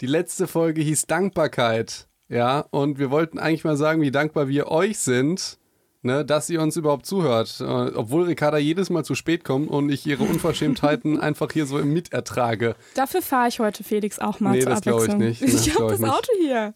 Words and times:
Die 0.00 0.06
letzte 0.06 0.46
Folge 0.46 0.82
hieß 0.82 1.06
Dankbarkeit. 1.06 2.08
Ja, 2.28 2.60
und 2.70 2.98
wir 2.98 3.10
wollten 3.10 3.38
eigentlich 3.38 3.64
mal 3.64 3.76
sagen, 3.76 4.00
wie 4.00 4.10
dankbar 4.10 4.48
wir 4.48 4.68
euch 4.68 4.98
sind, 4.98 5.58
ne, 6.02 6.24
dass 6.24 6.48
ihr 6.50 6.60
uns 6.62 6.76
überhaupt 6.76 7.06
zuhört. 7.06 7.60
Äh, 7.60 7.64
obwohl 7.64 8.24
Ricarda 8.24 8.58
jedes 8.58 8.90
Mal 8.90 9.04
zu 9.04 9.14
spät 9.14 9.44
kommt 9.44 9.68
und 9.70 9.90
ich 9.90 10.06
ihre 10.06 10.24
Unverschämtheiten 10.24 11.20
einfach 11.20 11.52
hier 11.52 11.66
so 11.66 11.78
im 11.78 11.92
Mitertrage. 11.92 12.76
Dafür 12.94 13.22
fahre 13.22 13.48
ich 13.48 13.60
heute 13.60 13.84
Felix 13.84 14.18
auch 14.18 14.40
mal 14.40 14.52
Nee, 14.52 14.60
zur 14.60 14.70
das 14.70 14.80
glaube 14.80 15.04
ich 15.06 15.12
Abwechslung. 15.12 15.28
nicht. 15.28 15.42
Das 15.54 15.66
Ich 15.66 15.74
habe 15.78 15.90
das 15.90 16.00
nicht. 16.00 16.10
Auto 16.10 16.32
hier. 16.40 16.74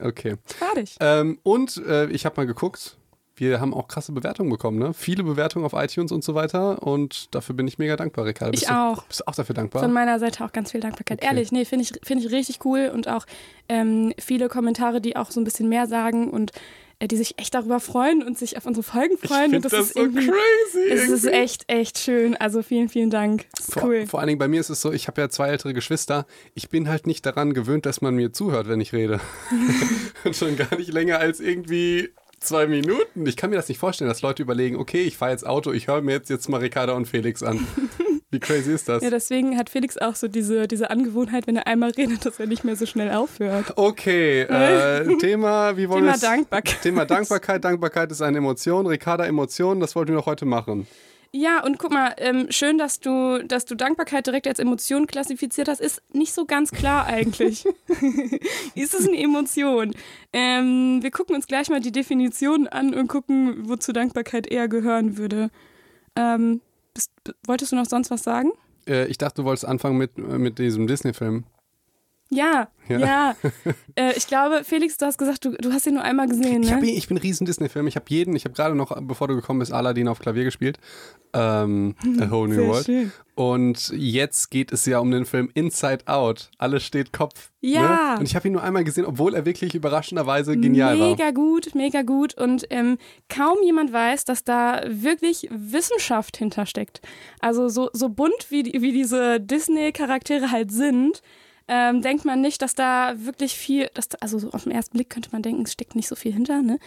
Okay. 0.00 0.36
Fertig. 0.44 0.96
Ähm, 1.00 1.38
und 1.42 1.76
äh, 1.86 2.06
ich 2.10 2.26
habe 2.26 2.36
mal 2.40 2.46
geguckt. 2.46 2.98
Wir 3.40 3.60
haben 3.60 3.74
auch 3.74 3.88
krasse 3.88 4.12
Bewertungen 4.12 4.50
bekommen, 4.50 4.78
ne? 4.78 4.94
Viele 4.94 5.22
Bewertungen 5.22 5.64
auf 5.64 5.72
iTunes 5.72 6.12
und 6.12 6.24
so 6.24 6.34
weiter. 6.34 6.82
Und 6.82 7.34
dafür 7.34 7.54
bin 7.54 7.66
ich 7.66 7.78
mega 7.78 7.96
dankbar, 7.96 8.26
Ricarda. 8.26 8.54
Ich 8.54 8.66
du, 8.66 8.74
auch. 8.74 9.04
Bist 9.04 9.20
du 9.20 9.24
auch 9.26 9.34
dafür 9.34 9.54
dankbar? 9.54 9.82
Von 9.82 9.92
meiner 9.92 10.18
Seite 10.18 10.44
auch 10.44 10.52
ganz 10.52 10.72
viel 10.72 10.80
Dankbarkeit. 10.80 11.18
Okay. 11.18 11.26
Ehrlich, 11.26 11.52
nee, 11.52 11.64
finde 11.64 11.84
ich, 11.84 11.92
find 12.02 12.24
ich 12.24 12.30
richtig 12.30 12.64
cool 12.64 12.90
und 12.92 13.08
auch 13.08 13.26
ähm, 13.68 14.12
viele 14.18 14.48
Kommentare, 14.48 15.00
die 15.00 15.16
auch 15.16 15.30
so 15.30 15.40
ein 15.40 15.44
bisschen 15.44 15.68
mehr 15.68 15.86
sagen 15.86 16.30
und 16.30 16.52
äh, 17.00 17.06
die 17.06 17.16
sich 17.16 17.38
echt 17.38 17.54
darüber 17.54 17.78
freuen 17.78 18.24
und 18.24 18.36
sich 18.36 18.56
auf 18.56 18.66
unsere 18.66 18.82
Folgen 18.82 19.16
freuen. 19.18 19.54
und 19.54 19.64
das, 19.64 19.72
ist 19.72 19.96
irgendwie, 19.96 20.26
crazy. 20.26 20.90
es 20.90 21.08
ist 21.08 21.26
echt, 21.26 21.64
echt 21.68 21.98
schön. 21.98 22.36
Also 22.36 22.62
vielen, 22.62 22.88
vielen 22.88 23.10
Dank. 23.10 23.46
Das 23.56 23.66
Vor, 23.66 23.84
cool. 23.84 24.06
vor 24.06 24.18
allen 24.18 24.28
Dingen 24.28 24.38
bei 24.38 24.48
mir 24.48 24.58
ist 24.58 24.68
es 24.68 24.80
so, 24.80 24.92
ich 24.92 25.06
habe 25.06 25.20
ja 25.20 25.28
zwei 25.28 25.48
ältere 25.48 25.74
Geschwister. 25.74 26.26
Ich 26.54 26.70
bin 26.70 26.88
halt 26.88 27.06
nicht 27.06 27.24
daran 27.24 27.54
gewöhnt, 27.54 27.86
dass 27.86 28.00
man 28.00 28.16
mir 28.16 28.32
zuhört, 28.32 28.68
wenn 28.68 28.80
ich 28.80 28.92
rede. 28.92 29.20
Und 30.24 30.34
schon 30.34 30.56
gar 30.56 30.76
nicht 30.76 30.92
länger 30.92 31.18
als 31.18 31.38
irgendwie 31.38 32.10
zwei 32.40 32.66
Minuten. 32.66 33.26
Ich 33.26 33.36
kann 33.36 33.50
mir 33.50 33.56
das 33.56 33.68
nicht 33.68 33.78
vorstellen, 33.78 34.08
dass 34.08 34.22
Leute 34.22 34.42
überlegen, 34.42 34.76
okay, 34.76 35.02
ich 35.02 35.16
fahre 35.16 35.32
jetzt 35.32 35.46
Auto, 35.46 35.72
ich 35.72 35.88
höre 35.88 36.00
mir 36.02 36.12
jetzt, 36.12 36.30
jetzt 36.30 36.48
mal 36.48 36.58
Ricarda 36.60 36.92
und 36.94 37.06
Felix 37.06 37.42
an. 37.42 37.66
Wie 38.30 38.40
crazy 38.40 38.72
ist 38.74 38.90
das? 38.90 39.02
Ja, 39.02 39.08
deswegen 39.08 39.56
hat 39.56 39.70
Felix 39.70 39.96
auch 39.96 40.14
so 40.14 40.28
diese, 40.28 40.68
diese 40.68 40.90
Angewohnheit, 40.90 41.46
wenn 41.46 41.56
er 41.56 41.66
einmal 41.66 41.90
redet, 41.92 42.26
dass 42.26 42.38
er 42.38 42.46
nicht 42.46 42.62
mehr 42.62 42.76
so 42.76 42.84
schnell 42.84 43.10
aufhört. 43.10 43.72
Okay, 43.76 44.42
äh, 44.42 45.16
Thema, 45.16 45.78
wie 45.78 45.88
wollen 45.88 46.04
wir 46.04 46.12
Thema 46.12 46.14
es- 46.14 46.20
Dankbarkeit. 46.20 46.82
Thema 46.82 47.04
Dankbarkeit. 47.06 47.64
Dankbarkeit 47.64 48.12
ist 48.12 48.20
eine 48.20 48.36
Emotion. 48.36 48.86
Ricarda 48.86 49.24
Emotion, 49.24 49.80
das 49.80 49.96
wollten 49.96 50.12
wir 50.12 50.18
doch 50.18 50.26
heute 50.26 50.44
machen. 50.44 50.86
Ja, 51.32 51.62
und 51.62 51.78
guck 51.78 51.92
mal, 51.92 52.14
ähm, 52.18 52.46
schön, 52.50 52.78
dass 52.78 53.00
du, 53.00 53.44
dass 53.46 53.66
du 53.66 53.74
Dankbarkeit 53.74 54.26
direkt 54.26 54.46
als 54.46 54.58
Emotion 54.58 55.06
klassifiziert 55.06 55.68
hast, 55.68 55.80
ist 55.80 56.02
nicht 56.14 56.32
so 56.32 56.46
ganz 56.46 56.70
klar 56.70 57.06
eigentlich. 57.06 57.66
ist 58.74 58.94
es 58.94 59.06
eine 59.06 59.18
Emotion? 59.18 59.94
Ähm, 60.32 61.02
wir 61.02 61.10
gucken 61.10 61.34
uns 61.34 61.46
gleich 61.46 61.68
mal 61.68 61.80
die 61.80 61.92
Definition 61.92 62.66
an 62.66 62.94
und 62.94 63.08
gucken, 63.08 63.68
wozu 63.68 63.92
Dankbarkeit 63.92 64.46
eher 64.46 64.68
gehören 64.68 65.18
würde. 65.18 65.50
Ähm, 66.16 66.62
bist, 66.94 67.12
wolltest 67.46 67.72
du 67.72 67.76
noch 67.76 67.86
sonst 67.86 68.10
was 68.10 68.22
sagen? 68.22 68.52
Äh, 68.86 69.06
ich 69.08 69.18
dachte, 69.18 69.42
du 69.42 69.44
wolltest 69.44 69.66
anfangen 69.66 69.98
mit, 69.98 70.16
mit 70.16 70.58
diesem 70.58 70.86
Disney-Film. 70.86 71.44
Ja, 72.30 72.68
Ja. 72.88 72.98
ja. 72.98 73.34
äh, 73.94 74.12
ich 74.16 74.26
glaube, 74.26 74.62
Felix, 74.64 74.96
du 74.98 75.06
hast 75.06 75.16
gesagt, 75.18 75.44
du, 75.44 75.50
du 75.52 75.72
hast 75.72 75.86
ihn 75.86 75.94
nur 75.94 76.02
einmal 76.02 76.28
gesehen, 76.28 76.62
Ich, 76.62 76.70
ne? 76.70 76.90
ich 76.90 77.08
bin 77.08 77.16
ein 77.16 77.20
riesen 77.20 77.46
Disney-Film. 77.46 77.86
Ich 77.86 77.96
habe 77.96 78.04
jeden, 78.08 78.36
ich 78.36 78.44
habe 78.44 78.54
gerade 78.54 78.74
noch, 78.74 78.94
bevor 79.02 79.28
du 79.28 79.34
gekommen 79.34 79.60
bist, 79.60 79.72
Aladdin 79.72 80.08
auf 80.08 80.18
Klavier 80.18 80.44
gespielt. 80.44 80.78
Ähm, 81.32 81.94
A 82.20 82.30
Whole 82.30 82.48
New 82.48 82.54
Sehr 82.56 82.68
World. 82.68 82.84
schön. 82.86 83.12
Und 83.34 83.90
jetzt 83.94 84.50
geht 84.50 84.72
es 84.72 84.84
ja 84.86 84.98
um 84.98 85.10
den 85.10 85.24
Film 85.24 85.50
Inside 85.54 86.06
Out. 86.06 86.50
Alles 86.58 86.82
steht 86.82 87.12
Kopf. 87.12 87.50
Ja. 87.60 88.12
Ne? 88.14 88.20
Und 88.20 88.26
ich 88.26 88.34
habe 88.36 88.48
ihn 88.48 88.52
nur 88.52 88.62
einmal 88.62 88.84
gesehen, 88.84 89.04
obwohl 89.06 89.34
er 89.34 89.44
wirklich 89.46 89.74
überraschenderweise 89.74 90.56
genial 90.56 90.98
war. 90.98 91.08
mega 91.10 91.30
gut, 91.30 91.74
mega 91.74 92.02
gut. 92.02 92.34
Und 92.34 92.66
ähm, 92.70 92.98
kaum 93.28 93.56
jemand 93.62 93.92
weiß, 93.92 94.24
dass 94.24 94.44
da 94.44 94.82
wirklich 94.86 95.48
Wissenschaft 95.50 96.36
hintersteckt. 96.36 97.00
Also 97.40 97.68
so, 97.68 97.90
so 97.92 98.08
bunt 98.08 98.46
wie, 98.50 98.64
die, 98.64 98.82
wie 98.82 98.92
diese 98.92 99.40
Disney-Charaktere 99.40 100.50
halt 100.50 100.70
sind, 100.72 101.22
ähm, 101.68 102.02
denkt 102.02 102.24
man 102.24 102.40
nicht, 102.40 102.62
dass 102.62 102.74
da 102.74 103.14
wirklich 103.16 103.54
viel, 103.54 103.88
dass, 103.94 104.08
da- 104.08 104.18
also 104.20 104.38
so 104.38 104.50
auf 104.52 104.64
den 104.64 104.72
ersten 104.72 104.96
Blick 104.96 105.10
könnte 105.10 105.28
man 105.32 105.42
denken, 105.42 105.62
es 105.62 105.72
steckt 105.72 105.94
nicht 105.94 106.08
so 106.08 106.16
viel 106.16 106.32
hinter. 106.32 106.62
Ne? 106.62 106.78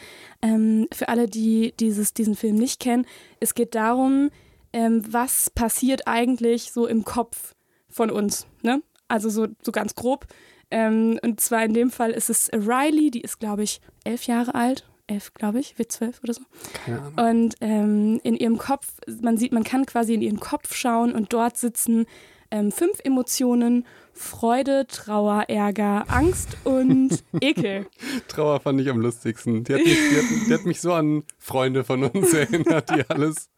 Ähm, 0.42 0.88
für 0.92 1.08
alle, 1.10 1.28
die 1.28 1.74
dieses, 1.80 2.14
diesen 2.14 2.36
Film 2.36 2.56
nicht 2.56 2.80
kennen, 2.80 3.06
es 3.40 3.54
geht 3.54 3.76
darum, 3.76 4.30
ähm, 4.74 5.04
was 5.08 5.50
passiert 5.50 6.08
eigentlich 6.08 6.72
so 6.72 6.88
im 6.88 7.04
Kopf 7.06 7.54
von 7.90 8.10
uns. 8.10 8.48
Ne? 8.64 8.82
Also 9.08 9.30
so, 9.30 9.48
so 9.62 9.72
ganz 9.72 9.96
grob. 9.96 10.26
Ähm, 10.72 11.20
und 11.22 11.40
zwar 11.42 11.64
in 11.66 11.74
dem 11.74 11.92
Fall 11.92 12.12
ist 12.12 12.30
es 12.30 12.50
Riley, 12.54 13.12
die 13.12 13.22
ist, 13.22 13.40
glaube 13.40 13.64
ich, 13.64 13.82
elf 14.04 14.24
Jahre 14.28 14.56
alt. 14.56 14.88
Elf, 15.08 15.34
glaube 15.34 15.60
ich, 15.60 15.78
wird 15.78 15.92
zwölf 15.92 16.22
oder 16.24 16.34
so. 16.34 16.42
Keine 16.86 17.02
Ahnung. 17.02 17.42
Und 17.42 17.56
ähm, 17.60 18.22
in 18.24 18.38
ihrem 18.38 18.58
Kopf, 18.58 18.88
man 19.22 19.36
sieht, 19.36 19.52
man 19.52 19.66
kann 19.66 19.86
quasi 19.86 20.14
in 20.14 20.22
ihren 20.22 20.40
Kopf 20.40 20.74
schauen 20.74 21.14
und 21.14 21.34
dort 21.34 21.58
sitzen 21.58 22.06
ähm, 22.52 22.72
fünf 22.72 23.00
Emotionen: 23.04 23.86
Freude, 24.14 24.86
Trauer, 24.88 25.46
Ärger, 25.48 26.06
Angst 26.10 26.58
und 26.64 27.24
Ekel. 27.42 27.88
Trauer 28.28 28.60
fand 28.60 28.80
ich 28.82 28.90
am 28.90 29.00
lustigsten. 29.00 29.64
Die 29.64 29.74
hat, 29.74 29.82
mich, 29.82 29.98
die, 29.98 30.18
hat, 30.18 30.48
die 30.48 30.54
hat 30.54 30.66
mich 30.66 30.82
so 30.82 30.94
an 30.94 31.24
Freunde 31.38 31.84
von 31.84 32.04
uns 32.04 32.34
erinnert, 32.34 32.90
die 32.90 33.10
alles, 33.10 33.50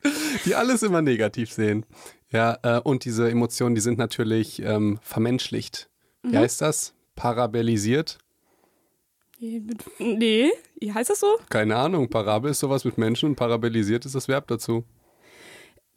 die 0.46 0.56
alles 0.56 0.84
immer 0.84 1.02
negativ 1.02 1.52
sehen. 1.52 1.86
Ja, 2.32 2.58
äh, 2.64 2.80
und 2.80 3.06
diese 3.06 3.30
Emotionen, 3.30 3.76
die 3.76 3.82
sind 3.82 3.98
natürlich 3.98 4.62
ähm, 4.62 5.00
vermenschlicht. 5.02 5.90
Wie 6.24 6.38
heißt 6.38 6.62
das? 6.62 6.94
Parabellisiert? 7.16 8.18
Nee, 9.40 10.52
wie 10.80 10.94
heißt 10.94 11.10
das 11.10 11.20
so? 11.20 11.38
Keine 11.50 11.76
Ahnung. 11.76 12.10
Parabel 12.10 12.52
ist 12.52 12.60
sowas 12.60 12.86
mit 12.86 12.98
Menschen 12.98 13.30
und 13.30 13.36
parabellisiert 13.36 14.06
ist 14.06 14.16
das 14.16 14.30
Verb 14.30 14.48
dazu. 14.48 14.86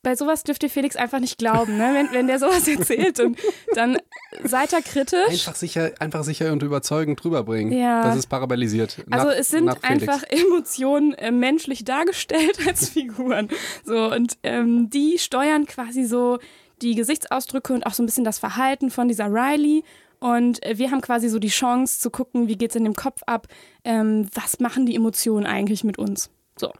Bei 0.06 0.14
sowas 0.14 0.44
dürft 0.44 0.62
ihr 0.62 0.70
Felix 0.70 0.94
einfach 0.94 1.18
nicht 1.18 1.36
glauben, 1.36 1.78
ne? 1.78 1.90
wenn, 1.92 2.12
wenn 2.12 2.26
der 2.28 2.38
sowas 2.38 2.68
erzählt. 2.68 3.18
Und 3.18 3.36
dann 3.74 3.98
seid 4.44 4.72
ihr 4.72 4.80
kritisch. 4.80 5.18
Einfach 5.26 5.56
sicher, 5.56 5.90
einfach 5.98 6.22
sicher 6.22 6.52
und 6.52 6.62
überzeugend 6.62 7.24
rüberbringen. 7.24 7.76
Ja. 7.76 8.04
Das 8.04 8.14
ist 8.14 8.28
parabellisiert. 8.28 9.04
Also 9.10 9.26
Nach- 9.26 9.34
es 9.34 9.48
sind 9.48 9.68
einfach 9.82 10.22
Emotionen 10.28 11.12
äh, 11.14 11.32
menschlich 11.32 11.82
dargestellt 11.82 12.56
als 12.68 12.90
Figuren. 12.90 13.48
So 13.84 14.12
und 14.12 14.38
ähm, 14.44 14.90
die 14.90 15.18
steuern 15.18 15.66
quasi 15.66 16.04
so 16.04 16.38
die 16.82 16.94
Gesichtsausdrücke 16.94 17.72
und 17.72 17.84
auch 17.84 17.94
so 17.94 18.04
ein 18.04 18.06
bisschen 18.06 18.22
das 18.22 18.38
Verhalten 18.38 18.90
von 18.90 19.08
dieser 19.08 19.26
Riley. 19.26 19.82
Und 20.20 20.64
äh, 20.64 20.78
wir 20.78 20.92
haben 20.92 21.00
quasi 21.00 21.28
so 21.28 21.40
die 21.40 21.48
Chance 21.48 21.98
zu 21.98 22.10
gucken, 22.10 22.46
wie 22.46 22.56
geht's 22.56 22.76
in 22.76 22.84
dem 22.84 22.94
Kopf 22.94 23.22
ab, 23.26 23.48
ähm, 23.82 24.28
was 24.32 24.60
machen 24.60 24.86
die 24.86 24.94
Emotionen 24.94 25.46
eigentlich 25.46 25.82
mit 25.82 25.98
uns. 25.98 26.30
So. 26.56 26.72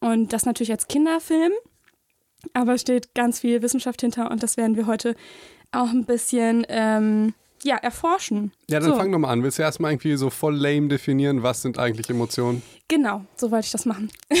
Und 0.00 0.32
das 0.32 0.46
natürlich 0.46 0.72
als 0.72 0.88
Kinderfilm, 0.88 1.52
aber 2.52 2.74
es 2.74 2.82
steht 2.82 3.14
ganz 3.14 3.40
viel 3.40 3.62
Wissenschaft 3.62 4.00
hinter 4.00 4.30
und 4.30 4.42
das 4.42 4.56
werden 4.56 4.76
wir 4.76 4.86
heute 4.86 5.14
auch 5.72 5.90
ein 5.90 6.04
bisschen 6.04 6.64
ähm, 6.68 7.34
ja, 7.64 7.76
erforschen. 7.76 8.52
Ja, 8.68 8.78
dann 8.78 8.90
so. 8.90 8.96
fang 8.96 9.10
doch 9.10 9.18
mal 9.18 9.30
an. 9.30 9.42
Willst 9.42 9.58
du 9.58 9.62
erstmal 9.62 9.92
irgendwie 9.92 10.16
so 10.16 10.30
voll 10.30 10.54
lame 10.54 10.88
definieren, 10.88 11.42
was 11.42 11.62
sind 11.62 11.78
eigentlich 11.78 12.08
Emotionen? 12.10 12.62
Genau, 12.88 13.24
so 13.36 13.50
wollte 13.50 13.66
ich 13.66 13.72
das 13.72 13.86
machen. 13.86 14.10
Äh, 14.28 14.36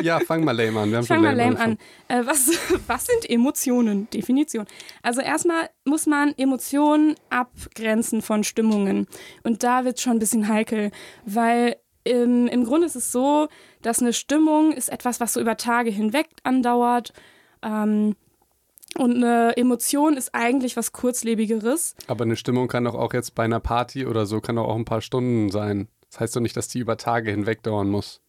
ja, 0.02 0.18
fang 0.20 0.42
mal 0.42 0.56
lame 0.56 0.80
an. 0.80 0.90
Wir 0.90 0.98
haben 0.98 1.06
Fang 1.06 1.18
schon 1.18 1.24
mal 1.24 1.36
lame 1.36 1.60
angefangen. 1.60 1.78
an. 2.08 2.22
Äh, 2.22 2.26
was, 2.26 2.50
was 2.86 3.06
sind 3.06 3.28
Emotionen? 3.28 4.08
Definition. 4.10 4.66
Also 5.02 5.20
erstmal 5.20 5.68
muss 5.84 6.06
man 6.06 6.34
Emotionen 6.38 7.14
abgrenzen 7.28 8.22
von 8.22 8.42
Stimmungen. 8.42 9.06
Und 9.42 9.62
da 9.62 9.84
wird 9.84 9.98
es 9.98 10.02
schon 10.02 10.14
ein 10.14 10.18
bisschen 10.18 10.48
heikel, 10.48 10.90
weil 11.26 11.76
im, 12.04 12.46
im 12.46 12.64
Grunde 12.64 12.86
ist 12.86 12.96
es 12.96 13.10
so, 13.12 13.48
dass 13.82 14.00
eine 14.00 14.12
Stimmung 14.12 14.72
ist 14.72 14.88
etwas, 14.90 15.20
was 15.20 15.32
so 15.34 15.40
über 15.40 15.56
Tage 15.56 15.90
hinweg 15.90 16.28
andauert. 16.42 17.12
Ähm, 17.62 18.14
und 18.96 19.16
eine 19.16 19.56
Emotion 19.56 20.16
ist 20.16 20.34
eigentlich 20.34 20.76
was 20.76 20.92
Kurzlebigeres. 20.92 21.96
Aber 22.06 22.24
eine 22.24 22.36
Stimmung 22.36 22.68
kann 22.68 22.84
doch 22.84 22.94
auch 22.94 23.12
jetzt 23.12 23.34
bei 23.34 23.42
einer 23.44 23.58
Party 23.60 24.06
oder 24.06 24.24
so, 24.26 24.40
kann 24.40 24.56
doch 24.56 24.68
auch 24.68 24.76
ein 24.76 24.84
paar 24.84 25.00
Stunden 25.00 25.50
sein. 25.50 25.88
Das 26.10 26.20
heißt 26.20 26.36
doch 26.36 26.40
nicht, 26.40 26.56
dass 26.56 26.68
die 26.68 26.78
über 26.78 26.96
Tage 26.96 27.30
hinweg 27.32 27.62
dauern 27.64 27.90
muss. 27.90 28.20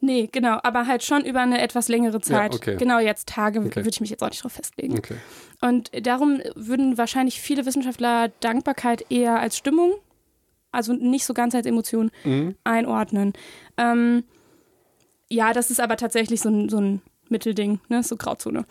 Nee, 0.00 0.28
genau, 0.30 0.58
aber 0.62 0.86
halt 0.86 1.02
schon 1.02 1.24
über 1.24 1.40
eine 1.40 1.62
etwas 1.62 1.88
längere 1.88 2.20
Zeit. 2.20 2.54
okay. 2.54 2.76
Genau, 2.76 2.98
jetzt 2.98 3.28
Tage 3.28 3.60
Okay. 3.60 3.76
würde 3.76 3.88
ich 3.88 4.00
mich 4.00 4.10
jetzt 4.10 4.22
auch 4.22 4.28
nicht 4.28 4.42
drauf 4.42 4.52
festlegen. 4.52 4.98
Okay. 4.98 5.14
Und 5.62 5.90
darum 6.06 6.40
würden 6.56 6.98
wahrscheinlich 6.98 7.40
viele 7.40 7.64
Wissenschaftler 7.64 8.28
Dankbarkeit 8.40 9.06
eher 9.10 9.38
als 9.38 9.56
Stimmung, 9.56 9.94
also 10.74 10.92
nicht 10.92 11.24
so 11.24 11.34
ganz 11.34 11.54
als 11.54 11.66
Emotion, 11.66 12.10
Mhm. 12.24 12.54
einordnen. 12.64 13.32
Ähm, 13.76 14.24
ja, 15.30 15.52
das 15.52 15.70
ist 15.70 15.80
aber 15.80 15.96
tatsächlich 15.96 16.40
so 16.40 16.48
ein, 16.48 16.68
so 16.68 16.78
ein 16.78 17.02
Mittelding, 17.28 17.80
ne? 17.88 18.02
so 18.02 18.16
Grauzone. 18.16 18.64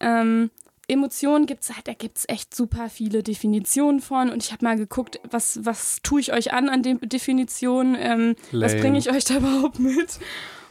Ähm, 0.00 0.50
Emotionen 0.88 1.46
gibt 1.46 1.64
es 1.64 1.74
halt, 1.74 1.88
da 1.88 1.94
gibt 1.94 2.18
es 2.18 2.28
echt 2.28 2.54
super 2.54 2.88
viele 2.88 3.24
Definitionen 3.24 4.00
von 4.00 4.30
und 4.30 4.44
ich 4.44 4.52
habe 4.52 4.64
mal 4.64 4.76
geguckt, 4.76 5.18
was, 5.28 5.64
was 5.64 5.98
tue 6.02 6.20
ich 6.20 6.32
euch 6.32 6.52
an 6.52 6.68
an 6.68 6.82
den 6.84 7.00
Definitionen, 7.00 7.96
ähm, 7.98 8.36
was 8.52 8.76
bringe 8.76 8.96
ich 8.98 9.10
euch 9.10 9.24
da 9.24 9.36
überhaupt 9.38 9.80
mit? 9.80 10.20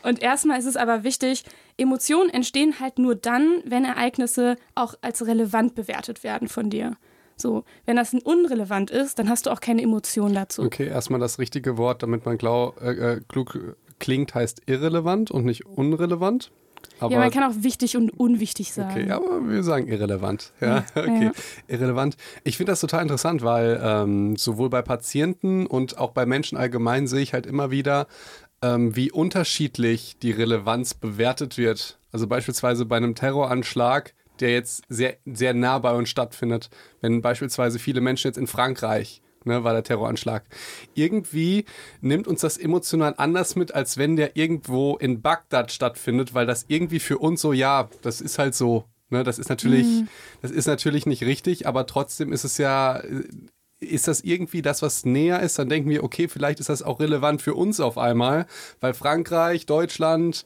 Und 0.03 0.21
erstmal 0.21 0.57
ist 0.59 0.65
es 0.65 0.77
aber 0.77 1.03
wichtig, 1.03 1.43
Emotionen 1.77 2.29
entstehen 2.29 2.79
halt 2.79 2.97
nur 2.97 3.15
dann, 3.15 3.61
wenn 3.65 3.83
Ereignisse 3.83 4.55
auch 4.73 4.93
als 5.01 5.25
relevant 5.25 5.75
bewertet 5.75 6.23
werden 6.23 6.47
von 6.47 6.69
dir. 6.69 6.95
So, 7.35 7.63
wenn 7.85 7.95
das 7.95 8.13
ein 8.13 8.21
unrelevant 8.21 8.91
ist, 8.91 9.19
dann 9.19 9.29
hast 9.29 9.45
du 9.45 9.49
auch 9.51 9.59
keine 9.59 9.81
Emotion 9.81 10.33
dazu. 10.33 10.63
Okay, 10.63 10.87
erstmal 10.87 11.19
das 11.19 11.39
richtige 11.39 11.77
Wort, 11.77 12.03
damit 12.03 12.25
man 12.25 12.37
glau, 12.37 12.73
äh, 12.81 12.91
äh, 12.91 13.21
klug 13.27 13.75
klingt, 13.99 14.35
heißt 14.35 14.61
irrelevant 14.65 15.31
und 15.31 15.45
nicht 15.45 15.65
unrelevant. 15.65 16.51
Aber, 16.99 17.11
ja, 17.11 17.19
man 17.19 17.31
kann 17.31 17.43
auch 17.43 17.63
wichtig 17.63 17.97
und 17.97 18.09
unwichtig 18.11 18.71
sagen. 18.71 18.91
Okay, 18.91 19.11
aber 19.11 19.49
wir 19.49 19.63
sagen 19.63 19.87
irrelevant. 19.87 20.53
Ja, 20.61 20.85
okay. 20.95 21.25
Ja. 21.25 21.31
Irrelevant. 21.67 22.15
Ich 22.43 22.57
finde 22.57 22.71
das 22.71 22.79
total 22.79 23.01
interessant, 23.01 23.41
weil 23.43 23.79
ähm, 23.83 24.35
sowohl 24.37 24.69
bei 24.69 24.81
Patienten 24.81 25.65
und 25.65 25.97
auch 25.97 26.11
bei 26.11 26.25
Menschen 26.25 26.57
allgemein 26.57 27.07
sehe 27.07 27.21
ich 27.21 27.33
halt 27.33 27.45
immer 27.45 27.71
wieder, 27.71 28.07
ähm, 28.61 28.95
wie 28.95 29.11
unterschiedlich 29.11 30.17
die 30.21 30.31
Relevanz 30.31 30.93
bewertet 30.93 31.57
wird. 31.57 31.99
Also 32.11 32.27
beispielsweise 32.27 32.85
bei 32.85 32.97
einem 32.97 33.15
Terroranschlag, 33.15 34.13
der 34.39 34.51
jetzt 34.51 34.83
sehr, 34.89 35.17
sehr 35.25 35.53
nah 35.53 35.79
bei 35.79 35.93
uns 35.93 36.09
stattfindet. 36.09 36.69
Wenn 37.01 37.21
beispielsweise 37.21 37.79
viele 37.79 38.01
Menschen 38.01 38.27
jetzt 38.27 38.37
in 38.37 38.47
Frankreich 38.47 39.21
ne, 39.45 39.63
war 39.63 39.73
der 39.73 39.83
Terroranschlag. 39.83 40.43
Irgendwie 40.93 41.65
nimmt 42.01 42.27
uns 42.27 42.41
das 42.41 42.57
emotional 42.57 43.15
anders 43.17 43.55
mit, 43.55 43.73
als 43.73 43.97
wenn 43.97 44.15
der 44.15 44.35
irgendwo 44.35 44.97
in 44.97 45.21
Bagdad 45.21 45.71
stattfindet, 45.71 46.33
weil 46.33 46.45
das 46.45 46.65
irgendwie 46.67 46.99
für 46.99 47.17
uns 47.17 47.41
so, 47.41 47.53
ja, 47.53 47.89
das 48.01 48.21
ist 48.21 48.39
halt 48.39 48.55
so. 48.55 48.85
Ne, 49.09 49.23
das 49.23 49.37
ist 49.37 49.49
natürlich, 49.49 49.85
das 50.41 50.49
ist 50.49 50.65
natürlich 50.65 51.05
nicht 51.05 51.23
richtig, 51.23 51.67
aber 51.67 51.85
trotzdem 51.85 52.33
ist 52.33 52.43
es 52.43 52.57
ja, 52.57 53.03
ist 53.79 54.07
das 54.07 54.21
irgendwie 54.21 54.63
das, 54.63 54.81
was 54.81 55.05
näher 55.05 55.41
ist, 55.41 55.59
dann 55.59 55.69
denken 55.69 55.91
wir, 55.91 56.03
okay, 56.03 56.27
vielleicht 56.27 56.59
ist 56.59 56.69
das 56.69 56.81
auch 56.81 56.99
relevant 56.99 57.43
für 57.43 57.53
uns 57.53 57.79
auf 57.79 57.99
einmal, 57.99 58.47
weil 58.79 58.95
Frankreich, 58.95 59.67
Deutschland, 59.67 60.43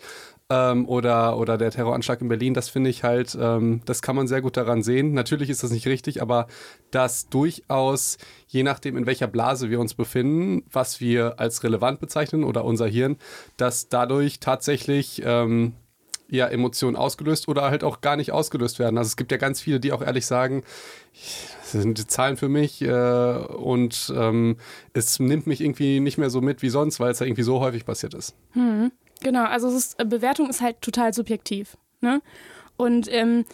ähm, 0.52 0.88
oder, 0.88 1.38
oder 1.38 1.58
der 1.58 1.72
Terroranschlag 1.72 2.22
in 2.22 2.28
Berlin, 2.28 2.54
das 2.54 2.70
finde 2.70 2.90
ich 2.90 3.04
halt, 3.04 3.38
ähm, 3.40 3.82
das 3.86 4.02
kann 4.02 4.16
man 4.16 4.28
sehr 4.28 4.42
gut 4.42 4.58
daran 4.58 4.82
sehen. 4.82 5.14
Natürlich 5.14 5.50
ist 5.50 5.64
das 5.64 5.72
nicht 5.72 5.88
richtig, 5.88 6.22
aber 6.22 6.48
dass 6.92 7.30
durchaus, 7.30 8.18
je 8.48 8.64
nachdem, 8.64 8.98
in 8.98 9.06
welcher 9.06 9.28
Blase 9.28 9.70
wir 9.70 9.80
uns 9.80 9.94
befinden, 9.94 10.64
was 10.72 11.00
wir 11.00 11.40
als 11.40 11.64
relevant 11.64 12.00
bezeichnen 12.00 12.44
oder 12.44 12.66
unser 12.66 12.88
Hirn, 12.88 13.18
dass 13.58 13.90
dadurch 13.90 14.40
tatsächlich 14.40 15.22
ähm, 15.24 15.74
ja, 16.30 16.48
Emotionen 16.48 16.96
ausgelöst 16.96 17.48
oder 17.48 17.64
halt 17.64 17.84
auch 17.84 18.02
gar 18.02 18.16
nicht 18.16 18.32
ausgelöst 18.32 18.80
werden. 18.80 18.98
Also 18.98 19.08
es 19.08 19.18
gibt 19.18 19.32
ja 19.32 19.38
ganz 19.38 19.62
viele, 19.62 19.80
die 19.80 19.92
auch 19.92 20.02
ehrlich 20.02 20.26
sagen, 20.26 20.64
das 21.62 21.72
sind 21.72 21.98
die 21.98 22.08
Zahlen 22.08 22.38
für 22.38 22.50
mich 22.50 22.82
äh, 22.82 23.34
und 23.34 24.14
ähm, 24.16 24.58
es 24.94 25.20
nimmt 25.20 25.48
mich 25.48 25.62
irgendwie 25.62 26.00
nicht 26.00 26.18
mehr 26.18 26.30
so 26.30 26.42
mit 26.42 26.62
wie 26.62 26.70
sonst, 26.70 27.00
weil 27.00 27.12
es 27.12 27.20
ja 27.20 27.26
irgendwie 27.26 27.44
so 27.44 27.60
häufig 27.60 27.86
passiert 27.86 28.14
ist. 28.14 28.36
Hm. 28.54 28.92
Genau, 29.22 29.46
also 29.46 29.70
ist, 29.70 29.98
Bewertung 29.98 30.50
ist 30.50 30.62
halt 30.62 30.82
total 30.82 31.14
subjektiv. 31.14 31.78
Ne? 32.02 32.22
Und 32.78 33.12
ähm, 33.12 33.46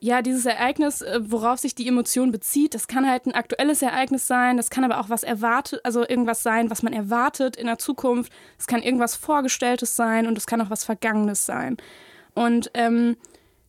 ja, 0.00 0.20
dieses 0.20 0.44
Ereignis, 0.44 1.00
äh, 1.00 1.20
worauf 1.22 1.58
sich 1.58 1.74
die 1.74 1.88
Emotion 1.88 2.30
bezieht, 2.30 2.74
das 2.74 2.88
kann 2.88 3.08
halt 3.08 3.24
ein 3.24 3.32
aktuelles 3.32 3.80
Ereignis 3.80 4.26
sein, 4.26 4.58
das 4.58 4.68
kann 4.68 4.84
aber 4.84 5.00
auch 5.00 5.08
was 5.08 5.22
erwartet, 5.22 5.80
also 5.82 6.06
irgendwas 6.06 6.42
sein, 6.42 6.68
was 6.68 6.82
man 6.82 6.92
erwartet 6.92 7.56
in 7.56 7.66
der 7.66 7.78
Zukunft. 7.78 8.30
Es 8.58 8.66
kann 8.66 8.82
irgendwas 8.82 9.14
Vorgestelltes 9.14 9.96
sein 9.96 10.26
und 10.26 10.36
es 10.36 10.46
kann 10.46 10.60
auch 10.60 10.68
was 10.68 10.84
Vergangenes 10.84 11.46
sein. 11.46 11.78
Und 12.34 12.70
ähm, 12.74 13.16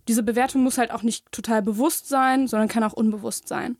diese 0.09 0.23
Bewertung 0.23 0.63
muss 0.63 0.77
halt 0.77 0.91
auch 0.91 1.03
nicht 1.03 1.31
total 1.31 1.61
bewusst 1.61 2.09
sein, 2.09 2.47
sondern 2.47 2.67
kann 2.67 2.83
auch 2.83 2.91
unbewusst 2.91 3.47
sein. 3.47 3.77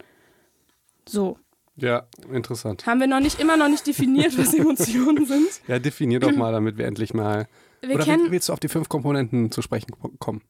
So. 1.05 1.37
Ja, 1.75 2.07
interessant. 2.31 2.85
Haben 2.85 3.01
wir 3.01 3.07
noch 3.07 3.19
nicht 3.19 3.39
immer 3.41 3.57
noch 3.57 3.67
nicht 3.67 3.85
definiert, 3.85 4.37
was 4.37 4.53
Emotionen 4.57 5.25
sind? 5.25 5.49
Ja, 5.67 5.77
definier 5.77 6.21
doch 6.21 6.31
mal, 6.31 6.53
damit 6.53 6.77
wir 6.77 6.85
endlich 6.85 7.13
mal. 7.13 7.47
Wir 7.87 7.95
Oder 7.95 8.05
kennen, 8.05 8.31
willst 8.31 8.49
du 8.49 8.53
auf 8.53 8.59
die 8.59 8.67
fünf 8.67 8.89
Komponenten 8.89 9.51
zu 9.51 9.61
sprechen 9.61 9.91
kommen? 10.19 10.41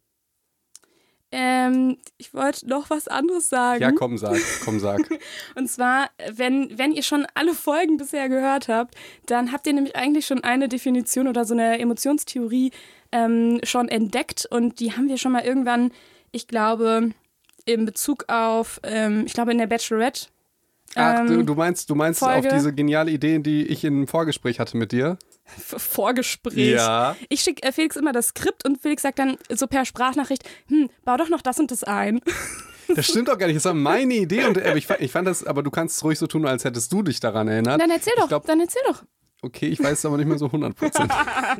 ähm, 1.36 1.98
ich 2.18 2.34
wollte 2.34 2.68
noch 2.68 2.90
was 2.90 3.10
anderes 3.10 3.50
sagen. 3.50 3.82
Ja, 3.82 3.92
komm, 3.92 4.18
sag, 4.18 4.38
komm, 4.64 4.80
sag. 4.80 5.02
Und 5.56 5.70
zwar, 5.70 6.10
wenn, 6.32 6.78
wenn 6.78 6.94
ihr 6.94 7.04
schon 7.04 7.28
alle 7.34 7.54
Folgen 7.54 7.98
bisher 7.98 8.30
gehört 8.30 8.70
habt, 8.70 8.96
dann 9.26 9.52
habt 9.52 9.68
ihr 9.68 9.74
nämlich 9.74 9.98
eigentlich 9.98 10.26
schon 10.26 10.46
eine 10.46 10.70
Definition 10.70 11.28
oder 11.28 11.44
so 11.44 11.54
eine 11.54 11.78
Emotionstheorie 11.80 12.72
ähm, 13.12 13.60
schon 13.64 13.90
entdeckt. 13.90 14.48
Und 14.50 14.80
die 14.80 14.94
haben 14.94 15.10
wir 15.10 15.18
schon 15.18 15.34
mal 15.34 15.44
irgendwann, 15.44 15.92
ich 16.32 16.48
glaube, 16.48 17.10
in 17.66 17.86
Bezug 17.86 18.26
auf, 18.30 18.80
ähm, 18.84 19.24
ich 19.26 19.34
glaube, 19.34 19.52
in 19.52 19.58
der 19.58 19.68
Bachelorette. 19.68 20.28
Ach, 20.94 21.26
du, 21.26 21.34
ähm, 21.34 21.46
du 21.46 21.56
meinst, 21.56 21.90
du 21.90 21.96
meinst 21.96 22.20
Folge. 22.20 22.48
auf 22.48 22.54
diese 22.54 22.74
geniale 22.74 23.12
Idee, 23.12 23.40
die 23.40 23.66
ich 23.66 23.84
im 23.84 24.08
Vorgespräch 24.08 24.62
hatte 24.62 24.78
mit 24.78 24.94
dir? 24.94 25.18
Vorgespräch. 25.58 26.76
Ja. 26.76 27.16
Ich 27.30 27.42
schicke 27.42 27.64
äh, 27.64 27.72
Felix 27.72 27.96
immer 27.96 28.12
das 28.12 28.28
Skript 28.28 28.66
und 28.66 28.82
Felix 28.82 29.04
sagt 29.04 29.20
dann 29.20 29.38
so 29.50 29.68
per 29.68 29.86
Sprachnachricht, 29.86 30.44
hm, 30.68 30.90
bau 31.04 31.18
doch 31.18 31.30
noch 31.30 31.42
das 31.42 31.60
und 31.60 31.72
das 31.72 31.84
ein. 31.84 32.20
Das 32.88 33.08
stimmt 33.08 33.30
doch 33.30 33.38
gar 33.40 33.48
nicht. 33.48 33.56
Das 33.56 33.66
war 33.66 33.74
meine 33.74 34.14
Idee 34.14 34.46
und 34.46 34.58
äh, 34.58 34.78
ich, 34.78 34.86
fand, 34.86 35.02
ich 35.02 35.12
fand 35.12 35.28
das, 35.28 35.44
aber 35.44 35.64
du 35.64 35.72
kannst 35.72 35.98
es 35.98 36.04
ruhig 36.04 36.20
so 36.20 36.28
tun, 36.28 36.46
als 36.46 36.66
hättest 36.66 36.94
du 36.94 37.02
dich 37.02 37.20
daran 37.20 37.48
erinnert. 37.48 37.82
Dann 37.82 37.90
erzähl 37.90 38.14
doch, 38.16 38.28
glaub- 38.28 38.46
dann 38.46 38.60
erzähl 38.60 38.84
doch. 38.88 39.02
Okay, 39.42 39.66
ich 39.66 39.84
weiß 39.84 39.94
es 39.94 40.06
aber 40.06 40.18
nicht 40.18 40.28
mehr 40.28 40.38
so 40.38 40.46
100 40.46 40.76
Prozent. 40.76 41.12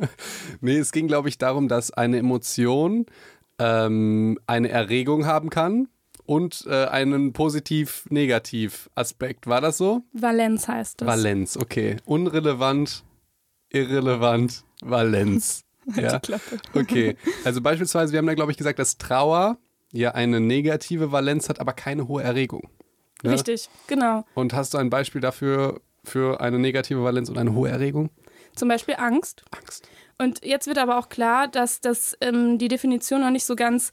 nee, 0.60 0.78
es 0.78 0.92
ging, 0.92 1.08
glaube 1.08 1.28
ich, 1.28 1.36
darum, 1.36 1.66
dass 1.66 1.90
eine 1.90 2.18
Emotion 2.18 3.06
ähm, 3.58 4.38
eine 4.46 4.68
Erregung 4.68 5.26
haben 5.26 5.50
kann 5.50 5.88
und 6.26 6.64
äh, 6.68 6.86
einen 6.86 7.32
positiv-negativ-Aspekt. 7.32 9.46
War 9.46 9.60
das 9.60 9.78
so? 9.78 10.02
Valenz 10.12 10.68
heißt 10.68 11.00
das. 11.00 11.08
Valenz, 11.08 11.56
okay. 11.56 11.96
Unrelevant, 12.04 13.04
irrelevant, 13.76 14.64
Valenz. 14.82 15.64
ja. 15.96 16.18
Die 16.18 16.26
Klappe. 16.26 16.58
Okay, 16.74 17.16
also 17.44 17.60
beispielsweise, 17.60 18.12
wir 18.12 18.18
haben 18.18 18.26
da, 18.26 18.34
glaube 18.34 18.52
ich, 18.52 18.58
gesagt, 18.58 18.78
dass 18.78 18.98
Trauer 18.98 19.58
ja 19.92 20.12
eine 20.12 20.40
negative 20.40 21.12
Valenz 21.12 21.48
hat, 21.48 21.60
aber 21.60 21.72
keine 21.72 22.08
hohe 22.08 22.22
Erregung. 22.22 22.68
Ne? 23.22 23.32
Richtig, 23.32 23.68
genau. 23.86 24.24
Und 24.34 24.52
hast 24.52 24.74
du 24.74 24.78
ein 24.78 24.90
Beispiel 24.90 25.20
dafür, 25.20 25.80
für 26.04 26.40
eine 26.40 26.58
negative 26.58 27.02
Valenz 27.02 27.28
und 27.28 27.38
eine 27.38 27.52
hohe 27.52 27.68
Erregung? 27.68 28.10
Zum 28.54 28.68
Beispiel 28.68 28.94
Angst. 28.96 29.44
Angst. 29.50 29.88
Und 30.18 30.44
jetzt 30.44 30.66
wird 30.66 30.78
aber 30.78 30.98
auch 30.98 31.08
klar, 31.08 31.48
dass 31.48 31.80
das, 31.80 32.16
ähm, 32.20 32.58
die 32.58 32.68
Definition 32.68 33.20
noch 33.20 33.30
nicht 33.30 33.44
so 33.44 33.56
ganz 33.56 33.92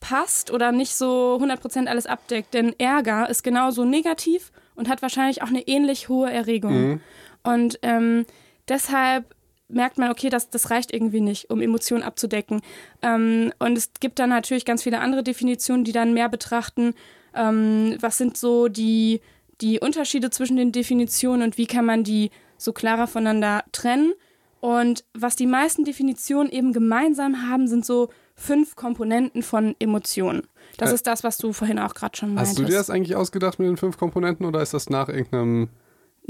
passt 0.00 0.50
oder 0.50 0.72
nicht 0.72 0.94
so 0.94 1.38
100% 1.42 1.86
alles 1.86 2.06
abdeckt. 2.06 2.54
Denn 2.54 2.74
Ärger 2.78 3.28
ist 3.28 3.42
genauso 3.42 3.84
negativ 3.84 4.52
und 4.76 4.88
hat 4.88 5.02
wahrscheinlich 5.02 5.42
auch 5.42 5.48
eine 5.48 5.66
ähnlich 5.66 6.08
hohe 6.08 6.30
Erregung. 6.30 6.72
Mhm. 6.72 7.00
Und 7.42 7.78
ähm, 7.82 8.24
deshalb 8.68 9.34
merkt 9.68 9.98
man, 9.98 10.10
okay, 10.10 10.30
das, 10.30 10.48
das 10.50 10.70
reicht 10.70 10.94
irgendwie 10.94 11.20
nicht, 11.20 11.50
um 11.50 11.60
Emotionen 11.60 12.02
abzudecken. 12.02 12.62
Ähm, 13.02 13.52
und 13.58 13.76
es 13.76 13.90
gibt 14.00 14.18
dann 14.18 14.30
natürlich 14.30 14.64
ganz 14.64 14.82
viele 14.82 15.00
andere 15.00 15.22
Definitionen, 15.22 15.84
die 15.84 15.92
dann 15.92 16.14
mehr 16.14 16.28
betrachten, 16.28 16.94
ähm, 17.34 17.96
was 18.00 18.16
sind 18.16 18.36
so 18.36 18.68
die, 18.68 19.20
die 19.60 19.78
Unterschiede 19.78 20.30
zwischen 20.30 20.56
den 20.56 20.72
Definitionen 20.72 21.42
und 21.42 21.58
wie 21.58 21.66
kann 21.66 21.84
man 21.84 22.02
die 22.02 22.30
so 22.56 22.72
klarer 22.72 23.06
voneinander 23.06 23.64
trennen. 23.72 24.14
Und 24.60 25.04
was 25.14 25.36
die 25.36 25.46
meisten 25.46 25.84
Definitionen 25.84 26.50
eben 26.50 26.72
gemeinsam 26.72 27.48
haben, 27.48 27.68
sind 27.68 27.84
so 27.84 28.08
fünf 28.34 28.74
Komponenten 28.74 29.42
von 29.42 29.76
Emotionen. 29.78 30.42
Das 30.78 30.90
Äh, 30.90 30.94
ist 30.94 31.06
das, 31.06 31.22
was 31.22 31.38
du 31.38 31.52
vorhin 31.52 31.78
auch 31.78 31.94
gerade 31.94 32.16
schon 32.16 32.34
meintest. 32.34 32.58
Hast 32.58 32.58
du 32.58 32.64
dir 32.64 32.78
das 32.78 32.90
eigentlich 32.90 33.16
ausgedacht 33.16 33.58
mit 33.58 33.68
den 33.68 33.76
fünf 33.76 33.98
Komponenten 33.98 34.46
oder 34.46 34.62
ist 34.62 34.74
das 34.74 34.88
nach 34.88 35.08
irgendeinem. 35.08 35.68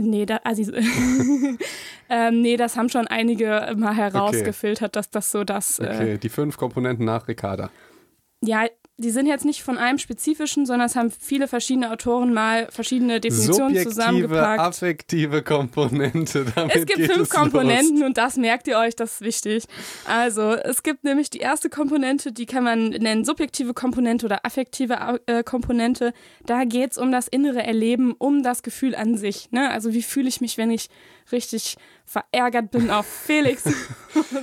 Nee, 0.00 0.26
da, 0.26 0.36
also, 0.44 0.72
ähm, 2.08 2.40
nee, 2.40 2.56
das 2.56 2.76
haben 2.76 2.88
schon 2.88 3.08
einige 3.08 3.74
mal 3.76 3.94
herausgefiltert, 3.94 4.94
dass 4.94 5.10
das 5.10 5.32
so 5.32 5.42
das. 5.42 5.80
Äh, 5.80 5.88
Okay, 5.88 6.18
die 6.18 6.28
fünf 6.28 6.56
Komponenten 6.56 7.04
nach 7.04 7.26
Ricarda. 7.26 7.70
ja, 8.42 8.66
die 9.00 9.10
sind 9.10 9.26
jetzt 9.26 9.44
nicht 9.44 9.62
von 9.62 9.78
einem 9.78 9.98
spezifischen, 9.98 10.66
sondern 10.66 10.86
es 10.86 10.96
haben 10.96 11.12
viele 11.12 11.46
verschiedene 11.46 11.92
Autoren 11.92 12.34
mal 12.34 12.66
verschiedene 12.70 13.20
Definitionen 13.20 13.68
Subjektive, 13.68 13.94
zusammengepackt. 13.94 14.60
affektive 14.60 15.42
Komponente. 15.42 16.44
Damit 16.54 16.74
Es 16.74 16.84
gibt 16.84 17.12
fünf 17.12 17.22
es 17.22 17.30
Komponenten 17.30 18.02
und 18.02 18.18
das 18.18 18.36
merkt 18.36 18.66
ihr 18.66 18.76
euch, 18.76 18.96
das 18.96 19.14
ist 19.14 19.20
wichtig. 19.20 19.64
Also, 20.04 20.52
es 20.52 20.82
gibt 20.82 21.04
nämlich 21.04 21.30
die 21.30 21.38
erste 21.38 21.70
Komponente, 21.70 22.32
die 22.32 22.46
kann 22.46 22.64
man 22.64 22.88
nennen 22.88 23.24
subjektive 23.24 23.72
Komponente 23.72 24.26
oder 24.26 24.44
affektive 24.44 25.20
äh, 25.26 25.44
Komponente. 25.44 26.12
Da 26.44 26.64
geht 26.64 26.90
es 26.90 26.98
um 26.98 27.12
das 27.12 27.28
innere 27.28 27.62
Erleben, 27.62 28.14
um 28.18 28.42
das 28.42 28.64
Gefühl 28.64 28.96
an 28.96 29.16
sich. 29.16 29.52
Ne? 29.52 29.70
Also, 29.70 29.94
wie 29.94 30.02
fühle 30.02 30.28
ich 30.28 30.40
mich, 30.40 30.58
wenn 30.58 30.72
ich 30.72 30.88
richtig 31.32 31.76
verärgert 32.04 32.70
bin 32.70 32.90
auf 32.90 33.06
Felix? 33.26 33.64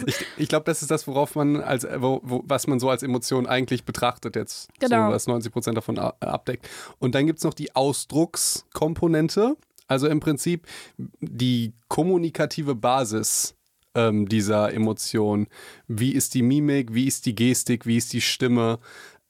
Ich, 0.06 0.26
ich 0.38 0.48
glaube, 0.50 0.66
das 0.66 0.82
ist 0.82 0.92
das, 0.92 1.08
worauf 1.08 1.36
man 1.36 1.62
als, 1.62 1.84
äh, 1.84 2.02
wo, 2.02 2.22
wo, 2.24 2.44
was 2.46 2.68
man 2.68 2.80
so 2.80 2.90
als 2.90 3.04
Emotion 3.04 3.48
eigentlich 3.48 3.86
betrachtet 3.86 4.36
jetzt. 4.36 4.70
Genau. 4.80 5.08
So, 5.08 5.14
was 5.14 5.28
90 5.28 5.52
Prozent 5.52 5.78
davon 5.78 5.98
abdeckt. 5.98 6.70
Und 7.00 7.16
dann 7.16 7.26
gibt 7.26 7.40
es 7.40 7.44
noch 7.44 7.54
die 7.54 7.76
Ausdruckskomponente. 7.76 9.58
Also 9.88 10.08
im 10.08 10.20
Prinzip 10.20 10.68
die 10.98 11.74
kommunikative 11.90 12.74
Basis 12.74 13.56
ähm, 13.94 14.28
dieser 14.28 14.74
Emotion. 14.74 15.48
Wie 15.88 16.12
ist 16.12 16.34
die 16.34 16.42
Mimik, 16.42 16.94
wie 16.94 17.08
ist 17.08 17.26
die 17.26 17.36
Gestik, 17.36 17.86
wie 17.86 17.98
ist 17.98 18.14
die 18.14 18.22
Stimme, 18.22 18.80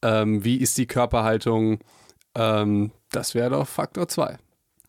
ähm, 0.01 0.43
wie 0.43 0.57
ist 0.57 0.77
die 0.77 0.87
Körperhaltung. 0.87 1.79
Ähm, 2.35 2.91
das 3.11 3.35
wäre 3.35 3.51
doch 3.51 3.67
Faktor 3.67 4.07
2. 4.07 4.37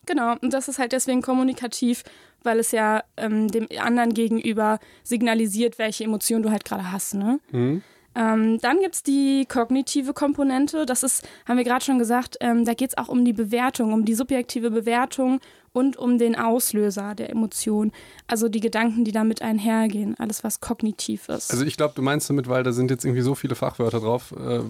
Genau, 0.07 0.35
und 0.41 0.53
das 0.53 0.67
ist 0.67 0.79
halt 0.79 0.93
deswegen 0.93 1.21
kommunikativ, 1.21 2.03
weil 2.41 2.59
es 2.59 2.71
ja 2.71 3.03
ähm, 3.17 3.49
dem 3.49 3.67
anderen 3.79 4.13
gegenüber 4.13 4.79
signalisiert, 5.03 5.77
welche 5.77 6.05
Emotion 6.05 6.41
du 6.41 6.49
halt 6.49 6.65
gerade 6.65 6.91
hast. 6.91 7.13
Ne? 7.13 7.39
Mhm. 7.51 7.83
Ähm, 8.17 8.57
dann 8.61 8.79
gibt 8.79 8.95
es 8.95 9.03
die 9.03 9.45
kognitive 9.47 10.13
Komponente. 10.13 10.87
Das 10.87 11.03
ist, 11.03 11.27
haben 11.47 11.57
wir 11.57 11.63
gerade 11.63 11.85
schon 11.85 11.99
gesagt, 11.99 12.37
ähm, 12.41 12.65
da 12.65 12.73
geht 12.73 12.89
es 12.89 12.97
auch 12.97 13.09
um 13.09 13.23
die 13.23 13.33
Bewertung, 13.33 13.93
um 13.93 14.05
die 14.05 14.15
subjektive 14.15 14.71
Bewertung 14.71 15.39
und 15.71 15.97
um 15.97 16.17
den 16.17 16.35
Auslöser 16.35 17.13
der 17.13 17.29
Emotion. 17.29 17.91
Also 18.25 18.49
die 18.49 18.59
Gedanken, 18.59 19.05
die 19.05 19.11
damit 19.11 19.43
einhergehen. 19.43 20.15
Alles, 20.17 20.43
was 20.43 20.59
kognitiv 20.59 21.29
ist. 21.29 21.51
Also 21.51 21.63
ich 21.63 21.77
glaube, 21.77 21.93
du 21.95 22.01
meinst 22.01 22.27
damit, 22.27 22.49
weil 22.49 22.63
da 22.63 22.71
sind 22.71 22.89
jetzt 22.89 23.05
irgendwie 23.05 23.21
so 23.21 23.35
viele 23.35 23.53
Fachwörter 23.53 23.99
drauf, 23.99 24.31
äh, 24.31 24.61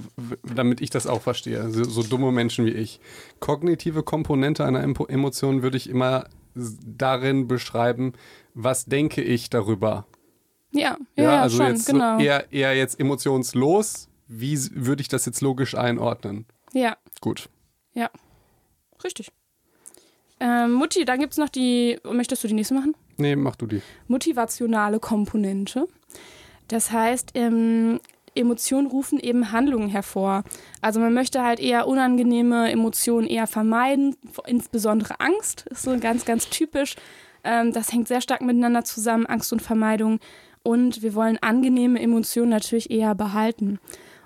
damit 0.53 0.81
ich 0.81 0.89
das 0.89 1.07
auch 1.07 1.21
verstehe. 1.21 1.69
So, 1.69 1.85
so, 1.85 2.03
dumme 2.03 2.33
Menschen 2.33 2.65
wie 2.65 2.71
ich. 2.71 2.99
Kognitive 3.39 4.03
Komponente 4.03 4.65
einer 4.65 4.83
Emotion 4.83 5.63
würde 5.63 5.77
ich 5.77 5.89
immer 5.89 6.25
darin 6.85 7.47
beschreiben, 7.47 8.11
was 8.53 8.85
denke 8.85 9.21
ich 9.21 9.49
darüber 9.49 10.05
ja, 10.77 10.97
ja, 11.15 11.23
ja 11.23 11.41
also 11.41 11.57
schon, 11.57 11.67
jetzt 11.67 11.87
genau. 11.87 12.17
So 12.17 12.23
eher, 12.23 12.51
eher 12.51 12.75
jetzt 12.75 12.99
emotionslos. 12.99 14.09
Wie 14.27 14.57
würde 14.73 15.01
ich 15.01 15.07
das 15.07 15.25
jetzt 15.25 15.41
logisch 15.41 15.75
einordnen? 15.75 16.45
Ja. 16.73 16.97
Gut. 17.21 17.49
Ja. 17.93 18.09
Richtig. 19.03 19.31
Ähm, 20.39 20.73
Mutti, 20.73 21.05
dann 21.05 21.19
gibt 21.19 21.33
es 21.33 21.37
noch 21.37 21.49
die. 21.49 21.97
Möchtest 22.03 22.43
du 22.43 22.47
die 22.47 22.53
nächste 22.53 22.73
machen? 22.73 22.95
Nee, 23.17 23.35
mach 23.35 23.55
du 23.55 23.65
die. 23.65 23.81
Motivationale 24.07 24.99
Komponente. 24.99 25.87
Das 26.67 26.91
heißt, 26.91 27.31
ähm, 27.35 27.99
Emotionen 28.35 28.87
rufen 28.87 29.19
eben 29.19 29.51
Handlungen 29.51 29.89
hervor. 29.89 30.43
Also 30.81 30.99
man 30.99 31.13
möchte 31.13 31.43
halt 31.43 31.59
eher 31.59 31.87
unangenehme 31.87 32.71
Emotionen 32.71 33.27
eher 33.27 33.47
vermeiden, 33.47 34.15
insbesondere 34.45 35.19
Angst 35.19 35.65
ist 35.69 35.83
so 35.83 35.97
ganz, 35.99 36.25
ganz 36.25 36.49
typisch. 36.49 36.95
Ähm, 37.43 37.73
das 37.73 37.91
hängt 37.91 38.07
sehr 38.07 38.21
stark 38.21 38.41
miteinander 38.41 38.83
zusammen, 38.83 39.25
Angst 39.25 39.51
und 39.53 39.61
Vermeidung 39.61 40.19
und 40.67 41.01
wir 41.01 41.15
wollen 41.15 41.37
angenehme 41.37 41.97
Emotionen 42.01 42.49
natürlich 42.49 42.91
eher 42.91 43.15
behalten. 43.15 43.79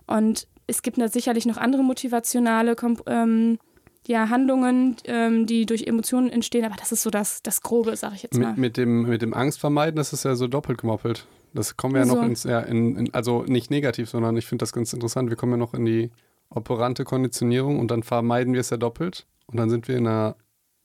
Und 0.07 0.47
es 0.65 0.81
gibt 0.81 0.97
sicherlich 1.13 1.45
noch 1.45 1.57
andere 1.57 1.83
motivationale 1.83 2.75
ähm, 3.05 3.59
ja, 4.07 4.27
Handlungen, 4.29 4.95
ähm, 5.05 5.45
die 5.45 5.67
durch 5.67 5.83
Emotionen 5.83 6.31
entstehen, 6.31 6.65
aber 6.65 6.77
das 6.77 6.91
ist 6.91 7.03
so 7.03 7.11
das, 7.11 7.43
das 7.43 7.61
Grobe, 7.61 7.95
sag 7.95 8.15
ich 8.15 8.23
jetzt 8.23 8.39
mal. 8.39 8.53
Mit, 8.53 8.57
mit, 8.57 8.77
dem, 8.77 9.03
mit 9.03 9.21
dem 9.21 9.35
Angstvermeiden, 9.35 9.97
das 9.97 10.13
ist 10.13 10.25
ja 10.25 10.33
so 10.33 10.47
doppelt 10.47 10.79
gemoppelt. 10.79 11.27
Das 11.53 11.77
kommen 11.77 11.93
wir 11.93 12.01
ja 12.01 12.07
so. 12.07 12.15
noch 12.15 12.23
ins, 12.23 12.43
ja, 12.43 12.61
in, 12.61 12.95
in, 12.95 13.13
also 13.13 13.43
nicht 13.43 13.69
negativ, 13.69 14.09
sondern 14.09 14.35
ich 14.35 14.47
finde 14.47 14.63
das 14.63 14.73
ganz 14.73 14.91
interessant. 14.93 15.29
Wir 15.29 15.37
kommen 15.37 15.51
ja 15.51 15.57
noch 15.59 15.75
in 15.75 15.85
die 15.85 16.09
operante 16.49 17.03
Konditionierung 17.03 17.77
und 17.77 17.91
dann 17.91 18.01
vermeiden 18.01 18.53
wir 18.53 18.61
es 18.61 18.71
ja 18.71 18.77
doppelt 18.77 19.27
und 19.45 19.59
dann 19.59 19.69
sind 19.69 19.87
wir 19.87 19.95
in 19.95 20.07
einer, 20.07 20.35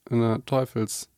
in 0.07 0.21
einer 0.21 0.45
Teufels- 0.45 1.09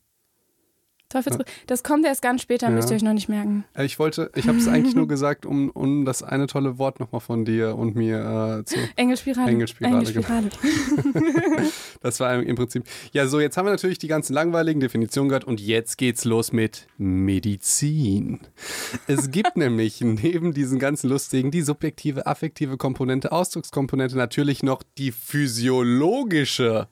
Teufelsbrück. 1.09 1.47
Das 1.65 1.83
kommt 1.83 2.05
erst 2.05 2.21
ganz 2.21 2.41
später, 2.41 2.67
ja. 2.67 2.73
müsst 2.73 2.91
ihr 2.91 2.95
euch 2.95 3.03
noch 3.03 3.13
nicht 3.13 3.29
merken. 3.29 3.65
Äh, 3.75 3.85
ich 3.85 3.97
wollte, 3.97 4.31
ich 4.35 4.47
habe 4.47 4.59
es 4.59 4.67
eigentlich 4.67 4.95
nur 4.95 5.07
gesagt, 5.09 5.45
um, 5.45 5.69
um 5.71 6.05
das 6.05 6.21
eine 6.21 6.45
tolle 6.45 6.77
Wort 6.77 6.99
nochmal 6.99 7.19
von 7.19 7.45
dir 7.45 7.75
und 7.75 7.95
mir 7.95 8.59
äh, 8.59 8.65
zu. 8.65 8.75
Engelspirale. 8.95 9.49
Engelspirale. 9.49 9.97
Engelspirale. 9.97 10.49
das 12.01 12.19
war 12.19 12.41
im 12.41 12.55
Prinzip. 12.55 12.83
Ja, 13.11 13.27
so, 13.27 13.39
jetzt 13.39 13.57
haben 13.57 13.65
wir 13.65 13.71
natürlich 13.71 13.97
die 13.97 14.07
ganzen 14.07 14.33
langweiligen 14.33 14.79
Definitionen 14.79 15.29
gehört 15.29 15.45
und 15.45 15.59
jetzt 15.59 15.97
geht's 15.97 16.25
los 16.25 16.51
mit 16.51 16.87
Medizin. 16.97 18.41
Es 19.07 19.31
gibt 19.31 19.55
nämlich 19.57 20.01
neben 20.01 20.53
diesen 20.53 20.77
ganzen 20.77 21.09
lustigen, 21.09 21.49
die 21.49 21.63
subjektive, 21.63 22.27
affektive 22.27 22.77
Komponente, 22.77 23.31
Ausdruckskomponente 23.31 24.15
natürlich 24.15 24.61
noch 24.61 24.83
die 24.97 25.11
physiologische 25.11 26.87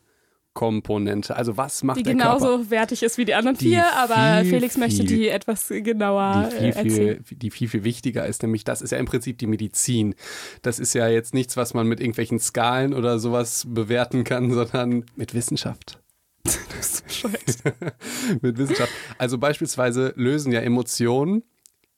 Komponente. 0.58 1.36
Also 1.36 1.56
was 1.56 1.84
macht 1.84 2.00
die 2.00 2.04
der 2.04 2.14
genauso 2.14 2.48
Körper? 2.48 2.70
wertig 2.72 3.04
ist 3.04 3.20
wie 3.20 3.26
die 3.26 3.36
anderen 3.36 3.56
die 3.56 3.66
vier, 3.66 3.86
aber 3.96 4.42
viel, 4.42 4.54
Felix 4.54 4.76
möchte 4.76 5.04
die 5.04 5.30
etwas 5.30 5.68
genauer 5.68 6.50
die 6.52 6.58
viel, 6.58 6.66
erzählen. 6.66 7.24
Viel, 7.24 7.38
die 7.38 7.52
viel, 7.52 7.68
viel 7.70 7.84
wichtiger 7.84 8.26
ist, 8.26 8.42
nämlich 8.42 8.64
das 8.64 8.82
ist 8.82 8.90
ja 8.90 8.98
im 8.98 9.06
Prinzip 9.06 9.38
die 9.38 9.46
Medizin. 9.46 10.16
Das 10.64 10.80
ist 10.80 10.96
ja 10.96 11.08
jetzt 11.10 11.36
nichts, 11.36 11.58
was 11.58 11.76
man 11.76 11.86
mit 11.86 12.00
irgendwelchen 12.00 12.40
Skalen 12.40 12.96
oder 12.96 13.20
sowas 13.20 13.68
bewerten 13.70 14.24
kann, 14.24 14.52
sondern 14.52 15.06
mit 15.16 15.36
Wissenschaft. 15.36 16.00
das 16.44 16.56
ist 16.56 17.06
bescheuert. 17.06 17.94
mit 18.42 18.58
Wissenschaft. 18.58 18.92
Also 19.20 19.38
beispielsweise 19.38 20.14
lösen 20.16 20.52
ja 20.52 20.62
Emotionen, 20.62 21.44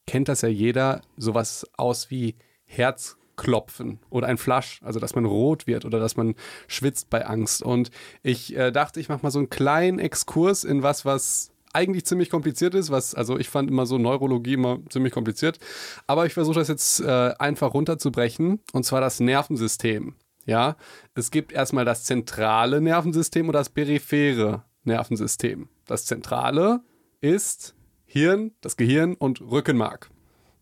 kennt 0.05 0.27
das 0.27 0.41
ja 0.41 0.49
jeder, 0.49 0.99
sowas 1.15 1.65
aus 1.77 2.11
wie 2.11 2.35
Herz 2.65 3.15
Klopfen 3.39 3.99
oder 4.09 4.27
ein 4.27 4.37
Flasch, 4.37 4.81
also 4.83 4.99
dass 4.99 5.15
man 5.15 5.25
rot 5.25 5.65
wird 5.65 5.85
oder 5.85 5.99
dass 5.99 6.17
man 6.17 6.35
schwitzt 6.67 7.09
bei 7.09 7.25
Angst. 7.25 7.63
Und 7.63 7.89
ich 8.21 8.55
äh, 8.55 8.71
dachte, 8.71 8.99
ich 8.99 9.09
mache 9.09 9.23
mal 9.23 9.31
so 9.31 9.39
einen 9.39 9.49
kleinen 9.49 9.97
Exkurs 9.97 10.63
in 10.63 10.83
was, 10.83 11.05
was 11.05 11.51
eigentlich 11.73 12.05
ziemlich 12.05 12.29
kompliziert 12.29 12.73
ist, 12.73 12.91
was, 12.91 13.15
also 13.15 13.37
ich 13.37 13.47
fand 13.47 13.69
immer 13.69 13.85
so 13.85 13.97
Neurologie 13.97 14.53
immer 14.53 14.79
ziemlich 14.89 15.13
kompliziert. 15.13 15.57
Aber 16.05 16.25
ich 16.25 16.33
versuche 16.33 16.59
das 16.59 16.67
jetzt 16.67 16.99
äh, 16.99 17.33
einfach 17.39 17.73
runterzubrechen, 17.73 18.59
und 18.73 18.83
zwar 18.83 19.01
das 19.01 19.19
Nervensystem. 19.19 20.15
Ja, 20.45 20.77
es 21.15 21.31
gibt 21.31 21.51
erstmal 21.51 21.85
das 21.85 22.03
zentrale 22.03 22.81
Nervensystem 22.81 23.47
und 23.47 23.53
das 23.53 23.69
periphere 23.69 24.63
Nervensystem. 24.83 25.69
Das 25.85 26.05
zentrale 26.05 26.81
ist 27.21 27.75
Hirn, 28.05 28.51
das 28.61 28.75
Gehirn 28.75 29.13
und 29.13 29.41
Rückenmark. 29.41 30.09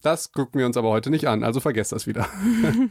Das 0.07 0.31
gucken 0.31 0.57
wir 0.57 0.65
uns 0.65 0.77
aber 0.77 0.87
heute 0.87 1.09
nicht 1.09 1.27
an, 1.27 1.43
also 1.43 1.59
vergesst 1.59 1.91
das 1.91 2.07
wieder. 2.07 2.29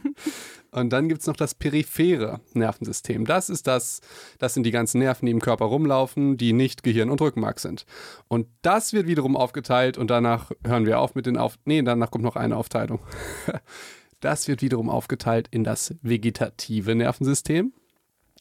und 0.71 0.93
dann 0.93 1.09
gibt 1.09 1.21
es 1.21 1.27
noch 1.27 1.35
das 1.35 1.55
periphere 1.55 2.41
Nervensystem. 2.53 3.25
Das 3.25 3.49
ist 3.49 3.65
das, 3.65 4.01
das 4.37 4.53
sind 4.53 4.65
die 4.65 4.71
ganzen 4.71 4.99
Nerven, 4.99 5.25
die 5.25 5.31
im 5.31 5.41
Körper 5.41 5.65
rumlaufen, 5.65 6.37
die 6.37 6.53
nicht 6.53 6.83
Gehirn 6.83 7.09
und 7.09 7.19
Rückenmark 7.19 7.59
sind. 7.59 7.87
Und 8.27 8.45
das 8.61 8.93
wird 8.93 9.07
wiederum 9.07 9.35
aufgeteilt 9.35 9.97
und 9.97 10.11
danach 10.11 10.51
hören 10.63 10.85
wir 10.85 10.99
auf 10.99 11.15
mit 11.15 11.25
den 11.25 11.37
Auf... 11.37 11.57
Nee, 11.65 11.81
danach 11.81 12.11
kommt 12.11 12.23
noch 12.23 12.35
eine 12.35 12.55
Aufteilung. 12.55 12.99
das 14.19 14.47
wird 14.47 14.61
wiederum 14.61 14.87
aufgeteilt 14.87 15.47
in 15.49 15.63
das 15.63 15.95
vegetative 16.03 16.93
Nervensystem 16.93 17.73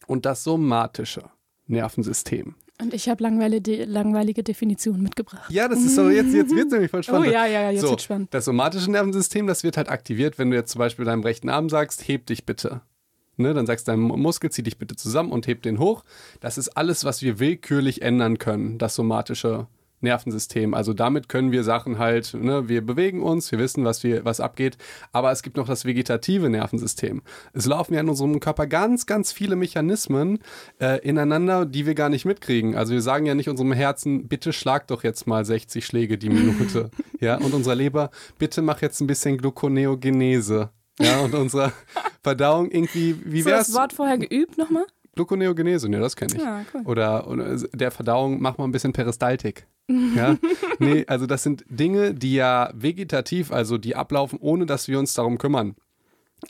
und 0.07 0.27
das 0.27 0.45
somatische 0.45 1.31
Nervensystem. 1.67 2.57
Und 2.81 2.93
ich 2.93 3.09
habe 3.09 3.23
langweilige, 3.23 3.85
langweilige 3.85 4.43
Definitionen 4.43 5.03
mitgebracht. 5.03 5.51
Ja, 5.51 5.67
das 5.67 5.81
ist 5.81 5.95
so, 5.95 6.11
jetzt, 6.11 6.35
jetzt 6.35 6.55
wird 6.55 6.67
es 6.67 6.73
nämlich 6.73 6.91
voll 6.91 7.03
spannend. 7.03 7.29
Oh 7.29 7.31
ja, 7.31 7.47
ja, 7.47 7.71
jetzt 7.71 7.81
so, 7.83 7.91
wird 7.91 8.03
spannend. 8.03 8.35
Das 8.35 8.45
somatische 8.45 8.91
Nervensystem, 8.91 9.47
das 9.47 9.65
wird 9.65 9.77
halt 9.77 9.89
aktiviert, 9.89 10.39
wenn 10.39 10.51
du 10.51 10.57
jetzt 10.57 10.73
zum 10.73 10.81
Beispiel 10.81 11.05
deinem 11.05 11.23
rechten 11.23 11.49
Arm 11.49 11.71
sagst, 11.71 12.07
heb 12.07 12.27
dich 12.27 12.45
bitte. 12.45 12.83
Ne, 13.39 13.53
dann 13.53 13.67
sagst 13.67 13.87
du 13.87 13.93
deinem 13.93 14.07
Muskel, 14.07 14.51
zieh 14.51 14.63
dich 14.63 14.79
bitte 14.79 14.97
zusammen 14.97 15.31
und 15.31 15.47
heb 15.47 15.63
den 15.63 15.79
hoch. 15.79 16.05
Das 16.41 16.57
ist 16.57 16.71
alles, 16.71 17.05
was 17.05 17.21
wir 17.21 17.39
willkürlich 17.39 18.01
ändern 18.01 18.39
können, 18.39 18.79
das 18.79 18.95
somatische 18.95 19.67
Nervensystem. 20.01 20.75
Also 20.75 20.93
damit 20.93 21.29
können 21.29 21.53
wir 21.53 21.65
Sachen 21.65 21.99
halt, 21.99 22.35
ne, 22.35 22.69
wir 22.69 22.85
bewegen 22.85 23.23
uns, 23.23 23.51
wir 23.51 23.59
wissen, 23.59 23.85
was, 23.85 24.03
wir, 24.03 24.25
was 24.25 24.41
abgeht, 24.41 24.77
aber 25.13 25.31
es 25.33 25.43
gibt 25.43 25.57
noch 25.57 25.67
das 25.67 25.85
vegetative 25.85 26.49
Nervensystem. 26.49 27.23
Es 27.53 27.67
laufen 27.67 27.95
ja 27.95 28.01
in 28.01 28.09
unserem 28.09 28.39
Körper 28.41 28.67
ganz, 28.67 29.07
ganz 29.07 29.33
viele 29.33 29.57
Mechanismen 29.57 30.39
äh, 30.81 31.01
ineinander, 31.01 31.67
die 31.67 31.87
wir 31.87 31.95
gar 31.95 32.09
nicht 32.09 32.25
mitkriegen. 32.25 32.77
Also 32.77 32.93
wir 32.93 33.03
sagen 33.03 33.27
ja 33.27 33.35
nicht 33.35 33.49
unserem 33.49 33.73
Herzen, 33.73 34.29
bitte 34.29 34.53
schlag 34.53 34.87
doch 34.89 35.03
jetzt 35.03 35.27
mal 35.27 35.45
60 35.45 35.85
Schläge 35.85 36.19
die 36.19 36.31
Minute. 36.31 36.91
ja, 37.21 37.37
und 37.37 37.55
unserer 37.55 37.75
Leber, 37.75 38.11
bitte 38.39 38.63
mach 38.63 38.83
jetzt 38.83 39.01
ein 39.01 39.07
bisschen 39.07 39.39
Gluconeogenese. 39.39 40.71
Ja, 40.99 41.21
und 41.21 41.35
unsere 41.35 41.73
Verdauung 42.23 42.71
irgendwie, 42.71 43.17
wie 43.25 43.45
wär's? 43.45 43.61
Hast 43.61 43.69
du 43.69 43.73
das 43.73 43.81
Wort 43.81 43.93
vorher 43.93 44.19
geübt 44.19 44.57
nochmal? 44.57 44.87
Gluconeogenese, 45.17 45.89
ne, 45.89 45.99
das 45.99 46.15
kenne 46.15 46.35
ich. 46.37 46.43
Ja, 46.43 46.65
cool. 46.73 46.83
oder, 46.85 47.27
oder 47.29 47.57
der 47.57 47.91
Verdauung 47.91 48.41
mach 48.41 48.59
mal 48.59 48.65
ein 48.65 48.73
bisschen 48.73 48.93
Peristaltik. 48.93 49.67
Ja, 49.89 50.37
nee, 50.79 51.05
also 51.07 51.27
das 51.27 51.43
sind 51.43 51.65
Dinge, 51.69 52.15
die 52.15 52.35
ja 52.35 52.71
vegetativ, 52.75 53.51
also 53.51 53.79
die 53.79 53.97
ablaufen, 53.97 54.39
ohne 54.41 54.67
dass 54.67 54.89
wir 54.89 54.99
uns 54.99 55.15
darum 55.15 55.39
kümmern. 55.39 55.75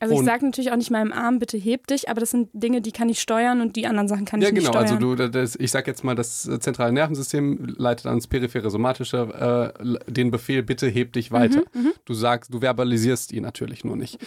Also 0.01 0.15
ich 0.15 0.25
sage 0.25 0.45
natürlich 0.45 0.73
auch 0.73 0.77
nicht 0.77 0.91
meinem 0.91 1.13
Arm, 1.13 1.39
bitte 1.39 1.57
heb 1.57 1.87
dich, 1.87 2.09
aber 2.09 2.19
das 2.19 2.31
sind 2.31 2.51
Dinge, 2.53 2.81
die 2.81 2.91
kann 2.91 3.09
ich 3.09 3.21
steuern 3.21 3.61
und 3.61 3.77
die 3.77 3.87
anderen 3.87 4.09
Sachen 4.09 4.25
kann 4.25 4.41
ich 4.41 4.49
ja, 4.49 4.51
genau, 4.51 4.61
nicht 4.61 4.69
steuern. 4.69 4.85
Ja 4.87 4.97
genau, 4.97 5.11
also 5.11 5.29
du, 5.29 5.31
das, 5.31 5.57
ich 5.57 5.71
sage 5.71 5.91
jetzt 5.91 6.03
mal, 6.03 6.17
das 6.17 6.43
zentrale 6.59 6.93
Nervensystem 6.93 7.77
leitet 7.79 8.07
ans 8.07 8.27
periphere 8.27 8.69
somatische 8.71 9.73
äh, 9.79 10.11
den 10.11 10.33
Befehl, 10.33 10.65
bitte 10.65 10.89
heb 10.89 11.13
dich 11.13 11.31
weiter. 11.31 11.63
Mhm, 11.73 11.83
mhm, 11.83 11.93
du 12.05 12.15
sagst, 12.15 12.53
du 12.53 12.61
verbalisierst 12.61 13.33
ihn 13.33 13.45
natürlich 13.45 13.85
nur 13.85 13.97
nicht. 13.97 14.19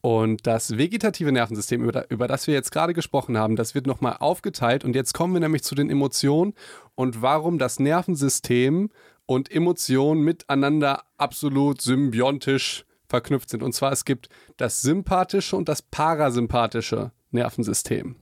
Und 0.00 0.46
das 0.46 0.76
vegetative 0.76 1.30
Nervensystem, 1.30 1.84
über, 1.84 2.10
über 2.10 2.26
das 2.26 2.48
wir 2.48 2.54
jetzt 2.54 2.72
gerade 2.72 2.92
gesprochen 2.92 3.38
haben, 3.38 3.54
das 3.54 3.74
wird 3.76 3.86
nochmal 3.86 4.16
aufgeteilt 4.18 4.84
und 4.84 4.96
jetzt 4.96 5.14
kommen 5.14 5.34
wir 5.34 5.40
nämlich 5.40 5.62
zu 5.62 5.76
den 5.76 5.88
Emotionen 5.88 6.52
und 6.96 7.22
warum 7.22 7.58
das 7.58 7.78
Nervensystem 7.78 8.90
und 9.24 9.52
Emotionen 9.52 10.22
miteinander 10.22 11.04
absolut 11.16 11.80
symbiontisch 11.80 12.84
verknüpft 13.08 13.50
sind. 13.50 13.62
Und 13.62 13.72
zwar 13.72 13.92
es 13.92 14.04
gibt 14.04 14.28
das 14.56 14.82
sympathische 14.82 15.56
und 15.56 15.68
das 15.68 15.82
parasympathische 15.82 17.12
Nervensystem. 17.30 18.16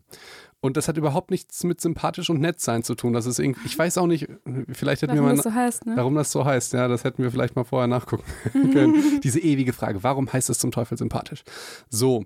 Und 0.61 0.79
das 0.79 0.88
hat 0.88 0.97
überhaupt 0.97 1.31
nichts 1.31 1.62
mit 1.64 1.81
sympathisch 1.83 2.31
und 2.31 2.41
nett 2.41 2.59
sein 2.59 2.83
zu 2.83 2.95
tun. 2.95 3.12
Das 3.12 3.26
ist 3.26 3.38
irgendwie, 3.38 3.67
ich 3.67 3.79
weiß 3.79 3.99
auch 3.99 4.07
nicht, 4.07 4.29
vielleicht 4.73 5.03
hätten 5.03 5.12
warum 5.12 5.26
wir 5.26 5.35
mal. 5.35 5.37
Das 5.37 5.45
so 5.45 5.53
heißt, 5.53 5.85
ne? 5.85 5.93
Warum 5.97 6.14
das 6.14 6.33
so 6.33 6.45
heißt, 6.47 6.73
ja, 6.73 6.88
das 6.88 7.05
hätten 7.05 7.23
wir 7.23 7.31
vielleicht 7.31 7.55
mal 7.55 7.64
vorher 7.64 7.87
nachgucken 7.87 8.25
können. 8.73 9.21
Diese 9.21 9.41
ewige 9.41 9.75
Frage, 9.75 10.03
warum 10.03 10.33
heißt 10.33 10.49
es 10.49 10.59
zum 10.59 10.71
Teufel 10.71 10.97
sympathisch? 10.97 11.45
So. 11.91 12.25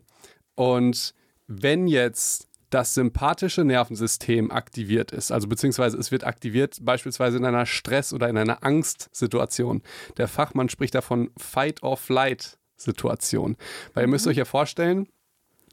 Und 0.55 1.15
wenn 1.49 1.89
jetzt 1.89 2.48
das 2.71 2.95
sympathische 2.95 3.65
Nervensystem 3.65 4.51
aktiviert 4.51 5.13
ist, 5.13 5.33
also 5.33 5.49
beziehungsweise 5.49 5.97
es 5.97 6.11
wird 6.11 6.25
aktiviert 6.25 6.79
beispielsweise 6.83 7.39
in 7.39 7.45
einer 7.45 7.67
Stress- 7.67 8.13
oder 8.13 8.29
in 8.29 8.37
einer 8.37 8.63
Angstsituation. 8.63 9.83
Der 10.17 10.29
Fachmann 10.29 10.69
spricht 10.69 10.95
davon 10.95 11.31
Fight 11.37 11.83
or 11.83 11.97
Flight 11.97 12.59
Situation. 12.77 13.57
Weil 13.95 14.05
ihr 14.05 14.09
müsst 14.09 14.27
euch 14.27 14.37
ja 14.37 14.45
vorstellen, 14.45 15.09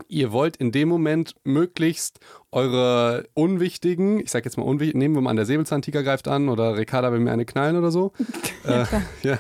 ihr 0.07 0.31
wollt 0.31 0.57
in 0.57 0.71
dem 0.71 0.89
Moment 0.89 1.35
möglichst 1.43 2.19
eure 2.51 3.27
unwichtigen, 3.33 4.19
ich 4.19 4.31
sag 4.31 4.45
jetzt 4.45 4.57
mal 4.57 4.63
unwichtig, 4.63 4.95
nehmen 4.95 5.15
wir 5.15 5.21
mal 5.21 5.29
an, 5.29 5.35
der 5.35 5.45
Säbelzahntiger 5.45 6.03
greift 6.03 6.27
an 6.27 6.49
oder 6.49 6.77
Ricarda 6.77 7.11
will 7.11 7.19
mir 7.19 7.31
eine 7.31 7.45
knallen 7.45 7.77
oder 7.77 7.91
so. 7.91 8.11
äh, 8.65 8.85
ja, 9.23 9.39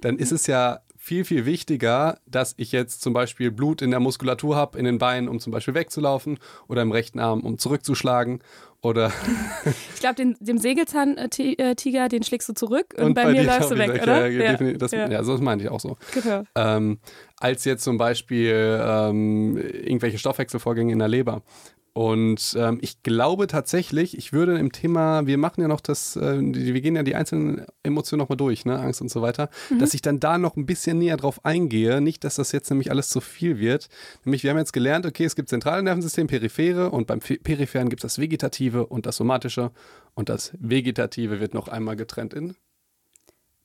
dann 0.00 0.18
ist 0.18 0.32
es 0.32 0.46
ja 0.46 0.80
viel, 1.10 1.24
viel 1.24 1.44
wichtiger, 1.44 2.18
dass 2.24 2.54
ich 2.56 2.70
jetzt 2.70 3.02
zum 3.02 3.12
Beispiel 3.12 3.50
Blut 3.50 3.82
in 3.82 3.90
der 3.90 3.98
Muskulatur 3.98 4.54
habe, 4.54 4.78
in 4.78 4.84
den 4.84 4.98
Beinen, 4.98 5.28
um 5.28 5.40
zum 5.40 5.52
Beispiel 5.52 5.74
wegzulaufen 5.74 6.38
oder 6.68 6.82
im 6.82 6.92
rechten 6.92 7.18
Arm, 7.18 7.40
um 7.40 7.58
zurückzuschlagen 7.58 8.44
oder 8.80 9.10
ich 9.64 9.98
glaube, 9.98 10.36
dem 10.38 10.58
Sägelzahntiger, 10.58 12.08
den 12.08 12.22
schlägst 12.22 12.48
du 12.48 12.52
zurück 12.52 12.94
und, 12.96 13.06
und 13.06 13.14
bei, 13.14 13.24
bei, 13.24 13.32
mir 13.32 13.42
läufst 13.42 13.72
du 13.72 13.76
weg, 13.76 13.92
weg, 13.92 14.02
oder? 14.04 14.28
Ja, 14.28 14.52
ja, 14.52 14.72
das, 14.74 14.92
ja. 14.92 15.10
ja, 15.10 15.24
so 15.24 15.32
das 15.32 15.40
meine 15.40 15.60
ich 15.60 15.68
auch 15.68 15.80
so. 15.80 15.96
Genau. 16.14 16.44
Ähm, 16.54 17.00
als 17.40 17.64
jetzt 17.64 17.82
zum 17.82 17.98
Beispiel 17.98 18.80
ähm, 18.80 19.56
irgendwelche 19.56 20.18
Stoffwechselvorgänge 20.18 20.92
in 20.92 21.00
der 21.00 21.08
Leber. 21.08 21.42
Und 21.92 22.56
ähm, 22.56 22.78
ich 22.82 23.02
glaube 23.02 23.48
tatsächlich, 23.48 24.16
ich 24.16 24.32
würde 24.32 24.56
im 24.58 24.70
Thema, 24.70 25.26
wir 25.26 25.38
machen 25.38 25.60
ja 25.60 25.68
noch 25.68 25.80
das, 25.80 26.14
äh, 26.14 26.38
wir 26.40 26.80
gehen 26.80 26.94
ja 26.94 27.02
die 27.02 27.16
einzelnen 27.16 27.66
Emotionen 27.82 28.20
nochmal 28.20 28.36
durch, 28.36 28.64
ne, 28.64 28.78
Angst 28.78 29.00
und 29.00 29.10
so 29.10 29.22
weiter, 29.22 29.50
mhm. 29.70 29.80
dass 29.80 29.92
ich 29.92 30.00
dann 30.00 30.20
da 30.20 30.38
noch 30.38 30.56
ein 30.56 30.66
bisschen 30.66 30.98
näher 30.98 31.16
drauf 31.16 31.44
eingehe. 31.44 32.00
Nicht, 32.00 32.22
dass 32.22 32.36
das 32.36 32.52
jetzt 32.52 32.70
nämlich 32.70 32.90
alles 32.90 33.08
zu 33.08 33.20
viel 33.20 33.58
wird. 33.58 33.88
Nämlich, 34.24 34.44
wir 34.44 34.50
haben 34.50 34.58
jetzt 34.58 34.72
gelernt, 34.72 35.04
okay, 35.04 35.24
es 35.24 35.34
gibt 35.34 35.48
zentrale 35.48 35.82
Nervensystem, 35.82 36.28
periphere 36.28 36.90
und 36.90 37.08
beim 37.08 37.18
Peripheren 37.18 37.88
gibt 37.88 38.04
es 38.04 38.14
das 38.14 38.18
Vegetative 38.20 38.86
und 38.86 39.06
das 39.06 39.16
Somatische. 39.16 39.72
Und 40.14 40.28
das 40.28 40.52
Vegetative 40.58 41.40
wird 41.40 41.54
noch 41.54 41.68
einmal 41.68 41.96
getrennt 41.96 42.34
in 42.34 42.54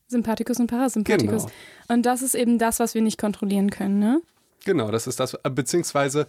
Sympathikus 0.08 0.60
und 0.60 0.68
Parasympathikus. 0.68 1.44
Genau. 1.44 1.54
Und 1.88 2.06
das 2.06 2.22
ist 2.22 2.36
eben 2.36 2.60
das, 2.60 2.80
was 2.80 2.94
wir 2.94 3.02
nicht 3.02 3.20
kontrollieren 3.20 3.70
können, 3.70 4.00
ne? 4.00 4.22
Genau, 4.64 4.92
das 4.92 5.08
ist 5.08 5.20
das, 5.20 5.36
äh, 5.36 5.50
beziehungsweise 5.50 6.28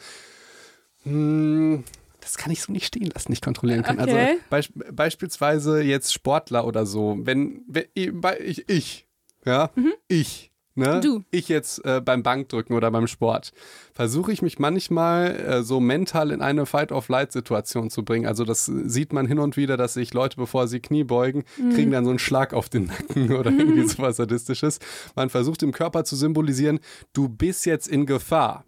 hm, 1.06 1.84
das 2.20 2.36
kann 2.36 2.50
ich 2.50 2.60
so 2.60 2.72
nicht 2.72 2.86
stehen 2.86 3.08
lassen, 3.14 3.30
nicht 3.30 3.44
kontrollieren 3.44 3.84
können. 3.84 4.00
Also 4.00 4.12
okay. 4.12 4.38
Also 4.50 4.70
be 4.74 4.92
beispielsweise 4.92 5.80
jetzt 5.80 6.12
Sportler 6.12 6.66
oder 6.66 6.84
so, 6.84 7.16
wenn, 7.20 7.62
wenn 7.68 7.84
ich, 7.94 8.68
ich, 8.68 9.06
ja, 9.44 9.70
mhm. 9.76 9.92
ich, 10.08 10.50
ne, 10.74 11.00
du. 11.00 11.22
ich 11.30 11.48
jetzt 11.48 11.84
äh, 11.84 12.00
beim 12.04 12.24
Bankdrücken 12.24 12.74
oder 12.74 12.90
beim 12.90 13.06
Sport, 13.06 13.52
versuche 13.94 14.32
ich 14.32 14.42
mich 14.42 14.58
manchmal 14.58 15.36
äh, 15.36 15.62
so 15.62 15.78
mental 15.78 16.32
in 16.32 16.42
eine 16.42 16.66
Fight-of-Light-Situation 16.66 17.90
zu 17.90 18.04
bringen. 18.04 18.26
Also 18.26 18.42
das 18.42 18.66
sieht 18.66 19.12
man 19.12 19.26
hin 19.26 19.38
und 19.38 19.56
wieder, 19.56 19.76
dass 19.76 19.94
sich 19.94 20.12
Leute, 20.12 20.36
bevor 20.36 20.66
sie 20.66 20.80
Knie 20.80 21.04
beugen, 21.04 21.44
mhm. 21.58 21.74
kriegen 21.74 21.92
dann 21.92 22.04
so 22.04 22.10
einen 22.10 22.18
Schlag 22.18 22.54
auf 22.54 22.68
den 22.68 22.86
Nacken 22.86 23.32
oder 23.36 23.52
irgendwie 23.52 23.82
mhm. 23.82 23.88
sowas 23.88 24.16
Sadistisches. 24.16 24.80
Man 25.14 25.30
versucht 25.30 25.62
im 25.62 25.70
Körper 25.70 26.02
zu 26.02 26.16
symbolisieren, 26.16 26.80
du 27.12 27.28
bist 27.28 27.66
jetzt 27.66 27.86
in 27.86 28.04
Gefahr. 28.04 28.64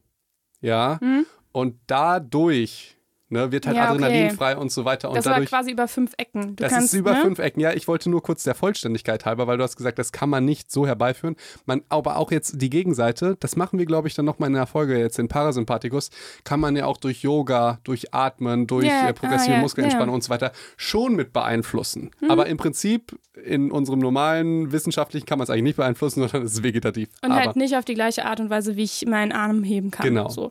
Ja, 0.61 0.99
mhm. 1.01 1.27
Und 1.59 1.75
dadurch 1.89 2.97
ne, 3.31 3.51
wird 3.51 3.67
halt 3.67 3.77
ja, 3.77 3.89
Adrenalin 3.89 4.27
okay. 4.27 4.37
frei 4.37 4.57
und 4.57 4.71
so 4.71 4.85
weiter. 4.85 5.09
Und 5.09 5.17
das 5.17 5.25
dadurch, 5.25 5.51
war 5.51 5.59
quasi 5.59 5.73
über 5.73 5.89
fünf 5.89 6.13
Ecken. 6.17 6.55
Du 6.55 6.63
das 6.63 6.73
kannst, 6.73 6.95
ist 6.95 7.01
über 7.01 7.15
ne? 7.15 7.23
fünf 7.23 7.41
Ecken. 7.41 7.59
Ja, 7.59 7.73
ich 7.73 7.89
wollte 7.89 8.11
nur 8.11 8.23
kurz 8.23 8.45
der 8.45 8.55
Vollständigkeit 8.55 9.27
halber, 9.27 9.49
weil 9.49 9.59
du 9.59 9.65
hast 9.65 9.77
gesagt, 9.77 9.99
das 9.99 10.13
kann 10.13 10.31
man 10.31 10.45
nicht 10.45 10.71
so 10.71 10.87
herbeiführen. 10.87 11.35
Man, 11.67 11.83
aber 11.89 12.17
auch 12.17 12.31
jetzt 12.31 12.63
die 12.63 12.71
Gegenseite, 12.71 13.37
das 13.41 13.57
machen 13.57 13.79
wir, 13.79 13.87
glaube 13.87 14.07
ich, 14.07 14.15
dann 14.15 14.25
nochmal 14.25 14.49
in 14.49 14.55
der 14.55 14.67
Folge 14.67 14.99
jetzt 14.99 15.19
in 15.19 15.27
Parasympathikus, 15.27 16.11
kann 16.45 16.61
man 16.61 16.77
ja 16.77 16.87
auch 16.87 16.97
durch 16.97 17.23
Yoga, 17.23 17.81
durch 17.83 18.15
Atmen, 18.15 18.69
durch 18.69 18.87
yeah. 18.87 19.09
äh, 19.09 19.13
progressive 19.13 19.51
ah, 19.51 19.55
yeah. 19.55 19.63
Muskelentspannung 19.63 20.11
yeah. 20.11 20.15
und 20.15 20.23
so 20.23 20.31
weiter 20.31 20.53
schon 20.77 21.17
mit 21.17 21.33
beeinflussen. 21.33 22.13
Hm. 22.21 22.31
Aber 22.31 22.47
im 22.47 22.57
Prinzip 22.57 23.19
in 23.45 23.73
unserem 23.73 23.99
normalen 23.99 24.71
wissenschaftlichen 24.71 25.27
kann 25.27 25.39
man 25.39 25.45
es 25.45 25.51
eigentlich 25.51 25.65
nicht 25.65 25.77
beeinflussen, 25.77 26.21
sondern 26.21 26.43
es 26.43 26.55
ist 26.55 26.63
vegetativ. 26.63 27.09
Und 27.23 27.33
aber 27.33 27.41
halt 27.41 27.57
nicht 27.57 27.77
auf 27.77 27.85
die 27.85 27.95
gleiche 27.95 28.25
Art 28.25 28.39
und 28.39 28.49
Weise, 28.49 28.77
wie 28.77 28.85
ich 28.85 29.05
meinen 29.07 29.33
Arm 29.33 29.65
heben 29.65 29.91
kann. 29.91 30.07
Genau. 30.07 30.29
So. 30.29 30.51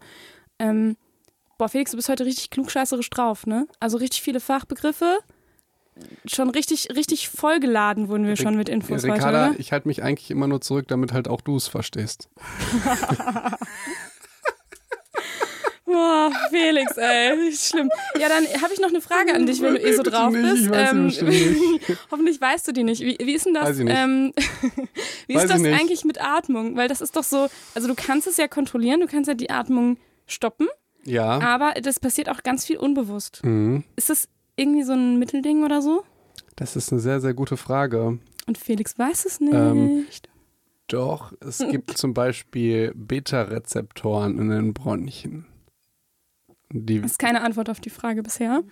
Ähm, 0.59 0.97
Boah, 1.57 1.69
Felix, 1.69 1.89
du 1.91 1.97
bist 1.97 2.07
heute 2.07 2.25
richtig 2.25 2.51
klugscheißerisch 2.51 3.09
drauf, 3.09 3.47
ne? 3.47 3.67
Also 3.79 3.97
richtig 3.97 4.21
viele 4.21 4.39
Fachbegriffe. 4.39 5.17
Schon 6.27 6.51
richtig, 6.51 6.89
richtig 6.95 7.29
vollgeladen 7.29 8.07
wurden 8.07 8.27
wir 8.27 8.35
schon 8.35 8.55
mit 8.55 8.69
Infos 8.69 9.03
Ricarda, 9.03 9.47
heute. 9.49 9.59
ich 9.59 9.71
halte 9.71 9.87
mich 9.87 10.03
eigentlich 10.03 10.29
immer 10.29 10.45
nur 10.45 10.61
zurück, 10.61 10.87
damit 10.87 11.11
halt 11.11 11.27
auch 11.27 11.41
du 11.41 11.55
es 11.55 11.67
verstehst. 11.67 12.29
Boah, 15.85 16.31
Felix, 16.51 16.95
ey, 16.97 17.51
schlimm. 17.53 17.89
Ja, 18.19 18.29
dann 18.29 18.45
habe 18.61 18.73
ich 18.73 18.79
noch 18.79 18.89
eine 18.89 19.01
Frage 19.01 19.33
an 19.33 19.47
dich, 19.47 19.59
wenn 19.61 19.73
du 19.73 19.81
eh 19.81 19.93
so 19.93 20.03
drauf 20.03 20.31
nicht, 20.31 20.43
bist. 20.43 20.65
Ich 20.65 20.69
weiß 20.69 20.91
ähm, 20.91 21.05
nicht. 21.07 21.23
hoffentlich 22.11 22.39
weißt 22.39 22.67
du 22.67 22.73
die 22.73 22.83
nicht. 22.83 23.01
Wie, 23.01 23.17
wie 23.19 23.33
ist 23.33 23.47
denn 23.47 23.55
das? 23.55 23.69
Weiß 23.69 23.79
ich 23.79 23.85
nicht. 23.85 23.97
Ähm, 23.97 24.33
wie 25.27 25.33
Weiß 25.33 25.45
ist 25.45 25.49
das 25.49 25.61
ich 25.61 25.63
nicht. 25.67 25.79
eigentlich 25.79 26.05
mit 26.05 26.21
Atmung? 26.21 26.75
Weil 26.75 26.87
das 26.89 27.01
ist 27.01 27.15
doch 27.15 27.23
so, 27.23 27.47
also 27.73 27.87
du 27.87 27.95
kannst 27.95 28.27
es 28.27 28.37
ja 28.37 28.47
kontrollieren, 28.47 28.99
du 28.99 29.07
kannst 29.07 29.27
ja 29.27 29.33
die 29.33 29.49
Atmung 29.49 29.97
stoppen, 30.27 30.67
Ja. 31.03 31.39
aber 31.39 31.73
das 31.81 31.99
passiert 31.99 32.29
auch 32.29 32.43
ganz 32.43 32.65
viel 32.65 32.77
unbewusst. 32.77 33.41
Mhm. 33.43 33.83
Ist 33.95 34.09
das 34.09 34.27
irgendwie 34.55 34.83
so 34.83 34.93
ein 34.93 35.17
Mittelding 35.19 35.63
oder 35.63 35.81
so? 35.81 36.03
Das 36.55 36.75
ist 36.75 36.91
eine 36.91 37.01
sehr, 37.01 37.19
sehr 37.21 37.33
gute 37.33 37.57
Frage. 37.57 38.19
Und 38.47 38.57
Felix 38.57 38.97
weiß 38.97 39.25
es 39.25 39.39
nicht. 39.39 39.53
Ähm, 39.53 40.05
Doch, 40.87 41.33
es 41.41 41.59
gibt 41.59 41.97
zum 41.97 42.13
Beispiel 42.13 42.93
Beta-Rezeptoren 42.95 44.37
in 44.39 44.49
den 44.49 44.73
Bronchien. 44.73 45.45
Die, 46.71 47.01
das 47.01 47.11
ist 47.11 47.19
keine 47.19 47.41
Antwort 47.41 47.69
auf 47.69 47.79
die 47.79 47.89
Frage 47.89 48.23
bisher. 48.23 48.63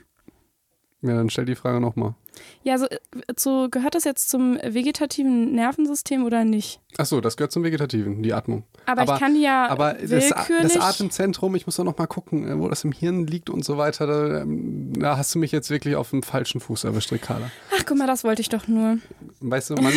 Ja, 1.02 1.14
dann 1.14 1.30
stell 1.30 1.46
die 1.46 1.56
Frage 1.56 1.80
nochmal. 1.80 2.16
Ja, 2.64 2.74
also 2.74 2.88
zu, 3.36 3.70
gehört 3.70 3.96
das 3.96 4.04
jetzt 4.04 4.30
zum 4.30 4.56
vegetativen 4.56 5.54
Nervensystem 5.54 6.26
oder 6.26 6.44
nicht? 6.44 6.82
Achso, 6.98 7.22
das 7.22 7.38
gehört 7.38 7.52
zum 7.52 7.64
Vegetativen, 7.64 8.24
die 8.24 8.34
Atmung. 8.34 8.64
Aber, 8.86 9.04
ich 9.04 9.20
kann 9.20 9.40
ja 9.40 9.68
Aber 9.70 9.94
das, 9.94 10.30
das 10.30 10.78
Atemzentrum, 10.78 11.56
ich 11.56 11.66
muss 11.66 11.76
doch 11.76 11.84
nochmal 11.84 12.08
gucken, 12.08 12.48
äh, 12.48 12.60
wo 12.60 12.68
das 12.68 12.84
im 12.84 12.92
Hirn 12.92 13.28
liegt 13.28 13.50
und 13.50 13.64
so 13.64 13.78
weiter. 13.78 14.08
Da, 14.08 14.42
ähm, 14.42 14.94
da 15.00 15.18
hast 15.18 15.34
du 15.36 15.40
mich 15.40 15.52
jetzt 15.52 15.70
wirklich 15.70 15.96
auf 15.96 16.10
dem 16.10 16.24
falschen 16.24 16.60
Fuß 16.60 16.84
erwischt, 16.86 17.12
Ricarda. 17.12 17.52
Ach, 17.78 17.84
guck 17.86 17.98
mal, 17.98 18.08
das 18.08 18.24
wollte 18.24 18.42
ich 18.42 18.50
doch 18.50 18.68
nur. 18.68 18.98
Weißt 19.42 19.70
du, 19.70 19.76
man. 19.76 19.94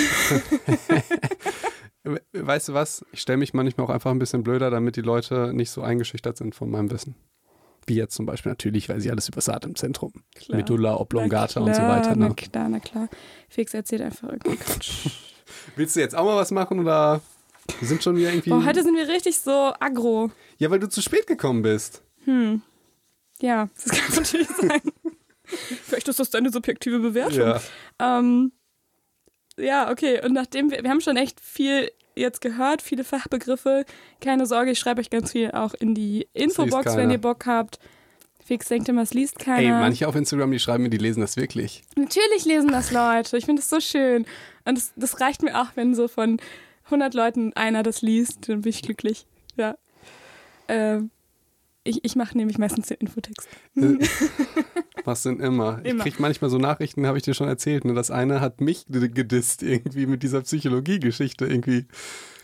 weißt 2.32 2.68
du 2.68 2.74
was? 2.74 3.04
Ich 3.12 3.20
stelle 3.20 3.38
mich 3.38 3.54
manchmal 3.54 3.86
auch 3.86 3.90
einfach 3.90 4.10
ein 4.10 4.18
bisschen 4.18 4.42
blöder, 4.42 4.70
damit 4.70 4.96
die 4.96 5.02
Leute 5.02 5.52
nicht 5.54 5.70
so 5.70 5.82
eingeschüchtert 5.82 6.36
sind 6.36 6.54
von 6.54 6.70
meinem 6.70 6.90
Wissen. 6.90 7.14
Jetzt 7.94 8.14
zum 8.14 8.26
Beispiel 8.26 8.50
natürlich, 8.52 8.88
weil 8.88 9.00
sie 9.00 9.10
alles 9.10 9.28
über 9.28 9.36
das 9.36 9.48
Atemzentrum. 9.48 10.12
Klar. 10.34 10.56
Medulla 10.58 10.96
oblongata 10.96 11.60
na 11.60 11.66
und 11.66 11.74
so 11.74 11.80
klar, 11.80 11.96
weiter. 11.98 12.16
Na 12.16 12.28
Ne? 12.28 12.34
klar, 12.34 12.68
na 12.68 12.80
klar. 12.80 13.08
Felix 13.48 13.74
erzählt 13.74 14.02
einfach 14.02 14.28
irgendwie 14.28 14.56
Quatsch. 14.56 15.08
Willst 15.76 15.96
du 15.96 16.00
jetzt 16.00 16.14
auch 16.14 16.24
mal 16.24 16.36
was 16.36 16.50
machen 16.50 16.78
oder 16.80 17.20
wir 17.80 17.88
sind 17.88 18.02
schon 18.02 18.16
wieder 18.16 18.30
irgendwie. 18.30 18.52
Oh, 18.52 18.64
heute 18.64 18.82
sind 18.82 18.94
wir 18.96 19.08
richtig 19.08 19.38
so 19.38 19.72
aggro. 19.80 20.30
ja, 20.58 20.70
weil 20.70 20.78
du 20.80 20.88
zu 20.88 21.00
spät 21.02 21.26
gekommen 21.26 21.62
bist. 21.62 22.02
Hm. 22.24 22.62
Ja, 23.40 23.68
das 23.74 23.84
kann 23.98 24.14
natürlich 24.16 24.48
sein. 24.48 24.80
Vielleicht 25.44 26.08
ist 26.08 26.20
das 26.20 26.30
deine 26.30 26.50
subjektive 26.50 26.98
Bewertung. 26.98 27.38
Ja. 27.40 27.60
Ähm, 27.98 28.52
ja, 29.56 29.90
okay. 29.90 30.24
Und 30.24 30.32
nachdem 30.34 30.70
wir, 30.70 30.82
wir 30.82 30.90
haben 30.90 31.00
schon 31.00 31.16
echt 31.16 31.40
viel 31.40 31.90
jetzt 32.18 32.40
gehört, 32.40 32.82
viele 32.82 33.04
Fachbegriffe. 33.04 33.84
Keine 34.20 34.46
Sorge, 34.46 34.72
ich 34.72 34.78
schreibe 34.78 35.00
euch 35.00 35.10
ganz 35.10 35.32
viel 35.32 35.50
auch 35.52 35.74
in 35.74 35.94
die 35.94 36.28
Infobox, 36.34 36.96
wenn 36.96 37.10
ihr 37.10 37.18
Bock 37.18 37.46
habt. 37.46 37.78
Fix 38.44 38.68
denkt 38.68 38.88
immer, 38.88 39.02
es 39.02 39.12
liest 39.12 39.38
keiner. 39.38 39.76
Ey, 39.76 39.80
manche 39.80 40.08
auf 40.08 40.16
Instagram, 40.16 40.50
die 40.50 40.58
schreiben 40.58 40.82
mir, 40.82 40.88
die 40.88 40.96
lesen 40.96 41.20
das 41.20 41.36
wirklich. 41.36 41.82
Natürlich 41.96 42.46
lesen 42.46 42.70
das 42.70 42.90
Leute. 42.90 43.36
Ich 43.36 43.44
finde 43.44 43.60
das 43.60 43.68
so 43.68 43.78
schön. 43.78 44.24
Und 44.64 44.78
das, 44.78 44.92
das 44.96 45.20
reicht 45.20 45.42
mir 45.42 45.60
auch, 45.60 45.68
wenn 45.74 45.94
so 45.94 46.08
von 46.08 46.40
100 46.86 47.12
Leuten 47.12 47.52
einer 47.52 47.82
das 47.82 48.00
liest. 48.00 48.48
Dann 48.48 48.62
bin 48.62 48.70
ich 48.70 48.80
glücklich. 48.80 49.26
Ja. 49.56 49.76
Ähm, 50.66 51.10
ich 51.88 52.04
ich 52.04 52.16
mache 52.16 52.36
nämlich 52.36 52.58
meistens 52.58 52.88
den 52.88 52.98
Infotext. 52.98 53.48
Was 55.04 55.22
denn 55.22 55.40
immer? 55.40 55.80
Ich 55.82 55.90
Immer. 55.90 56.04
krieg 56.04 56.20
manchmal 56.20 56.50
so 56.50 56.58
Nachrichten, 56.58 57.06
habe 57.06 57.16
ich 57.16 57.24
dir 57.24 57.34
schon 57.34 57.48
erzählt. 57.48 57.84
Ne? 57.84 57.94
Das 57.94 58.10
eine 58.10 58.40
hat 58.40 58.60
mich 58.60 58.84
gedisst 58.88 59.62
irgendwie 59.62 60.06
mit 60.06 60.22
dieser 60.22 60.42
Psychologie-Geschichte 60.42 61.46
irgendwie. 61.46 61.86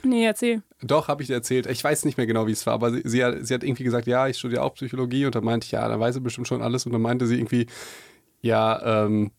Nee, 0.03 0.25
erzähl. 0.25 0.63
Doch, 0.83 1.09
habe 1.09 1.23
ich 1.23 1.29
dir 1.29 1.35
erzählt. 1.35 1.67
Ich 1.67 1.83
weiß 1.83 2.05
nicht 2.05 2.17
mehr 2.17 2.27
genau, 2.27 2.47
wie 2.47 2.53
es 2.53 2.65
war, 2.67 2.75
aber 2.75 2.93
sie, 2.93 3.03
sie, 3.05 3.25
hat, 3.25 3.47
sie 3.47 3.55
hat 3.55 3.65
irgendwie 3.65 3.85
gesagt, 3.85 4.07
ja, 4.07 4.29
ich 4.29 4.39
studiere 4.39 4.63
auch 4.63 4.75
Psychologie. 4.75 5.27
Und 5.27 5.35
dann 5.35 5.45
meinte 5.45 5.67
ich, 5.67 5.73
ja, 5.73 5.87
dann 5.89 6.01
weiß 6.01 6.15
sie 6.15 6.21
bestimmt 6.21 6.49
schon 6.49 6.63
alles. 6.63 6.87
Und 6.87 6.93
dann 6.93 7.03
meinte 7.03 7.27
sie 7.27 7.37
irgendwie, 7.37 7.67
ja, 8.43 9.05
ähm, 9.05 9.31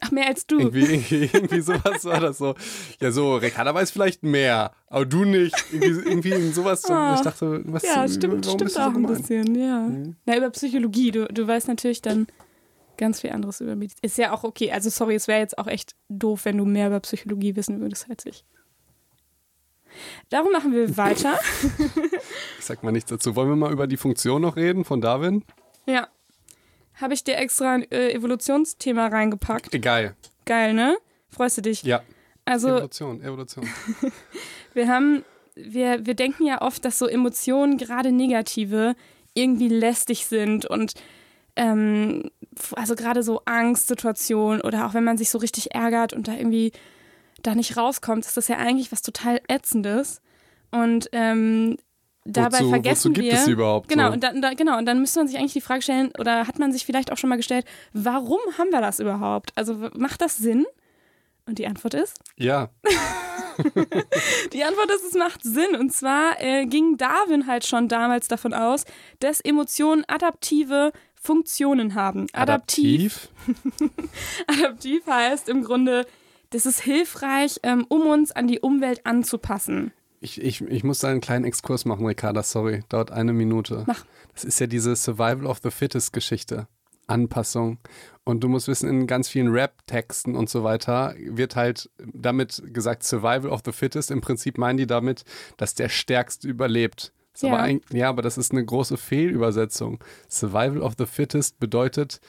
Ach, 0.00 0.10
mehr 0.10 0.26
als 0.26 0.46
du. 0.46 0.58
irgendwie, 0.58 0.84
irgendwie, 0.84 1.30
irgendwie 1.32 1.60
sowas 1.60 2.04
war 2.04 2.20
das 2.20 2.38
so. 2.38 2.54
Ja, 3.00 3.12
so, 3.12 3.36
Ricarda 3.36 3.74
weiß 3.74 3.90
vielleicht 3.90 4.22
mehr, 4.22 4.72
aber 4.86 5.04
du 5.04 5.24
nicht. 5.24 5.54
Irgendwie, 5.72 6.08
irgendwie 6.10 6.30
irgend 6.30 6.54
sowas. 6.54 6.84
Ah. 6.90 7.14
ich 7.14 7.20
dachte, 7.20 7.62
was 7.66 7.82
ja, 7.82 8.08
stimmt, 8.08 8.46
stimmt 8.46 8.60
du 8.62 8.68
so 8.68 8.80
auch 8.80 8.94
ein 8.94 9.06
bisschen, 9.06 9.54
ja. 9.54 9.80
Mhm. 9.80 10.16
Na, 10.24 10.36
über 10.36 10.50
Psychologie. 10.50 11.10
Du, 11.10 11.26
du 11.26 11.46
weißt 11.46 11.68
natürlich 11.68 12.02
dann 12.02 12.26
ganz 12.96 13.20
viel 13.20 13.30
anderes 13.30 13.60
über 13.60 13.76
Medizin. 13.76 13.98
Ist 14.02 14.18
ja 14.18 14.32
auch 14.32 14.44
okay. 14.44 14.72
Also, 14.72 14.90
sorry, 14.90 15.14
es 15.14 15.28
wäre 15.28 15.40
jetzt 15.40 15.58
auch 15.58 15.66
echt 15.66 15.94
doof, 16.08 16.44
wenn 16.44 16.58
du 16.58 16.64
mehr 16.64 16.88
über 16.88 17.00
Psychologie 17.00 17.56
wissen 17.56 17.80
würdest 17.80 18.06
als 18.08 18.26
ich. 18.26 18.44
Darum 20.28 20.52
machen 20.52 20.72
wir 20.72 20.96
weiter. 20.96 21.38
Ich 22.58 22.64
sag 22.64 22.82
mal 22.82 22.92
nichts 22.92 23.10
dazu. 23.10 23.36
Wollen 23.36 23.48
wir 23.48 23.56
mal 23.56 23.72
über 23.72 23.86
die 23.86 23.96
Funktion 23.96 24.42
noch 24.42 24.56
reden 24.56 24.84
von 24.84 25.00
Darwin? 25.00 25.44
ja. 25.86 26.08
Habe 27.00 27.14
ich 27.14 27.24
dir 27.24 27.36
extra 27.36 27.74
ein 27.74 27.90
äh, 27.90 28.12
Evolutionsthema 28.12 29.06
reingepackt. 29.06 29.74
Egal. 29.74 30.14
Geil, 30.44 30.74
ne? 30.74 30.96
Freust 31.28 31.58
du 31.58 31.62
dich? 31.62 31.82
Ja. 31.82 32.02
Also, 32.44 32.68
Evolution, 32.68 33.22
Evolution. 33.22 33.68
wir 34.74 34.88
haben 34.88 35.24
wir, 35.54 36.06
wir 36.06 36.14
denken 36.14 36.44
ja 36.44 36.62
oft, 36.62 36.84
dass 36.84 36.98
so 36.98 37.06
Emotionen, 37.06 37.76
gerade 37.76 38.12
negative, 38.12 38.94
irgendwie 39.34 39.68
lästig 39.68 40.26
sind 40.26 40.66
und 40.66 40.94
ähm, 41.56 42.30
also 42.74 42.94
gerade 42.94 43.22
so 43.22 43.42
Angstsituationen 43.44 44.60
oder 44.60 44.86
auch 44.86 44.94
wenn 44.94 45.04
man 45.04 45.18
sich 45.18 45.30
so 45.30 45.38
richtig 45.38 45.74
ärgert 45.74 46.12
und 46.12 46.28
da 46.28 46.34
irgendwie 46.34 46.72
da 47.42 47.54
nicht 47.54 47.76
rauskommt, 47.76 48.26
ist 48.26 48.36
das 48.36 48.48
ja 48.48 48.56
eigentlich 48.56 48.92
was 48.92 49.02
total 49.02 49.40
Ätzendes. 49.48 50.20
Und 50.70 51.08
ähm, 51.12 51.76
dabei 52.24 52.60
wozu, 52.60 52.70
vergessen 52.70 53.10
wozu 53.10 53.20
gibt 53.20 53.26
wir. 53.26 53.34
es 53.34 53.44
sie 53.44 53.52
überhaupt? 53.52 53.88
Genau, 53.88 54.08
so? 54.08 54.12
und 54.12 54.22
dann, 54.22 54.42
da, 54.42 54.54
genau, 54.54 54.78
und 54.78 54.86
dann 54.86 55.00
müsste 55.00 55.20
man 55.20 55.28
sich 55.28 55.38
eigentlich 55.38 55.52
die 55.52 55.60
Frage 55.60 55.82
stellen, 55.82 56.12
oder 56.18 56.46
hat 56.46 56.58
man 56.58 56.72
sich 56.72 56.84
vielleicht 56.84 57.12
auch 57.12 57.16
schon 57.16 57.30
mal 57.30 57.36
gestellt, 57.36 57.64
warum 57.92 58.40
haben 58.58 58.70
wir 58.70 58.80
das 58.80 59.00
überhaupt? 59.00 59.52
Also 59.56 59.74
macht 59.94 60.20
das 60.20 60.36
Sinn? 60.36 60.66
Und 61.46 61.58
die 61.58 61.66
Antwort 61.66 61.94
ist? 61.94 62.18
Ja, 62.36 62.70
Die 64.52 64.64
Antwort 64.64 64.90
ist, 64.90 65.04
es 65.04 65.14
macht 65.14 65.42
Sinn. 65.42 65.76
Und 65.78 65.92
zwar 65.92 66.40
äh, 66.40 66.66
ging 66.66 66.96
Darwin 66.96 67.46
halt 67.46 67.66
schon 67.66 67.88
damals 67.88 68.28
davon 68.28 68.54
aus, 68.54 68.84
dass 69.18 69.40
Emotionen 69.40 70.04
adaptive 70.08 70.92
Funktionen 71.14 71.94
haben. 71.94 72.26
Adaptiv, 72.32 73.28
adaptiv 74.46 75.06
heißt 75.06 75.48
im 75.48 75.62
Grunde, 75.62 76.06
das 76.50 76.64
ist 76.66 76.80
hilfreich, 76.80 77.60
ähm, 77.62 77.84
um 77.88 78.06
uns 78.06 78.32
an 78.32 78.46
die 78.46 78.60
Umwelt 78.60 79.04
anzupassen. 79.04 79.92
Ich, 80.20 80.40
ich, 80.40 80.60
ich 80.60 80.84
muss 80.84 80.98
da 81.00 81.08
einen 81.08 81.22
kleinen 81.22 81.46
Exkurs 81.46 81.86
machen, 81.86 82.06
Ricarda, 82.06 82.42
sorry. 82.42 82.84
Dauert 82.90 83.10
eine 83.10 83.32
Minute. 83.32 83.84
Mach. 83.86 84.04
Das 84.34 84.44
ist 84.44 84.60
ja 84.60 84.66
diese 84.66 84.94
Survival 84.94 85.46
of 85.46 85.60
the 85.62 85.70
Fittest 85.70 86.12
Geschichte. 86.12 86.68
Anpassung. 87.06 87.78
Und 88.24 88.44
du 88.44 88.48
musst 88.48 88.68
wissen, 88.68 88.88
in 88.88 89.06
ganz 89.06 89.28
vielen 89.28 89.48
Rap-Texten 89.48 90.36
und 90.36 90.48
so 90.48 90.62
weiter 90.62 91.14
wird 91.18 91.56
halt 91.56 91.90
damit 91.98 92.62
gesagt, 92.66 93.02
Survival 93.02 93.48
of 93.48 93.62
the 93.64 93.72
Fittest. 93.72 94.10
Im 94.10 94.20
Prinzip 94.20 94.58
meinen 94.58 94.76
die 94.76 94.86
damit, 94.86 95.24
dass 95.56 95.74
der 95.74 95.88
Stärkste 95.88 96.46
überlebt. 96.46 97.12
Ja. 97.40 97.54
Aber 97.54 97.80
ja, 97.90 98.08
aber 98.08 98.22
das 98.22 98.38
ist 98.38 98.52
eine 98.52 98.64
große 98.64 98.98
Fehlübersetzung. 98.98 100.04
Survival 100.28 100.82
of 100.82 100.94
the 100.98 101.06
Fittest 101.06 101.58
bedeutet, 101.58 102.20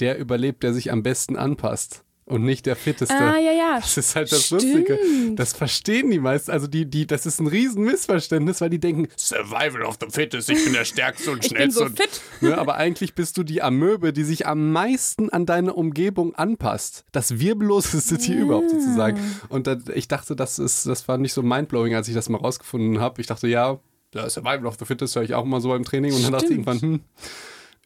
der 0.00 0.18
überlebt, 0.18 0.62
der 0.62 0.74
sich 0.74 0.92
am 0.92 1.02
besten 1.02 1.36
anpasst. 1.36 2.04
Und 2.28 2.44
nicht 2.44 2.66
der 2.66 2.76
Fitteste. 2.76 3.14
Ah, 3.14 3.38
ja, 3.38 3.52
ja. 3.52 3.76
Das 3.80 3.96
ist 3.96 4.14
halt 4.14 4.30
das 4.30 4.46
Stimmt. 4.46 4.62
Lustige. 4.62 4.98
Das 5.34 5.54
verstehen 5.54 6.10
die 6.10 6.18
meisten. 6.18 6.50
Also 6.50 6.66
die, 6.66 6.84
die, 6.84 7.06
das 7.06 7.24
ist 7.24 7.40
ein 7.40 7.46
riesen 7.46 7.84
Missverständnis, 7.84 8.60
weil 8.60 8.70
die 8.70 8.78
denken, 8.78 9.08
Survival 9.16 9.82
of 9.82 9.96
the 10.00 10.08
Fittest, 10.10 10.50
ich 10.50 10.62
bin 10.62 10.74
der 10.74 10.84
Stärkste 10.84 11.30
und 11.30 11.38
Ich 11.44 11.50
bin 11.50 11.56
Schnellste. 11.56 11.78
so 11.80 11.84
und, 11.86 11.96
fit. 11.96 12.20
Ne, 12.40 12.56
aber 12.56 12.76
eigentlich 12.76 13.14
bist 13.14 13.36
du 13.38 13.42
die 13.42 13.62
Amöbe, 13.62 14.12
die 14.12 14.24
sich 14.24 14.46
am 14.46 14.70
meisten 14.72 15.30
an 15.30 15.46
deine 15.46 15.72
Umgebung 15.74 16.34
anpasst. 16.34 17.04
Das 17.12 17.40
wirbelloseste 17.40 18.18
Tier 18.18 18.40
überhaupt 18.40 18.70
sozusagen. 18.70 19.18
Und 19.48 19.66
da, 19.66 19.76
ich 19.94 20.06
dachte, 20.08 20.36
das 20.36 20.58
ist, 20.58 20.86
das 20.86 21.08
war 21.08 21.18
nicht 21.18 21.32
so 21.32 21.42
mindblowing, 21.42 21.94
als 21.94 22.08
ich 22.08 22.14
das 22.14 22.28
mal 22.28 22.38
rausgefunden 22.38 23.00
habe. 23.00 23.20
Ich 23.20 23.26
dachte, 23.26 23.48
ja, 23.48 23.80
ja, 24.14 24.28
Survival 24.30 24.66
of 24.66 24.76
the 24.78 24.84
Fittest 24.84 25.16
höre 25.16 25.22
ich 25.22 25.34
auch 25.34 25.44
immer 25.44 25.60
so 25.60 25.68
beim 25.70 25.84
Training. 25.84 26.12
Und 26.14 26.22
dann 26.22 26.32
dachte 26.32 26.46
ich 26.46 26.52
Stimmt. 26.52 26.66
irgendwann, 26.68 26.90
hm, 26.92 27.00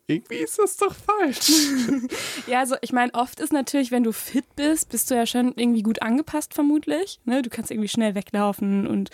irgendwie 0.07 0.37
ist 0.37 0.59
das 0.59 0.77
doch 0.77 0.95
falsch. 0.95 1.51
Ja, 2.47 2.59
also 2.61 2.75
ich 2.83 2.93
meine, 2.93 3.15
oft 3.15 3.41
ist 3.41 3.53
natürlich, 3.53 3.91
wenn 3.93 4.03
du 4.05 4.13
fit 4.13 4.45
bist, 4.57 4.89
bist 4.91 5.11
du 5.11 5.15
ja 5.15 5.27
schon 5.27 5.53
irgendwie 5.57 5.83
gut 5.83 6.03
angepasst 6.03 6.55
vermutlich. 6.55 7.21
Ne? 7.25 7.43
Du 7.43 7.51
kannst 7.51 7.71
irgendwie 7.71 7.89
schnell 7.89 8.15
weglaufen 8.15 8.87
und 8.87 9.11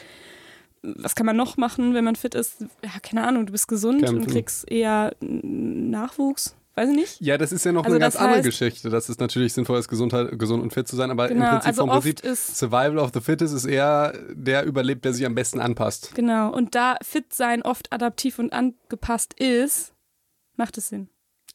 was 0.83 1.15
kann 1.15 1.27
man 1.27 1.37
noch 1.37 1.57
machen, 1.57 1.93
wenn 1.95 2.05
man 2.05 2.17
fit 2.17 2.35
ist? 2.35 2.63
Ja, 2.85 2.91
keine 3.03 3.27
Ahnung, 3.27 3.47
du 3.47 3.53
bist 3.53 3.67
gesund 3.69 4.01
Kämpfen. 4.03 4.23
und 4.23 4.31
kriegst 4.31 4.71
eher 4.71 5.15
Nachwuchs. 5.21 6.55
Weiß 6.77 6.91
ich 6.91 6.95
nicht. 6.95 7.21
Ja, 7.21 7.37
das 7.37 7.51
ist 7.51 7.65
ja 7.65 7.73
noch 7.73 7.83
Also 7.85 7.97
eine 7.97 8.01
ganz 8.05 8.15
das 8.15 8.23
andere 8.23 8.39
heißt- 8.41 8.45
Geschichte. 8.45 8.89
Das 8.89 9.09
ist 9.09 9.19
natürlich 9.19 9.53
sinnvoll, 9.53 9.81
ist 9.81 9.89
Gesundheit, 9.89 10.39
gesund 10.39 10.63
und 10.63 10.73
fit 10.73 10.87
zu 10.87 10.95
sein, 10.95 11.11
aber 11.11 11.29
im 11.29 11.39
Genau, 11.39 11.51
Prinzip 11.51 11.67
also 11.69 11.83
vom 11.83 11.91
Prinzip 11.91 12.21
ist 12.25 12.57
Survival 12.57 12.99
of 12.99 13.11
the 13.13 13.21
Fittest 13.21 13.53
ist 13.53 13.65
eher 13.65 14.15
der 14.33 14.65
überlebt, 14.65 15.05
der 15.05 15.13
sich 15.13 15.27
am 15.27 15.35
besten 15.35 15.61
anpasst. 15.61 16.15
genau 16.15 16.53
und 16.53 16.77
da 16.77 16.97
fit 17.03 17.35
sein 17.35 17.63
oft 17.63 17.93
adaptiv 17.93 18.39
und 18.39 18.53
angepasst 18.53 19.35
ist, 19.41 19.93
macht 20.59 20.77
es 20.77 20.89
Sinn. 20.89 21.09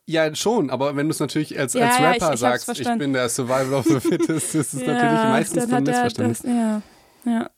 Ja, 0.06 0.34
schon, 0.36 0.70
aber 0.70 0.96
wenn 0.98 1.08
du 1.08 1.12
es 1.12 1.20
natürlich 1.20 1.58
als, 1.58 1.74
Ja, 1.74 1.88
als 1.88 1.98
ja, 2.00 2.12
Rapper 2.12 2.16
ich- 2.34 2.40
ich 2.40 2.46
hab's 2.46 2.66
sagst, 2.66 2.80
ich 2.80 2.98
bin 2.98 3.14
der 3.14 3.30
Survival 3.30 3.74
of 3.76 3.86
the 3.86 4.00
Fittest, 4.02 4.56
ist 4.56 4.74
es 4.74 4.86
natürlich 4.86 5.02
meistens 5.02 5.64
so 5.70 5.76
ein 5.76 5.88
er 5.88 5.92
Missverständnis. 5.92 6.40
das, 6.42 6.50
ja, 6.52 6.82
ja, 7.26 7.50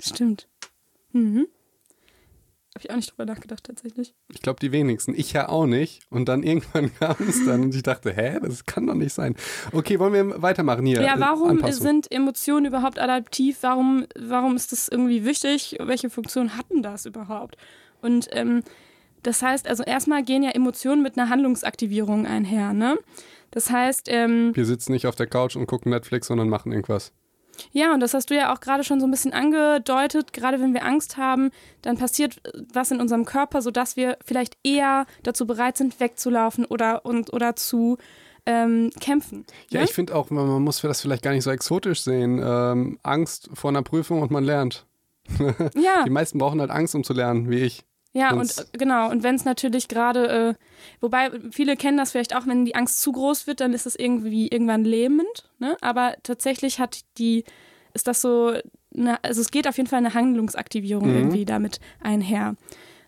stimmt. 0.00 0.46
Mhm. 1.12 1.48
Habe 2.74 2.84
ich 2.84 2.90
auch 2.92 2.96
nicht 2.96 3.10
drüber 3.10 3.24
nachgedacht 3.24 3.64
tatsächlich. 3.64 4.14
Ich 4.32 4.40
glaube, 4.40 4.60
die 4.60 4.70
wenigsten. 4.70 5.12
Ich 5.18 5.32
ja 5.32 5.48
auch 5.48 5.66
nicht. 5.66 6.02
Und 6.10 6.28
dann 6.28 6.44
irgendwann 6.44 6.94
kam 7.00 7.16
es 7.28 7.44
dann 7.44 7.62
und 7.62 7.74
ich 7.74 7.82
dachte, 7.82 8.12
hä, 8.12 8.38
das 8.40 8.64
kann 8.66 8.86
doch 8.86 8.94
nicht 8.94 9.12
sein. 9.12 9.34
Okay, 9.72 9.98
wollen 9.98 10.12
wir 10.12 10.40
weitermachen 10.42 10.86
hier? 10.86 11.02
Ja, 11.02 11.16
Äh, 11.16 11.20
warum 11.20 11.50
Anpassung. 11.50 11.82
sind 11.82 12.12
Emotionen 12.12 12.66
überhaupt 12.66 13.00
adaptiv? 13.00 13.58
Warum, 13.62 14.06
warum 14.16 14.54
ist 14.54 14.70
das 14.70 14.86
irgendwie 14.88 15.24
wichtig? 15.24 15.76
Welche 15.80 16.10
Funktion 16.10 16.56
hatten 16.56 16.82
das 16.82 17.04
überhaupt? 17.06 17.56
Und 18.00 18.28
ähm, 18.30 18.62
das 19.28 19.42
heißt, 19.42 19.68
also 19.68 19.82
erstmal 19.82 20.22
gehen 20.22 20.42
ja 20.42 20.52
Emotionen 20.52 21.02
mit 21.02 21.18
einer 21.18 21.28
Handlungsaktivierung 21.28 22.24
einher, 22.24 22.72
ne? 22.72 22.98
Das 23.50 23.70
heißt, 23.70 24.08
ähm, 24.08 24.52
Wir 24.56 24.64
sitzen 24.64 24.92
nicht 24.92 25.06
auf 25.06 25.16
der 25.16 25.26
Couch 25.26 25.54
und 25.54 25.66
gucken 25.66 25.90
Netflix, 25.90 26.28
sondern 26.28 26.48
machen 26.48 26.72
irgendwas. 26.72 27.12
ja, 27.72 27.92
und 27.92 28.00
das 28.00 28.14
hast 28.14 28.30
du 28.30 28.34
ja 28.34 28.54
auch 28.54 28.60
gerade 28.60 28.84
schon 28.84 29.00
so 29.00 29.06
ein 29.06 29.10
bisschen 29.10 29.34
angedeutet, 29.34 30.32
gerade 30.32 30.62
wenn 30.62 30.72
wir 30.72 30.82
Angst 30.82 31.18
haben, 31.18 31.50
dann 31.82 31.98
passiert 31.98 32.38
äh, 32.46 32.62
was 32.72 32.90
in 32.90 33.02
unserem 33.02 33.26
Körper, 33.26 33.60
sodass 33.60 33.96
wir 33.96 34.16
vielleicht 34.24 34.56
eher 34.64 35.04
dazu 35.24 35.46
bereit 35.46 35.76
sind, 35.76 36.00
wegzulaufen 36.00 36.64
oder, 36.64 37.04
und, 37.04 37.30
oder 37.30 37.54
zu 37.54 37.98
ähm, 38.46 38.88
kämpfen. 38.98 39.44
Ja, 39.68 39.80
ne? 39.80 39.84
ich 39.84 39.92
finde 39.92 40.14
auch, 40.14 40.30
man 40.30 40.46
man 40.48 40.62
muss 40.62 40.80
das 40.80 41.02
vielleicht 41.02 41.22
gar 41.22 41.32
nicht 41.32 41.44
so 41.44 41.50
exotisch 41.50 42.00
sehen. 42.00 42.40
Ähm, 42.42 42.98
Angst 43.02 43.50
vor 43.52 43.68
einer 43.68 43.82
Prüfung 43.82 44.22
und 44.22 44.30
man 44.30 44.44
lernt. 44.44 44.86
ja. 45.74 46.04
Die 46.06 46.10
meisten 46.10 46.38
brauchen 46.38 46.60
halt 46.60 46.70
Angst, 46.70 46.94
um 46.94 47.04
zu 47.04 47.12
lernen, 47.12 47.50
wie 47.50 47.58
ich. 47.58 47.84
Ja, 48.18 48.32
Wenn's- 48.36 48.58
und 48.58 48.74
äh, 48.74 48.78
genau, 48.78 49.10
und 49.10 49.22
wenn 49.22 49.34
es 49.36 49.44
natürlich 49.44 49.86
gerade, 49.88 50.28
äh, 50.28 50.54
wobei 51.00 51.30
viele 51.50 51.76
kennen 51.76 51.96
das 51.98 52.10
vielleicht 52.12 52.34
auch, 52.34 52.46
wenn 52.46 52.64
die 52.64 52.74
Angst 52.74 53.00
zu 53.00 53.12
groß 53.12 53.46
wird, 53.46 53.60
dann 53.60 53.72
ist 53.72 53.86
es 53.86 53.94
irgendwie 53.96 54.48
irgendwann 54.48 54.84
lähmend, 54.84 55.50
ne? 55.58 55.76
Aber 55.80 56.14
tatsächlich 56.22 56.80
hat 56.80 57.00
die, 57.18 57.44
ist 57.94 58.06
das 58.08 58.20
so, 58.20 58.54
eine, 58.96 59.22
also 59.22 59.40
es 59.40 59.50
geht 59.50 59.68
auf 59.68 59.76
jeden 59.76 59.88
Fall 59.88 59.98
eine 59.98 60.14
Handlungsaktivierung 60.14 61.08
Mhm. 61.08 61.16
irgendwie 61.16 61.44
damit 61.44 61.78
einher. 62.00 62.56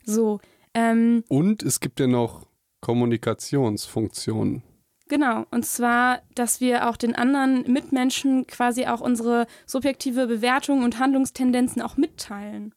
So, 0.04 0.40
ähm, 0.74 1.24
Und 1.28 1.62
es 1.62 1.80
gibt 1.80 1.98
ja 2.00 2.06
noch 2.06 2.46
Kommunikationsfunktionen. 2.80 4.62
genau, 5.08 5.44
und 5.50 5.66
zwar, 5.66 6.20
dass 6.34 6.60
wir 6.60 6.88
auch 6.88 6.96
den 6.96 7.14
anderen 7.14 7.70
Mitmenschen 7.70 8.46
quasi 8.46 8.86
auch 8.86 9.00
unsere 9.00 9.46
subjektive 9.66 10.26
Bewertung 10.26 10.84
und 10.84 10.98
Handlungstendenzen 10.98 11.82
auch 11.82 11.96
mitteilen. 11.96 12.72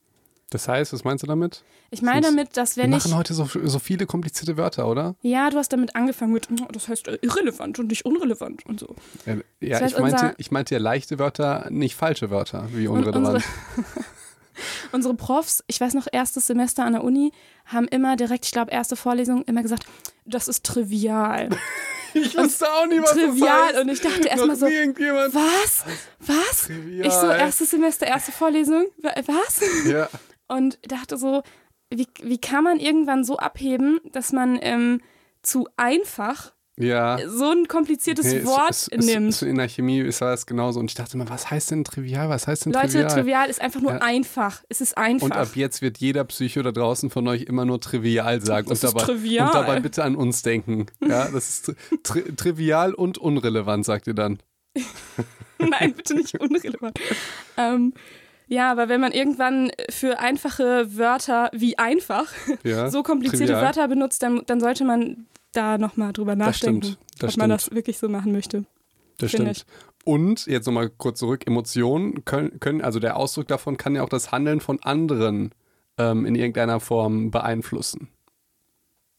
Das 0.54 0.68
heißt, 0.68 0.94
was 0.94 1.04
meinst 1.04 1.24
du 1.24 1.28
damit? 1.28 1.64
Ich 1.90 2.02
meine 2.02 2.22
damit, 2.22 2.56
dass 2.58 2.78
Wir 2.78 2.84
wenn 2.84 2.94
ich 2.94 3.04
machen 3.06 3.18
heute 3.18 3.34
so, 3.34 3.48
so 3.64 3.80
viele 3.80 4.06
komplizierte 4.06 4.56
Wörter, 4.56 4.88
oder? 4.88 5.16
Ja, 5.22 5.50
du 5.50 5.58
hast 5.58 5.74
damit 5.74 5.96
angefangen 5.96 6.32
mit, 6.32 6.48
"Oh, 6.52 6.66
das 6.72 6.88
heißt 6.88 7.08
äh, 7.08 7.18
irrelevant 7.22 7.80
und 7.80 7.88
nicht 7.88 8.06
unrelevant 8.06 8.66
und 8.66 8.80
so. 8.80 8.96
Äh, 9.26 9.38
Ja, 9.60 9.80
Das 9.80 9.82
heißt, 9.82 9.94
ich, 9.96 10.00
meinte, 10.02 10.34
ich 10.38 10.52
meinte 10.52 10.76
ja 10.76 10.80
leichte 10.80 11.20
Wörter, 11.20 11.68
nicht 11.70 11.96
falsche 11.96 12.30
Wörter, 12.30 12.68
wie 12.72 12.88
unrelevant. 12.88 13.44
Unsere 14.92 15.16
Profs, 15.16 15.64
ich 15.66 15.82
weiß 15.82 15.96
noch, 15.96 16.06
erstes 16.12 16.46
Semester 16.46 16.86
an 16.86 16.94
der 16.94 17.04
Uni, 17.04 17.32
haben 17.66 17.88
immer 17.88 18.16
direkt, 18.16 18.46
ich 18.46 18.52
glaube, 18.52 18.72
erste 18.72 18.96
Vorlesung 18.96 19.42
immer 19.46 19.64
gesagt, 19.64 19.86
das 20.26 20.48
ist 20.48 20.64
trivial. 20.64 21.50
Ich 22.16 22.38
wusste 22.38 22.68
auch 22.72 22.86
nicht, 22.86 23.02
was 23.02 23.14
trivial. 23.14 23.40
das 23.40 23.74
heißt. 23.74 23.82
Und 23.82 23.90
ich 23.90 24.02
dachte 24.02 24.28
erstmal 24.28 24.56
so, 24.56 24.68
nie 24.68 24.94
was? 25.34 25.84
Was? 26.20 26.68
Trivial. 26.68 27.08
Ich 27.08 27.12
so, 27.14 27.26
erstes 27.28 27.72
Semester, 27.72 28.06
erste 28.06 28.32
Vorlesung, 28.32 28.86
wa- 29.02 29.16
was? 29.26 29.62
Ja. 29.88 30.08
Und 30.58 30.80
dachte 30.90 31.18
so, 31.18 31.44
wie, 31.94 32.08
wie 32.22 32.38
kann 32.40 32.64
man 32.64 32.80
irgendwann 32.80 33.24
so 33.24 33.38
abheben, 33.38 34.00
dass 34.12 34.32
man 34.32 34.58
ähm, 34.62 35.02
zu 35.44 35.68
einfach 35.78 36.54
Ja. 36.78 37.20
so 37.28 37.52
ein 37.52 37.68
kompliziertes 37.68 38.26
Nee, 38.26 38.46
Wort 38.46 38.72
es, 38.72 38.88
es, 38.88 39.06
nimmt? 39.06 39.30
Es, 39.30 39.42
in 39.44 39.58
der 39.58 39.68
Chemie 39.68 40.00
ist 40.00 40.22
das 40.22 40.46
genauso. 40.48 40.80
Und 40.80 40.90
ich 40.90 40.96
dachte 40.96 41.14
immer, 41.18 41.30
was 41.30 41.52
heißt 41.52 41.70
denn 41.72 41.84
trivial? 41.84 42.30
Was 42.30 42.48
heißt 42.48 42.66
denn 42.66 42.74
Leute, 42.74 42.88
trivial? 42.88 43.08
trivial. 43.10 43.50
ist 43.50 43.62
einfach 43.62 43.82
nur 43.82 43.92
Ja. 43.94 43.98
einfach. 44.00 44.64
Es 44.70 44.82
ist 44.82 44.98
einfach. 44.98 45.26
Und 45.26 45.34
ab 45.34 45.56
jetzt 45.56 45.82
wird 45.84 46.00
jeder 46.00 46.24
Psycho 46.24 46.64
da 46.64 46.72
draußen 46.72 47.10
von 47.12 47.28
euch 47.28 47.44
immer 47.44 47.66
nur 47.66 47.80
trivial 47.80 48.42
sagen. 48.44 48.68
Das 48.70 48.82
und, 48.84 48.90
ist 48.90 48.96
dabei, 48.96 49.06
trivial. 49.06 49.48
und 49.48 49.54
dabei 49.56 49.80
bitte 49.80 50.04
an 50.04 50.16
uns 50.16 50.42
denken. 50.42 50.88
Ja, 51.00 51.30
das 51.30 51.50
ist 51.50 51.74
tri 52.04 52.22
trivial 52.36 52.94
und 52.94 53.18
unrelevant, 53.20 53.86
sagt 53.86 54.08
ihr 54.08 54.14
dann. 54.16 54.40
Nein, 55.60 55.94
bitte 55.94 56.16
nicht 56.16 56.40
unrelevant. 56.40 57.00
ähm, 57.58 57.94
ja, 58.54 58.72
aber 58.72 58.88
wenn 58.90 59.02
man 59.02 59.12
irgendwann 59.12 59.72
für 59.90 60.20
einfache 60.20 60.98
Wörter 60.98 61.50
wie 61.54 61.78
einfach 61.78 62.26
Ja, 62.64 62.90
so 62.90 63.04
komplizierte 63.04 63.54
trivial. 63.54 63.62
Wörter 63.62 63.88
benutzt, 63.88 64.24
dann, 64.24 64.44
dann 64.46 64.60
sollte 64.60 64.86
man 64.86 65.26
da 65.54 65.78
nochmal 65.78 66.14
drüber 66.14 66.36
Das 66.36 66.48
nachdenken, 66.48 66.84
stimmt, 66.84 66.98
das 67.20 67.34
ob 67.34 67.38
man 67.38 67.50
stimmt. 67.50 67.72
das 67.72 67.76
wirklich 67.76 67.98
so 67.98 68.10
machen 68.10 68.32
möchte. 68.32 68.66
Das 69.18 69.32
stimmt. 69.32 69.66
Und 70.06 70.48
jetzt 70.48 70.66
nochmal 70.66 70.90
kurz 70.90 71.20
zurück, 71.20 71.48
Emotionen 71.48 72.26
können, 72.26 72.60
können, 72.60 72.82
also 72.82 73.00
der 73.00 73.16
Ausdruck 73.16 73.48
davon 73.48 73.78
kann 73.78 73.96
ja 73.96 74.04
auch 74.04 74.10
das 74.10 74.32
Handeln 74.32 74.60
von 74.60 74.82
anderen 74.84 75.52
ähm, 75.98 76.26
in 76.26 76.36
irgendeiner 76.36 76.80
Form 76.80 77.32
beeinflussen. 77.32 78.10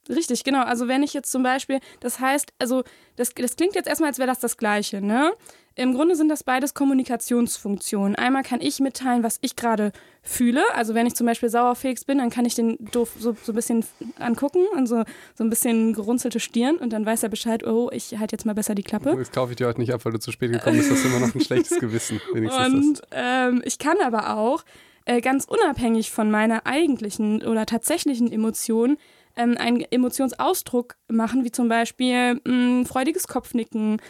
Richtig, 0.09 0.43
genau. 0.43 0.63
Also 0.63 0.87
wenn 0.87 1.03
ich 1.03 1.13
jetzt 1.13 1.31
zum 1.31 1.43
Beispiel, 1.43 1.79
das 1.99 2.19
heißt, 2.19 2.53
also 2.59 2.83
das, 3.15 3.33
das 3.33 3.55
klingt 3.55 3.75
jetzt 3.75 3.87
erstmal, 3.87 4.09
als 4.09 4.19
wäre 4.19 4.27
das 4.27 4.39
das 4.39 4.57
Gleiche, 4.57 5.01
ne? 5.01 5.31
Im 5.77 5.93
Grunde 5.93 6.15
sind 6.15 6.29
das 6.29 6.43
beides 6.43 6.73
Kommunikationsfunktionen. 6.73 8.15
Einmal 8.15 8.43
kann 8.43 8.61
ich 8.61 8.79
mitteilen, 8.79 9.23
was 9.23 9.39
ich 9.41 9.57
gerade 9.57 9.91
fühle. 10.21 10.63
Also 10.73 10.95
wenn 10.95 11.05
ich 11.05 11.15
zum 11.15 11.27
Beispiel 11.27 11.49
sauerfähig 11.49 12.05
bin, 12.05 12.19
dann 12.19 12.29
kann 12.29 12.45
ich 12.45 12.55
den 12.55 12.77
doof 12.91 13.11
so, 13.19 13.35
so 13.43 13.51
ein 13.51 13.55
bisschen 13.55 13.83
angucken 14.17 14.63
und 14.73 14.87
so, 14.87 15.03
so 15.33 15.43
ein 15.43 15.49
bisschen 15.49 15.91
gerunzelte 15.91 16.39
Stirn 16.39 16.77
und 16.77 16.93
dann 16.93 17.05
weiß 17.05 17.23
er 17.23 17.29
Bescheid, 17.29 17.67
oh, 17.67 17.89
ich 17.91 18.17
halte 18.17 18.35
jetzt 18.35 18.45
mal 18.45 18.55
besser 18.55 18.73
die 18.73 18.83
Klappe. 18.83 19.17
Das 19.17 19.31
kaufe 19.33 19.51
ich 19.51 19.57
dir 19.57 19.67
heute 19.67 19.81
nicht 19.81 19.93
ab, 19.93 20.05
weil 20.05 20.13
du 20.13 20.19
zu 20.19 20.31
spät 20.31 20.53
gekommen 20.53 20.77
bist. 20.77 20.91
Das 20.91 20.99
ist 20.99 21.05
immer 21.05 21.19
noch 21.19 21.35
ein 21.35 21.41
schlechtes 21.41 21.77
Gewissen. 21.77 22.21
Wenigstens 22.33 23.01
und 23.01 23.01
ähm, 23.11 23.61
ich 23.65 23.77
kann 23.77 23.97
aber 24.01 24.37
auch 24.37 24.63
äh, 25.03 25.19
ganz 25.19 25.43
unabhängig 25.43 26.09
von 26.09 26.31
meiner 26.31 26.65
eigentlichen 26.65 27.43
oder 27.43 27.65
tatsächlichen 27.65 28.31
Emotion 28.31 28.97
ähm, 29.35 29.55
einen 29.57 29.81
Emotionsausdruck 29.81 30.95
machen, 31.07 31.43
wie 31.43 31.51
zum 31.51 31.69
Beispiel 31.69 32.41
ein 32.45 32.85
freudiges 32.85 33.27
Kopfnicken, 33.27 34.01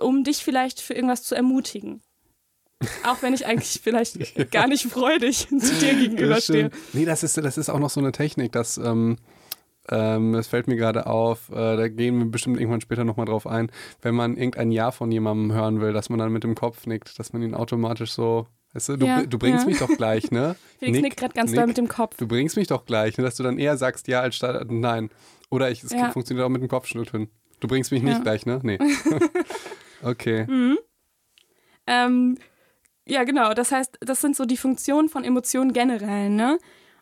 um 0.00 0.24
dich 0.24 0.44
vielleicht 0.44 0.80
für 0.80 0.94
irgendwas 0.94 1.22
zu 1.22 1.34
ermutigen. 1.34 2.02
Auch 3.06 3.22
wenn 3.22 3.34
ich 3.34 3.46
eigentlich 3.46 3.80
vielleicht 3.82 4.50
gar 4.50 4.66
nicht 4.66 4.86
freudig 4.86 5.48
zu 5.58 5.74
dir 5.74 5.94
gegenüberstehe. 5.94 6.70
Nee, 6.92 7.04
das 7.04 7.22
ist, 7.22 7.36
das 7.36 7.58
ist 7.58 7.68
auch 7.68 7.78
noch 7.78 7.90
so 7.90 8.00
eine 8.00 8.12
Technik, 8.12 8.52
dass. 8.52 8.78
Ähm 8.78 9.16
ähm, 9.88 10.32
das 10.32 10.46
fällt 10.46 10.68
mir 10.68 10.76
gerade 10.76 11.06
auf, 11.06 11.50
äh, 11.50 11.76
da 11.76 11.88
gehen 11.88 12.16
wir 12.16 12.26
bestimmt 12.26 12.56
irgendwann 12.56 12.80
später 12.80 13.02
nochmal 13.02 13.26
drauf 13.26 13.48
ein, 13.48 13.68
wenn 14.00 14.14
man 14.14 14.36
irgendein 14.36 14.70
Ja 14.70 14.92
von 14.92 15.10
jemandem 15.10 15.52
hören 15.52 15.80
will, 15.80 15.92
dass 15.92 16.08
man 16.08 16.20
dann 16.20 16.32
mit 16.32 16.44
dem 16.44 16.54
Kopf 16.54 16.86
nickt, 16.86 17.18
dass 17.18 17.32
man 17.32 17.42
ihn 17.42 17.54
automatisch 17.54 18.12
so 18.12 18.46
Weißt 18.72 18.88
du, 18.88 18.96
du, 18.96 19.06
ja, 19.06 19.26
du 19.26 19.38
bringst 19.38 19.64
ja. 19.64 19.68
mich 19.68 19.78
doch 19.78 19.88
gleich, 19.96 20.30
ne? 20.30 20.56
Felix 20.78 21.00
nickt 21.00 21.16
gerade 21.18 21.34
ganz 21.34 21.50
Nick, 21.50 21.58
doll 21.58 21.66
mit 21.66 21.76
dem 21.76 21.88
Kopf. 21.88 22.16
Du 22.16 22.26
bringst 22.26 22.56
mich 22.56 22.68
doch 22.68 22.86
gleich, 22.86 23.18
ne? 23.18 23.24
dass 23.24 23.36
du 23.36 23.42
dann 23.42 23.58
eher 23.58 23.76
sagst 23.76 24.08
ja 24.08 24.20
als 24.20 24.36
statt 24.36 24.70
nein. 24.70 25.10
Oder 25.50 25.70
ich, 25.70 25.84
es 25.84 25.92
ja. 25.92 26.10
funktioniert 26.10 26.46
auch 26.46 26.50
mit 26.50 26.62
dem 26.62 26.68
Kopfschütteln. 26.68 27.28
Du 27.60 27.68
bringst 27.68 27.92
mich 27.92 28.02
nicht 28.02 28.22
gleich, 28.22 28.46
ne? 28.46 28.60
Nee. 28.62 28.78
okay. 30.02 30.46
Mhm. 30.46 30.78
Ähm, 31.86 32.38
ja, 33.06 33.24
genau. 33.24 33.52
Das 33.52 33.72
heißt, 33.72 33.98
das 34.00 34.20
sind 34.20 34.36
so 34.36 34.46
die 34.46 34.56
Funktionen 34.56 35.08
von 35.08 35.24
Emotionen 35.24 35.72
generell, 35.72 36.30
ne? 36.30 36.58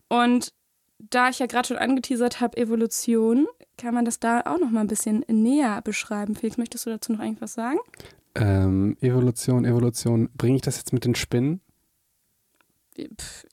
Und 0.08 0.52
da 0.98 1.30
ich 1.30 1.38
ja 1.38 1.46
gerade 1.46 1.68
schon 1.68 1.78
angeteasert 1.78 2.40
habe, 2.40 2.58
Evolution, 2.58 3.46
kann 3.78 3.94
man 3.94 4.04
das 4.04 4.18
da 4.18 4.40
auch 4.40 4.58
noch 4.58 4.70
mal 4.70 4.80
ein 4.80 4.86
bisschen 4.86 5.24
näher 5.28 5.80
beschreiben. 5.82 6.34
Felix, 6.34 6.58
möchtest 6.58 6.86
du 6.86 6.90
dazu 6.90 7.12
noch 7.12 7.20
irgendwas 7.20 7.54
sagen? 7.54 7.78
Ähm, 8.34 8.96
Evolution, 9.00 9.64
Evolution. 9.64 10.30
Bringe 10.36 10.56
ich 10.56 10.62
das 10.62 10.76
jetzt 10.76 10.92
mit 10.92 11.04
den 11.04 11.14
Spinnen? 11.14 11.60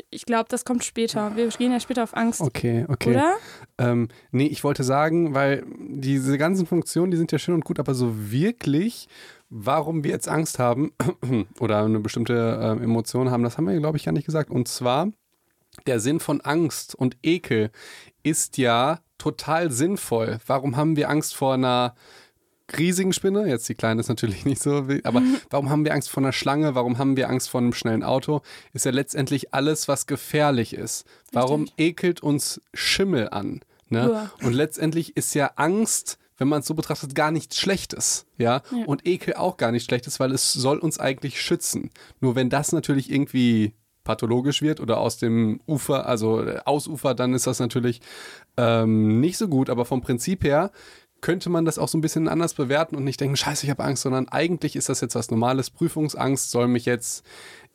Ich 0.09 0.25
glaube, 0.25 0.47
das 0.49 0.65
kommt 0.65 0.83
später. 0.83 1.35
Wir 1.35 1.47
gehen 1.49 1.71
ja 1.71 1.79
später 1.79 2.03
auf 2.03 2.15
Angst. 2.15 2.41
Okay, 2.41 2.85
okay. 2.89 3.11
Oder? 3.11 3.35
Ähm, 3.77 4.09
nee, 4.31 4.47
ich 4.47 4.63
wollte 4.63 4.83
sagen, 4.83 5.33
weil 5.33 5.65
diese 5.79 6.37
ganzen 6.37 6.65
Funktionen, 6.65 7.11
die 7.11 7.17
sind 7.17 7.31
ja 7.31 7.39
schön 7.39 7.55
und 7.55 7.63
gut, 7.63 7.79
aber 7.79 7.93
so 7.93 8.31
wirklich, 8.31 9.07
warum 9.49 10.03
wir 10.03 10.11
jetzt 10.11 10.27
Angst 10.27 10.59
haben 10.59 10.91
oder 11.59 11.83
eine 11.83 11.99
bestimmte 11.99 12.33
äh, 12.33 12.83
Emotion 12.83 13.31
haben, 13.31 13.43
das 13.43 13.57
haben 13.57 13.67
wir, 13.67 13.79
glaube 13.79 13.97
ich, 13.97 14.05
gar 14.05 14.11
nicht 14.11 14.25
gesagt. 14.25 14.49
Und 14.49 14.67
zwar, 14.67 15.11
der 15.85 15.99
Sinn 15.99 16.19
von 16.19 16.41
Angst 16.41 16.95
und 16.95 17.17
Ekel 17.23 17.71
ist 18.23 18.57
ja 18.57 18.99
total 19.17 19.71
sinnvoll. 19.71 20.39
Warum 20.45 20.75
haben 20.75 20.95
wir 20.95 21.09
Angst 21.09 21.35
vor 21.35 21.53
einer 21.53 21.95
riesigen 22.77 23.13
Spinne. 23.13 23.47
Jetzt 23.47 23.69
die 23.69 23.75
kleine 23.75 24.01
ist 24.01 24.09
natürlich 24.09 24.45
nicht 24.45 24.61
so 24.61 24.87
wild. 24.87 25.05
Aber 25.05 25.21
warum 25.49 25.69
haben 25.69 25.85
wir 25.85 25.93
Angst 25.93 26.09
vor 26.09 26.23
einer 26.23 26.33
Schlange? 26.33 26.75
Warum 26.75 26.97
haben 26.97 27.17
wir 27.17 27.29
Angst 27.29 27.49
vor 27.49 27.61
einem 27.61 27.73
schnellen 27.73 28.03
Auto? 28.03 28.41
Ist 28.73 28.85
ja 28.85 28.91
letztendlich 28.91 29.53
alles, 29.53 29.87
was 29.87 30.07
gefährlich 30.07 30.73
ist. 30.73 31.05
Warum 31.31 31.61
Richtig. 31.61 31.85
ekelt 31.85 32.23
uns 32.23 32.61
Schimmel 32.73 33.29
an? 33.29 33.61
Ne? 33.89 34.09
Ja. 34.11 34.31
Und 34.45 34.53
letztendlich 34.53 35.15
ist 35.15 35.33
ja 35.33 35.51
Angst, 35.55 36.17
wenn 36.37 36.47
man 36.47 36.59
es 36.59 36.67
so 36.67 36.73
betrachtet, 36.73 37.15
gar 37.15 37.31
nichts 37.31 37.57
Schlechtes. 37.57 38.25
Ja? 38.37 38.61
ja? 38.71 38.85
Und 38.85 39.07
Ekel 39.07 39.35
auch 39.35 39.57
gar 39.57 39.71
nichts 39.71 39.85
Schlechtes, 39.85 40.19
weil 40.19 40.31
es 40.31 40.53
soll 40.53 40.77
uns 40.77 40.99
eigentlich 40.99 41.41
schützen. 41.41 41.89
Nur 42.19 42.35
wenn 42.35 42.49
das 42.49 42.71
natürlich 42.71 43.11
irgendwie 43.11 43.73
pathologisch 44.03 44.61
wird 44.61 44.79
oder 44.79 44.99
aus 44.99 45.17
dem 45.17 45.59
Ufer, 45.67 46.07
also 46.07 46.41
Ausufer, 46.65 47.13
dann 47.13 47.33
ist 47.33 47.45
das 47.45 47.59
natürlich 47.59 48.01
ähm, 48.55 49.19
nicht 49.19 49.37
so 49.37 49.47
gut. 49.47 49.69
Aber 49.69 49.85
vom 49.85 50.01
Prinzip 50.01 50.43
her 50.43 50.71
könnte 51.21 51.49
man 51.49 51.65
das 51.65 51.79
auch 51.79 51.87
so 51.87 51.97
ein 51.97 52.01
bisschen 52.01 52.27
anders 52.27 52.53
bewerten 52.53 52.95
und 52.95 53.03
nicht 53.03 53.19
denken, 53.19 53.37
scheiße, 53.37 53.65
ich 53.65 53.69
habe 53.69 53.83
Angst, 53.83 54.03
sondern 54.03 54.27
eigentlich 54.27 54.75
ist 54.75 54.89
das 54.89 55.01
jetzt 55.01 55.15
was 55.15 55.31
Normales. 55.31 55.69
Prüfungsangst 55.69 56.51
soll 56.51 56.67
mich 56.67 56.85
jetzt 56.85 57.25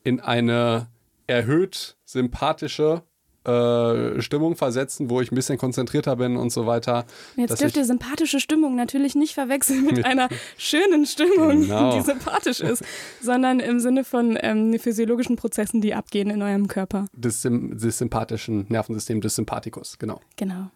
in 0.04 0.20
eine 0.20 0.88
erhöht 1.26 1.96
sympathische 2.04 3.02
äh, 3.44 4.20
Stimmung 4.22 4.54
versetzen, 4.54 5.10
wo 5.10 5.20
ich 5.20 5.32
ein 5.32 5.34
bisschen 5.34 5.58
konzentrierter 5.58 6.14
bin 6.16 6.36
und 6.36 6.50
so 6.50 6.66
weiter. 6.66 7.06
Jetzt 7.36 7.60
dürft 7.60 7.76
ihr 7.76 7.84
sympathische 7.84 8.38
Stimmung 8.38 8.76
natürlich 8.76 9.16
nicht 9.16 9.34
verwechseln 9.34 9.84
mit 9.84 10.04
einer 10.04 10.28
schönen 10.56 11.06
Stimmung, 11.06 11.62
genau. 11.62 11.96
die 11.96 12.02
sympathisch 12.02 12.60
ist, 12.60 12.84
sondern 13.20 13.58
im 13.58 13.80
Sinne 13.80 14.04
von 14.04 14.38
ähm, 14.40 14.78
physiologischen 14.78 15.34
Prozessen, 15.34 15.80
die 15.80 15.94
abgehen 15.94 16.30
in 16.30 16.40
eurem 16.40 16.68
Körper. 16.68 17.06
Des, 17.14 17.42
des 17.42 17.98
sympathischen 17.98 18.66
Nervensystems, 18.68 19.22
des 19.22 19.34
Sympathikus, 19.34 19.98
genau. 19.98 20.20
Genau. 20.36 20.70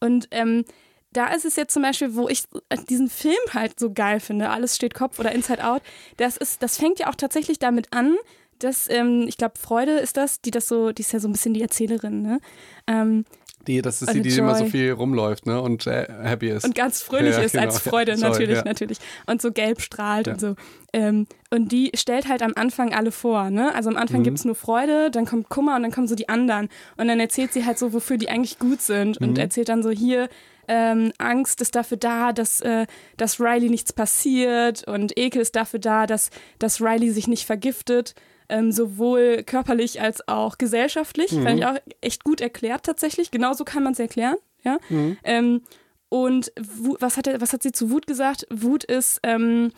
Und 0.00 0.28
ähm, 0.30 0.64
da 1.12 1.28
ist 1.28 1.44
es 1.44 1.56
jetzt 1.56 1.72
zum 1.72 1.82
Beispiel, 1.82 2.14
wo 2.14 2.28
ich 2.28 2.44
diesen 2.88 3.08
Film 3.08 3.36
halt 3.52 3.78
so 3.78 3.92
geil 3.92 4.20
finde, 4.20 4.50
alles 4.50 4.76
steht 4.76 4.94
Kopf 4.94 5.18
oder 5.18 5.32
Inside 5.32 5.64
Out, 5.64 5.82
das 6.16 6.36
ist, 6.36 6.62
das 6.62 6.76
fängt 6.76 6.98
ja 6.98 7.08
auch 7.08 7.14
tatsächlich 7.14 7.58
damit 7.58 7.92
an, 7.92 8.16
dass, 8.58 8.90
ähm, 8.90 9.24
ich 9.28 9.36
glaube, 9.36 9.54
Freude 9.58 9.92
ist 9.92 10.16
das, 10.16 10.40
die 10.40 10.50
das 10.50 10.68
so, 10.68 10.92
die 10.92 11.02
ist 11.02 11.12
ja 11.12 11.20
so 11.20 11.28
ein 11.28 11.32
bisschen 11.32 11.54
die 11.54 11.62
Erzählerin, 11.62 12.22
ne? 12.22 12.40
Ähm, 12.86 13.24
die, 13.66 13.82
das 13.82 14.00
ist 14.00 14.14
die, 14.14 14.22
die 14.22 14.30
Joy. 14.30 14.38
immer 14.38 14.54
so 14.54 14.64
viel 14.64 14.92
rumläuft, 14.92 15.44
ne? 15.44 15.60
Und 15.60 15.86
äh, 15.86 16.06
happy 16.22 16.48
ist. 16.48 16.64
Und 16.64 16.74
ganz 16.74 17.02
fröhlich 17.02 17.36
ja, 17.36 17.42
ist 17.42 17.52
genau. 17.52 17.64
als 17.64 17.78
Freude, 17.80 18.12
ja, 18.12 18.18
natürlich, 18.18 18.56
ja. 18.56 18.64
natürlich. 18.64 18.98
Und 19.26 19.42
so 19.42 19.52
gelb 19.52 19.82
strahlt 19.82 20.26
und 20.26 20.40
so. 20.40 20.54
Ähm, 20.92 21.26
und 21.50 21.70
die 21.70 21.90
stellt 21.94 22.28
halt 22.28 22.42
am 22.42 22.52
Anfang 22.56 22.94
alle 22.94 23.12
vor, 23.12 23.50
ne? 23.50 23.74
Also 23.74 23.90
am 23.90 23.96
Anfang 23.96 24.20
mhm. 24.20 24.24
gibt 24.24 24.38
es 24.38 24.44
nur 24.44 24.54
Freude, 24.54 25.10
dann 25.10 25.26
kommt 25.26 25.50
Kummer 25.50 25.76
und 25.76 25.82
dann 25.82 25.92
kommen 25.92 26.08
so 26.08 26.14
die 26.14 26.28
anderen. 26.30 26.68
Und 26.96 27.08
dann 27.08 27.20
erzählt 27.20 27.52
sie 27.52 27.66
halt 27.66 27.78
so, 27.78 27.92
wofür 27.92 28.16
die 28.16 28.30
eigentlich 28.30 28.58
gut 28.58 28.80
sind. 28.80 29.18
Und 29.18 29.32
mhm. 29.32 29.36
erzählt 29.36 29.68
dann 29.68 29.82
so, 29.82 29.90
hier, 29.90 30.30
ähm, 30.68 31.12
Angst 31.18 31.60
ist 31.60 31.74
dafür 31.74 31.96
da, 31.96 32.32
dass, 32.32 32.60
äh, 32.60 32.86
dass 33.16 33.40
Riley 33.40 33.70
nichts 33.70 33.92
passiert 33.92 34.86
und 34.86 35.18
Ekel 35.18 35.42
ist 35.42 35.56
dafür 35.56 35.80
da, 35.80 36.06
dass, 36.06 36.30
dass 36.58 36.80
Riley 36.80 37.10
sich 37.10 37.26
nicht 37.26 37.46
vergiftet. 37.46 38.14
Ähm, 38.50 38.72
sowohl 38.72 39.42
körperlich 39.42 40.00
als 40.00 40.26
auch 40.26 40.56
gesellschaftlich. 40.56 41.32
Mhm. 41.32 41.42
Fand 41.42 41.58
ich 41.58 41.66
auch 41.66 41.76
echt 42.00 42.24
gut 42.24 42.40
erklärt 42.40 42.82
tatsächlich. 42.82 43.30
Genauso 43.30 43.64
kann 43.64 43.82
man 43.82 43.92
es 43.92 43.98
erklären. 43.98 44.36
Ja? 44.64 44.78
Mhm. 44.88 45.18
Ähm, 45.22 45.62
und 46.08 46.50
was 46.56 47.18
hat, 47.18 47.26
er, 47.26 47.42
was 47.42 47.52
hat 47.52 47.62
sie 47.62 47.72
zu 47.72 47.90
Wut 47.90 48.06
gesagt? 48.06 48.46
Wut 48.48 48.84
ist, 48.84 49.20
ähm, 49.22 49.70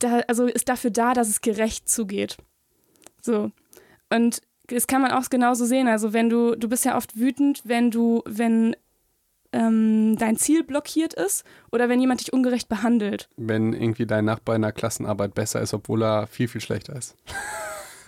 da, 0.00 0.20
also 0.26 0.46
ist 0.46 0.68
dafür 0.68 0.90
da, 0.90 1.12
dass 1.14 1.28
es 1.28 1.40
gerecht 1.40 1.88
zugeht. 1.88 2.36
So. 3.22 3.52
Und 4.12 4.40
das 4.66 4.86
kann 4.86 5.02
man 5.02 5.12
auch 5.12 5.30
genauso 5.30 5.64
sehen. 5.64 5.88
Also 5.88 6.12
wenn 6.12 6.28
du, 6.28 6.56
du 6.56 6.68
bist 6.68 6.84
ja 6.84 6.96
oft 6.96 7.18
wütend, 7.18 7.62
wenn 7.64 7.90
du, 7.90 8.22
wenn 8.26 8.74
ähm, 9.52 10.16
dein 10.16 10.36
Ziel 10.36 10.64
blockiert 10.64 11.14
ist 11.14 11.44
oder 11.72 11.88
wenn 11.88 12.00
jemand 12.00 12.20
dich 12.20 12.32
ungerecht 12.32 12.68
behandelt. 12.68 13.28
Wenn 13.36 13.72
irgendwie 13.72 14.06
dein 14.06 14.24
Nachbar 14.24 14.56
in 14.56 14.62
der 14.62 14.72
Klassenarbeit 14.72 15.34
besser 15.34 15.60
ist, 15.60 15.74
obwohl 15.74 16.02
er 16.02 16.26
viel, 16.26 16.48
viel 16.48 16.60
schlechter 16.60 16.96
ist. 16.96 17.16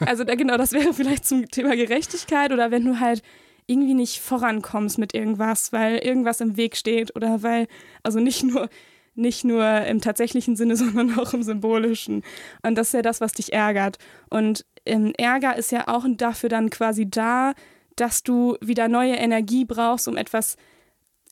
Also 0.05 0.25
da, 0.25 0.35
genau, 0.35 0.57
das 0.57 0.73
wäre 0.73 0.93
vielleicht 0.93 1.25
zum 1.25 1.49
Thema 1.49 1.77
Gerechtigkeit 1.77 2.51
oder 2.53 2.73
wenn 2.73 2.85
du 2.85 2.99
halt 2.99 3.23
irgendwie 3.67 3.95
nicht 3.95 4.21
vorankommst 4.21 4.99
mit 4.99 5.15
irgendwas, 5.15 5.73
weil 5.73 5.99
irgendwas 5.99 6.41
im 6.41 6.57
Weg 6.57 6.77
steht 6.77 7.15
oder 7.15 7.45
weil, 7.45 7.69
also 8.03 8.19
nicht 8.19 8.43
nur, 8.43 8.69
nicht 9.15 9.45
nur 9.45 9.65
im 9.83 10.01
tatsächlichen 10.01 10.57
Sinne, 10.57 10.77
sondern 10.77 11.19
auch 11.19 11.33
im 11.35 11.43
symbolischen. 11.43 12.25
Und 12.63 12.77
das 12.77 12.89
ist 12.89 12.95
ja 12.95 13.03
das, 13.03 13.21
was 13.21 13.33
dich 13.33 13.53
ärgert. 13.53 13.99
Und 14.29 14.65
ähm, 14.85 15.13
Ärger 15.17 15.57
ist 15.57 15.71
ja 15.71 15.87
auch 15.87 16.05
dafür 16.17 16.49
dann 16.49 16.71
quasi 16.71 17.09
da, 17.09 17.53
dass 17.97 18.23
du 18.23 18.57
wieder 18.61 18.89
neue 18.89 19.15
Energie 19.15 19.65
brauchst, 19.65 20.09
um 20.09 20.17
etwas 20.17 20.57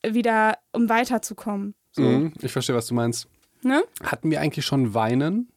wieder, 0.07 0.59
um 0.73 0.89
weiterzukommen. 0.89 1.75
So. 1.93 2.03
Mhm, 2.03 2.33
ich 2.41 2.53
verstehe, 2.53 2.77
was 2.77 2.87
du 2.87 2.95
meinst. 2.95 3.29
Ne? 3.63 3.83
Hatten 4.03 4.31
wir 4.31 4.41
eigentlich 4.41 4.65
schon 4.65 4.95
Weinen 4.95 5.49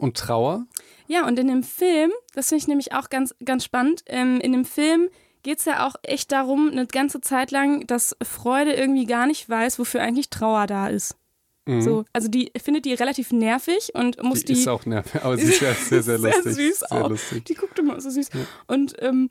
und 0.00 0.16
Trauer? 0.16 0.66
Ja, 1.06 1.26
und 1.26 1.38
in 1.38 1.48
dem 1.48 1.62
Film, 1.62 2.10
das 2.34 2.48
finde 2.48 2.62
ich 2.62 2.68
nämlich 2.68 2.92
auch 2.92 3.10
ganz, 3.10 3.34
ganz 3.44 3.64
spannend, 3.64 4.02
ähm, 4.06 4.40
in 4.40 4.52
dem 4.52 4.64
Film 4.64 5.08
geht 5.42 5.58
es 5.58 5.64
ja 5.64 5.86
auch 5.86 5.96
echt 6.02 6.32
darum, 6.32 6.70
eine 6.70 6.86
ganze 6.86 7.20
Zeit 7.20 7.50
lang, 7.50 7.86
dass 7.86 8.16
Freude 8.22 8.72
irgendwie 8.72 9.06
gar 9.06 9.26
nicht 9.26 9.48
weiß, 9.48 9.78
wofür 9.78 10.02
eigentlich 10.02 10.30
Trauer 10.30 10.66
da 10.66 10.88
ist. 10.88 11.16
Mhm. 11.66 11.80
So, 11.80 12.04
also 12.12 12.28
die 12.28 12.50
findet 12.60 12.84
die 12.84 12.94
relativ 12.94 13.32
nervig 13.32 13.92
und 13.94 14.22
muss 14.22 14.40
die. 14.40 14.54
Die 14.54 14.60
ist 14.60 14.68
auch 14.68 14.84
nervig, 14.86 15.22
aber 15.22 15.36
sie 15.38 15.44
ist 15.44 15.60
ja 15.60 15.74
sehr, 15.74 16.02
sehr 16.02 16.18
lustig. 16.18 16.42
sehr 16.42 16.52
süß 16.52 16.78
sehr 16.80 16.92
auch. 16.92 17.08
Lustig. 17.10 17.44
Die 17.44 17.54
guckt 17.54 17.78
immer 17.78 18.00
so 18.00 18.10
süß. 18.10 18.30
Ja. 18.34 18.40
Und 18.66 18.94
ähm, 19.00 19.28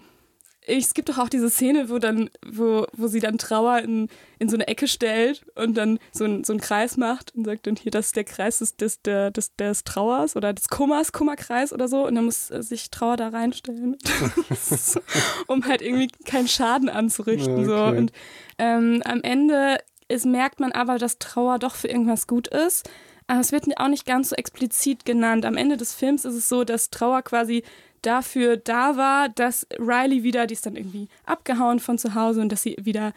es 0.67 0.93
gibt 0.93 1.10
doch 1.10 1.17
auch 1.17 1.30
diese 1.30 1.50
Szene, 1.50 1.89
wo 1.89 1.97
dann, 1.97 2.30
wo, 2.45 2.86
wo 2.93 3.08
sie 3.08 3.19
dann 3.19 3.38
Trauer 3.38 3.80
in, 3.80 4.10
in 4.38 4.47
so 4.47 4.56
eine 4.56 4.67
Ecke 4.67 4.88
stellt 4.88 5.43
und 5.56 5.76
dann 5.76 5.97
so, 6.12 6.26
ein, 6.26 6.43
so 6.43 6.54
einen 6.54 6.62
Kreis 6.62 6.97
macht 6.97 7.36
und 7.36 7.45
sagt 7.45 7.65
dann 7.65 7.76
hier, 7.76 7.91
das 7.91 8.08
ist 8.08 8.15
der 8.15 8.26
Kreis 8.26 8.60
des, 8.60 8.78
des, 8.78 9.02
des, 9.02 9.56
des, 9.56 9.84
Trauers 9.84 10.36
oder 10.36 10.54
des 10.54 10.69
Kummers, 10.69 11.12
Kummerkreis 11.12 11.74
oder 11.74 11.88
so. 11.88 12.06
Und 12.06 12.15
dann 12.15 12.26
muss 12.26 12.47
sich 12.47 12.91
Trauer 12.91 13.17
da 13.17 13.30
reinstellen, 13.30 13.97
um 15.47 15.65
halt 15.65 15.82
irgendwie 15.82 16.10
keinen 16.26 16.47
Schaden 16.47 16.89
anzurichten. 16.89 17.56
Okay. 17.56 17.65
So. 17.65 17.97
Und 17.97 18.12
ähm, 18.60 19.02
am 19.04 19.21
Ende 19.24 19.78
es 20.12 20.26
merkt 20.26 20.60
man 20.60 20.71
aber, 20.74 20.97
dass 20.97 21.19
Trauer 21.19 21.58
doch 21.58 21.76
für 21.76 21.88
irgendwas 21.88 22.28
gut 22.28 22.47
ist. 22.47 22.89
Aber 23.28 23.39
es 23.39 23.54
wird 23.54 23.65
auch 23.78 23.88
nicht 23.88 24.06
ganz 24.06 24.30
so 24.30 24.36
explizit 24.36 25.06
genannt. 25.06 25.45
Am 25.45 25.56
Ende 25.56 25.78
des 25.78 25.93
Films 25.93 26.26
ist 26.26 26.36
es 26.36 26.50
so, 26.50 26.65
dass 26.65 26.89
Trauer 26.89 27.21
quasi 27.21 27.63
dafür 28.02 28.58
da 28.58 28.98
war, 28.98 29.30
dass 29.30 29.68
Riley 29.78 30.24
wieder, 30.24 30.48
die 30.48 30.54
ist 30.54 30.66
dann 30.66 30.76
irgendwie 30.76 31.08
abgehauen 31.26 31.80
von 31.80 31.98
zu 31.98 32.16
Hause 32.16 32.42
und 32.42 32.52
dass 32.52 32.64
sie 32.64 32.76
wieder 32.82 33.14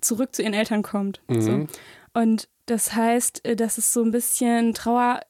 zurück 0.00 0.34
zu 0.34 0.42
ihren 0.42 0.54
Eltern 0.54 0.82
kommt. 0.82 1.20
Mhm. 1.28 1.40
So. 1.40 1.66
Und 2.14 2.48
das 2.66 2.94
heißt, 2.94 3.44
äh, 3.46 3.56
dass 3.56 3.78
es 3.78 3.92
so 3.92 4.02
ein 4.02 4.10
bisschen 4.10 4.74
Trauer, 4.74 5.20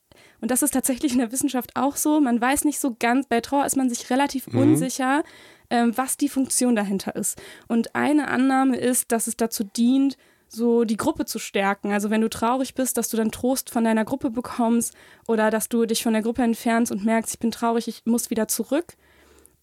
und 0.40 0.50
das 0.50 0.62
ist 0.62 0.72
tatsächlich 0.72 1.12
in 1.12 1.18
der 1.18 1.32
Wissenschaft 1.32 1.70
auch 1.76 1.96
so, 1.96 2.20
man 2.20 2.40
weiß 2.40 2.64
nicht 2.64 2.80
so 2.80 2.96
ganz, 2.98 3.26
bei 3.26 3.40
Trauer 3.40 3.66
ist 3.66 3.76
man 3.76 3.88
sich 3.88 4.10
relativ 4.10 4.46
Mhm. 4.48 4.58
unsicher, 4.58 5.22
ähm, 5.70 5.96
was 5.96 6.16
die 6.16 6.28
Funktion 6.28 6.76
dahinter 6.76 7.16
ist. 7.16 7.40
Und 7.68 7.94
eine 7.94 8.28
Annahme 8.28 8.76
ist, 8.76 9.12
dass 9.12 9.26
es 9.26 9.36
dazu 9.36 9.64
dient, 9.64 10.16
so 10.56 10.84
die 10.84 10.96
Gruppe 10.96 11.24
zu 11.26 11.38
stärken. 11.38 11.92
Also 11.92 12.10
wenn 12.10 12.22
du 12.22 12.28
traurig 12.28 12.74
bist, 12.74 12.96
dass 12.96 13.08
du 13.08 13.16
dann 13.16 13.30
Trost 13.30 13.70
von 13.70 13.84
deiner 13.84 14.04
Gruppe 14.04 14.30
bekommst 14.30 14.94
oder 15.28 15.50
dass 15.50 15.68
du 15.68 15.86
dich 15.86 16.02
von 16.02 16.12
der 16.14 16.22
Gruppe 16.22 16.42
entfernst 16.42 16.90
und 16.90 17.04
merkst, 17.04 17.34
ich 17.34 17.38
bin 17.38 17.50
traurig, 17.50 17.86
ich 17.86 18.02
muss 18.06 18.30
wieder 18.30 18.48
zurück. 18.48 18.94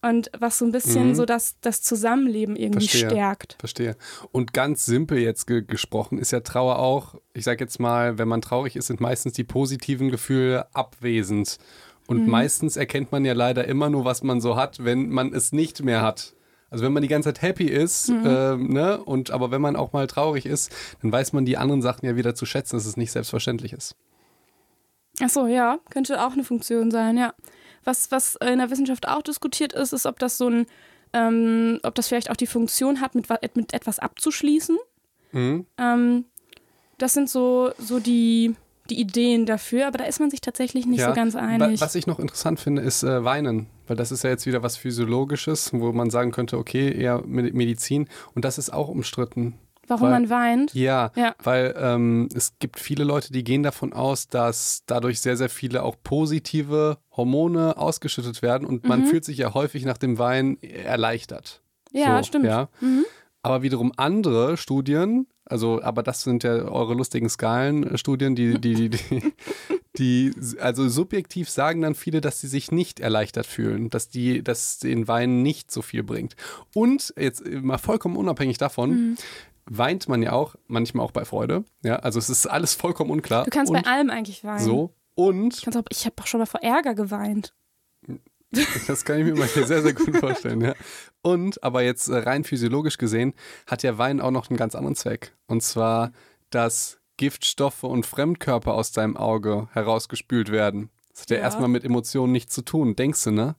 Und 0.00 0.30
was 0.38 0.58
so 0.58 0.66
ein 0.66 0.70
bisschen 0.72 1.08
Mhm. 1.08 1.14
so 1.14 1.24
das, 1.24 1.56
das 1.62 1.80
Zusammenleben 1.80 2.56
irgendwie 2.56 2.88
Verstehe. 2.88 3.10
stärkt. 3.10 3.56
Verstehe. 3.58 3.96
Und 4.32 4.52
ganz 4.52 4.84
simpel 4.84 5.18
jetzt 5.18 5.46
ge 5.46 5.62
gesprochen 5.62 6.18
ist 6.18 6.30
ja 6.30 6.40
Trauer 6.40 6.78
auch, 6.78 7.14
ich 7.32 7.44
sag 7.44 7.58
jetzt 7.60 7.80
mal, 7.80 8.18
wenn 8.18 8.28
man 8.28 8.42
traurig 8.42 8.76
ist, 8.76 8.86
sind 8.88 9.00
meistens 9.00 9.32
die 9.32 9.44
positiven 9.44 10.10
Gefühle 10.10 10.66
abwesend. 10.74 11.58
Und 12.06 12.26
meistens 12.28 12.76
erkennt 12.76 13.12
man 13.12 13.24
ja 13.24 13.32
leider 13.32 13.66
immer 13.66 13.88
nur, 13.88 14.04
was 14.04 14.22
man 14.22 14.42
so 14.42 14.56
hat, 14.56 14.84
wenn 14.84 15.08
man 15.08 15.32
es 15.32 15.52
nicht 15.52 15.82
mehr 15.82 16.02
hat. 16.02 16.34
Also 16.74 16.84
wenn 16.84 16.92
man 16.92 17.02
die 17.02 17.08
ganze 17.08 17.28
Zeit 17.28 17.40
happy 17.40 17.66
ist, 17.66 18.08
ähm, 18.08 18.72
ne, 18.72 18.98
und 18.98 19.30
aber 19.30 19.52
wenn 19.52 19.60
man 19.60 19.76
auch 19.76 19.92
mal 19.92 20.08
traurig 20.08 20.44
ist, 20.44 20.74
dann 21.02 21.12
weiß 21.12 21.32
man 21.32 21.44
die 21.44 21.56
anderen 21.56 21.82
Sachen 21.82 22.04
ja 22.04 22.16
wieder 22.16 22.34
zu 22.34 22.46
schätzen, 22.46 22.74
dass 22.74 22.84
es 22.84 22.96
nicht 22.96 23.12
selbstverständlich 23.12 23.72
ist. 23.72 23.94
Ach 25.22 25.30
so, 25.30 25.46
ja, 25.46 25.78
könnte 25.90 26.20
auch 26.26 26.32
eine 26.32 26.42
Funktion 26.42 26.90
sein, 26.90 27.16
ja. 27.16 27.32
Was, 27.84 28.10
was 28.10 28.34
in 28.44 28.58
der 28.58 28.70
Wissenschaft 28.70 29.06
auch 29.06 29.22
diskutiert 29.22 29.72
ist, 29.72 29.92
ist, 29.92 30.04
ob 30.04 30.18
das 30.18 30.36
so 30.36 30.48
ein, 30.48 30.66
ähm, 31.12 31.78
ob 31.84 31.94
das 31.94 32.08
vielleicht 32.08 32.28
auch 32.28 32.36
die 32.36 32.48
Funktion 32.48 33.00
hat, 33.00 33.14
mit, 33.14 33.28
mit 33.54 33.72
etwas 33.72 34.00
abzuschließen. 34.00 34.76
Mhm. 35.30 35.66
Ähm, 35.78 36.24
das 36.98 37.14
sind 37.14 37.30
so, 37.30 37.70
so 37.78 38.00
die, 38.00 38.56
die 38.90 39.00
Ideen 39.00 39.46
dafür, 39.46 39.86
aber 39.86 39.98
da 39.98 40.04
ist 40.04 40.20
man 40.20 40.30
sich 40.30 40.40
tatsächlich 40.40 40.84
nicht 40.86 41.00
Ja, 41.00 41.08
so 41.08 41.14
ganz 41.14 41.34
einig. 41.36 41.80
Was 41.80 41.94
ich 41.94 42.06
noch 42.06 42.18
interessant 42.18 42.60
finde, 42.60 42.82
ist 42.82 43.02
äh, 43.02 43.24
Weinen. 43.24 43.66
Weil 43.86 43.96
das 43.96 44.12
ist 44.12 44.24
ja 44.24 44.30
jetzt 44.30 44.46
wieder 44.46 44.62
was 44.62 44.76
Physiologisches, 44.76 45.72
wo 45.72 45.92
man 45.92 46.10
sagen 46.10 46.30
könnte, 46.32 46.58
okay, 46.58 46.90
eher 46.92 47.22
Med- 47.26 47.54
Medizin. 47.54 48.08
Und 48.34 48.44
das 48.44 48.58
ist 48.58 48.72
auch 48.72 48.88
umstritten. 48.88 49.54
Warum 49.86 50.04
weil- 50.04 50.12
man 50.12 50.30
weint. 50.30 50.74
Ja, 50.74 51.12
Ja. 51.14 51.34
weil 51.42 51.74
ähm, 51.78 52.28
es 52.34 52.54
gibt 52.58 52.80
viele 52.80 53.04
Leute, 53.04 53.32
die 53.32 53.44
gehen 53.44 53.62
davon 53.62 53.92
aus, 53.92 54.28
dass 54.28 54.82
dadurch 54.86 55.20
sehr, 55.20 55.36
sehr 55.36 55.50
viele 55.50 55.82
auch 55.82 55.96
positive 56.02 56.96
Hormone 57.14 57.76
ausgeschüttet 57.76 58.40
werden 58.42 58.66
und 58.66 58.86
man 58.88 59.00
Mhm. 59.02 59.06
fühlt 59.06 59.24
sich 59.26 59.36
ja 59.38 59.52
häufig 59.54 59.84
nach 59.84 59.98
dem 59.98 60.18
Wein 60.18 60.56
erleichtert. 60.62 61.62
Ja, 61.92 62.18
so, 62.18 62.28
stimmt. 62.28 62.46
Ja. 62.46 62.68
Mhm. 62.80 63.04
Aber 63.42 63.62
wiederum 63.62 63.92
andere 63.98 64.56
Studien, 64.56 65.26
also, 65.46 65.82
aber 65.82 66.02
das 66.02 66.22
sind 66.22 66.42
ja 66.44 66.52
eure 66.52 66.94
lustigen 66.94 67.28
Skalenstudien, 67.28 68.34
die, 68.34 68.58
die, 68.60 68.74
die, 68.74 68.88
die, 68.90 69.32
die, 69.98 70.32
also 70.60 70.88
subjektiv 70.88 71.50
sagen 71.50 71.82
dann 71.82 71.94
viele, 71.94 72.20
dass 72.20 72.40
sie 72.40 72.48
sich 72.48 72.72
nicht 72.72 73.00
erleichtert 73.00 73.46
fühlen, 73.46 73.90
dass 73.90 74.08
die, 74.08 74.42
dass 74.42 74.78
den 74.78 75.06
Wein 75.08 75.42
nicht 75.42 75.70
so 75.70 75.82
viel 75.82 76.02
bringt. 76.02 76.34
Und 76.74 77.12
jetzt 77.16 77.44
mal 77.46 77.78
vollkommen 77.78 78.16
unabhängig 78.16 78.58
davon, 78.58 78.90
Mhm. 78.90 79.16
weint 79.66 80.08
man 80.08 80.22
ja 80.22 80.32
auch, 80.32 80.56
manchmal 80.66 81.04
auch 81.06 81.10
bei 81.12 81.24
Freude. 81.24 81.64
Ja, 81.82 81.96
also 81.96 82.18
es 82.18 82.28
ist 82.30 82.46
alles 82.46 82.74
vollkommen 82.74 83.10
unklar. 83.10 83.44
Du 83.44 83.50
kannst 83.50 83.72
bei 83.72 83.84
allem 83.84 84.10
eigentlich 84.10 84.44
weinen. 84.44 84.64
so. 84.64 84.94
Und 85.14 85.62
kannst 85.62 85.78
auch, 85.78 85.84
ich 85.90 86.04
habe 86.06 86.16
auch 86.20 86.26
schon 86.26 86.40
mal 86.40 86.46
vor 86.46 86.62
Ärger 86.62 86.94
geweint. 86.94 87.54
Das 88.86 89.04
kann 89.04 89.18
ich 89.18 89.24
mir 89.24 89.34
mal 89.34 89.48
sehr, 89.48 89.82
sehr 89.82 89.92
gut 89.92 90.16
vorstellen, 90.16 90.60
ja. 90.60 90.74
Und, 91.22 91.62
aber 91.62 91.82
jetzt 91.82 92.08
äh, 92.08 92.16
rein 92.18 92.44
physiologisch 92.44 92.98
gesehen, 92.98 93.34
hat 93.66 93.82
ja 93.82 93.98
Wein 93.98 94.20
auch 94.20 94.30
noch 94.30 94.50
einen 94.50 94.56
ganz 94.56 94.74
anderen 94.74 94.94
Zweck. 94.96 95.34
Und 95.46 95.62
zwar, 95.62 96.12
dass 96.50 96.98
Giftstoffe 97.16 97.84
und 97.84 98.06
Fremdkörper 98.06 98.74
aus 98.74 98.92
deinem 98.92 99.16
Auge 99.16 99.68
herausgespült 99.72 100.50
werden. 100.52 100.90
Das 101.12 101.22
hat 101.22 101.30
ja, 101.30 101.36
Ja. 101.38 101.42
erstmal 101.44 101.68
mit 101.68 101.84
Emotionen 101.84 102.32
nichts 102.32 102.54
zu 102.54 102.62
tun, 102.62 102.96
denkst 102.96 103.24
du, 103.24 103.30
ne? 103.30 103.56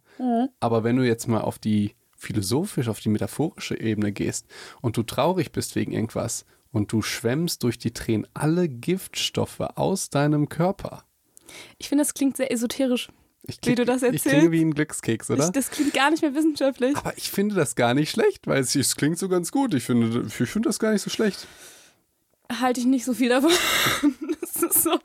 Aber 0.60 0.84
wenn 0.84 0.96
du 0.96 1.04
jetzt 1.06 1.28
mal 1.28 1.42
auf 1.42 1.60
die 1.60 1.96
philosophisch, 2.16 2.88
auf 2.88 3.00
die 3.00 3.10
metaphorische 3.10 3.80
Ebene 3.80 4.12
gehst 4.12 4.48
und 4.82 4.98
du 4.98 5.04
traurig 5.04 5.52
bist 5.52 5.76
wegen 5.76 5.92
irgendwas 5.92 6.46
und 6.72 6.92
du 6.92 7.02
schwemmst 7.02 7.64
durch 7.64 7.78
die 7.78 7.92
Tränen 7.92 8.28
alle 8.34 8.68
Giftstoffe 8.70 9.60
aus 9.60 10.10
deinem 10.10 10.50
Körper. 10.50 11.04
Ich 11.78 11.90
finde, 11.90 12.04
das 12.04 12.14
klingt 12.14 12.38
sehr 12.38 12.52
esoterisch. 12.52 13.10
Ich 13.48 13.60
Wie 13.64 13.76
du 13.76 13.86
das 13.86 14.02
Ich 14.02 14.08
erzählst? 14.14 14.28
klinge 14.28 14.52
wie 14.52 14.62
ein 14.62 14.74
Glückskeks, 14.74 15.30
oder? 15.30 15.46
Ich, 15.46 15.52
das 15.52 15.70
klingt 15.70 15.94
gar 15.94 16.10
nicht 16.10 16.22
mehr 16.22 16.34
wissenschaftlich. 16.34 16.96
Aber 16.98 17.16
ich 17.18 17.30
finde 17.30 17.56
das 17.56 17.76
gar 17.76 17.94
nicht 17.94 18.10
schlecht, 18.12 18.48
weil 18.48 18.62
es, 18.62 18.76
es 18.76 18.96
klingt 18.96 19.20
so 19.20 19.30
ganz 19.30 19.52
gut. 19.52 19.74
Ich 19.74 19.84
finde, 19.84 20.26
ich 20.28 20.34
finde 20.50 20.70
das 20.70 20.80
gar 20.80 20.92
nicht 20.92 21.02
so 21.04 21.10
schlecht. 21.10 21.48
Halte 22.60 22.80
ich 22.80 22.86
nicht 22.86 23.06
so 23.06 23.14
viel 23.14 23.30
davon. 23.30 23.52
Das 24.42 24.64
ist 24.64 24.84
so. 24.84 25.00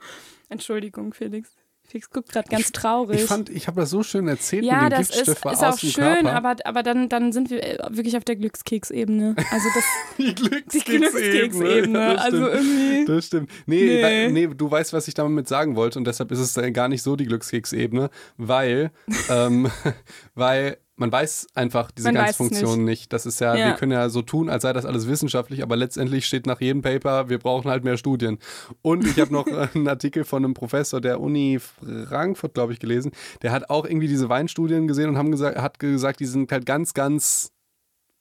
Entschuldigung, 0.49 1.13
Felix. 1.13 1.49
Felix 1.91 2.09
guckt 2.09 2.31
gerade 2.31 2.47
ganz 2.49 2.71
traurig. 2.71 3.21
Ich 3.21 3.25
fand, 3.25 3.49
ich 3.49 3.67
habe 3.67 3.81
das 3.81 3.89
so 3.89 4.01
schön 4.01 4.27
erzählt 4.27 4.63
ja, 4.63 4.83
mit 4.83 4.93
den 4.93 4.99
das 4.99 5.09
ist, 5.09 5.27
ist 5.27 5.45
auch 5.45 5.77
dem 5.77 5.89
schön, 5.89 6.03
Körper. 6.03 6.33
aber, 6.33 6.55
aber 6.63 6.83
dann, 6.83 7.09
dann 7.09 7.33
sind 7.33 7.49
wir 7.49 7.61
äh, 7.61 7.77
wirklich 7.89 8.15
auf 8.15 8.23
der 8.23 8.37
Glückskeks-Ebene. 8.37 9.35
Also 9.51 9.67
das, 9.75 9.83
die 10.17 10.33
Glückskeks-Ebene. 10.79 11.99
Ja, 11.99 12.13
das 12.13 12.23
also 12.23 12.47
stimmt. 12.47 12.55
irgendwie. 12.55 13.05
Das 13.05 13.25
stimmt. 13.25 13.49
Nee, 13.65 14.01
Nee. 14.01 14.29
Nee, 14.31 14.47
du 14.47 14.71
weißt, 14.71 14.93
was 14.93 15.07
ich 15.07 15.13
damit 15.13 15.47
sagen 15.47 15.75
wollte 15.75 15.99
und 15.99 16.05
deshalb 16.05 16.31
ist 16.31 16.39
es 16.39 16.53
dann 16.53 16.71
gar 16.73 16.87
nicht 16.87 17.01
so 17.01 17.15
die 17.15 17.25
Glückskeks-Ebene, 17.25 18.09
weil, 18.37 18.91
ähm, 19.29 19.69
weil 20.35 20.77
man 21.01 21.11
weiß 21.11 21.47
einfach 21.55 21.91
diese 21.91 22.07
Man 22.07 22.15
ganze 22.15 22.31
es 22.31 22.37
Funktion 22.37 22.85
nicht. 22.85 23.11
Das 23.11 23.25
ist 23.25 23.41
ja, 23.41 23.55
Ja. 23.55 23.65
wir 23.65 23.73
können 23.73 23.91
ja 23.91 24.07
so 24.09 24.21
tun, 24.21 24.49
als 24.49 24.61
sei 24.61 24.71
das 24.71 24.85
alles 24.85 25.07
wissenschaftlich, 25.07 25.63
aber 25.63 25.75
letztendlich 25.75 26.25
steht 26.25 26.45
nach 26.45 26.61
jedem 26.61 26.83
Paper, 26.83 27.27
wir 27.27 27.39
brauchen 27.39 27.69
halt 27.69 27.83
mehr 27.83 27.97
Studien. 27.97 28.37
Und 28.81 29.05
ich 29.05 29.19
habe 29.19 29.33
noch 29.33 29.45
einen 29.75 29.87
Artikel 29.87 30.23
von 30.23 30.45
einem 30.45 30.53
Professor 30.53 31.01
der 31.01 31.19
Uni 31.19 31.59
Frankfurt, 31.59 32.53
glaube 32.53 32.71
ich, 32.71 32.79
gelesen. 32.79 33.11
Der 33.41 33.51
hat 33.51 33.69
auch 33.69 33.85
irgendwie 33.85 34.07
diese 34.07 34.29
Weinstudien 34.29 34.87
gesehen 34.87 35.09
und 35.09 35.17
haben 35.17 35.31
gesagt, 35.31 35.57
hat 35.57 35.79
gesagt, 35.79 36.19
die 36.19 36.25
sind 36.25 36.51
halt 36.51 36.65
ganz, 36.65 36.93
ganz 36.93 37.51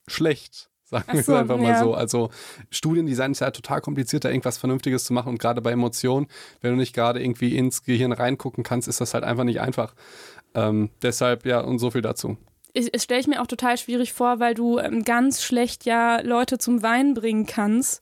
schlecht. 0.09 0.71
Sagen 0.85 1.05
wir 1.13 1.21
es 1.21 1.27
so, 1.27 1.35
einfach 1.35 1.59
mal 1.59 1.69
ja. 1.69 1.81
so. 1.85 1.95
Also 1.95 2.31
Studiendesign 2.71 3.33
ist 3.33 3.41
ja 3.41 3.51
total 3.53 3.81
kompliziert, 3.81 4.25
da 4.25 4.31
irgendwas 4.31 4.59
Vernünftiges 4.59 5.05
zu 5.05 5.13
machen 5.13 5.29
und 5.29 5.39
gerade 5.39 5.61
bei 5.61 5.71
Emotionen, 5.71 6.27
wenn 6.63 6.73
du 6.73 6.77
nicht 6.77 6.95
gerade 6.95 7.23
irgendwie 7.23 7.57
ins 7.57 7.85
Gehirn 7.85 8.11
reingucken 8.11 8.65
kannst, 8.65 8.89
ist 8.89 9.01
das 9.01 9.15
halt 9.15 9.23
einfach 9.23 9.45
nicht 9.45 9.61
einfach. 9.61 9.95
Ähm, 10.55 10.91
deshalb 11.03 11.47
ja 11.47 11.61
und 11.61 11.79
so 11.79 11.93
viel 11.93 12.03
dazu. 12.03 12.39
Ich, 12.73 12.91
das 12.93 13.05
stelle 13.05 13.21
ich 13.21 13.27
mir 13.27 13.41
auch 13.43 13.47
total 13.47 13.77
schwierig 13.77 14.13
vor, 14.13 14.41
weil 14.41 14.55
du 14.55 14.79
ähm, 14.79 15.05
ganz 15.05 15.43
schlecht 15.43 15.85
ja 15.85 16.21
Leute 16.21 16.59
zum 16.59 16.83
Wein 16.83 17.15
bringen 17.15 17.47
kannst. 17.47 18.01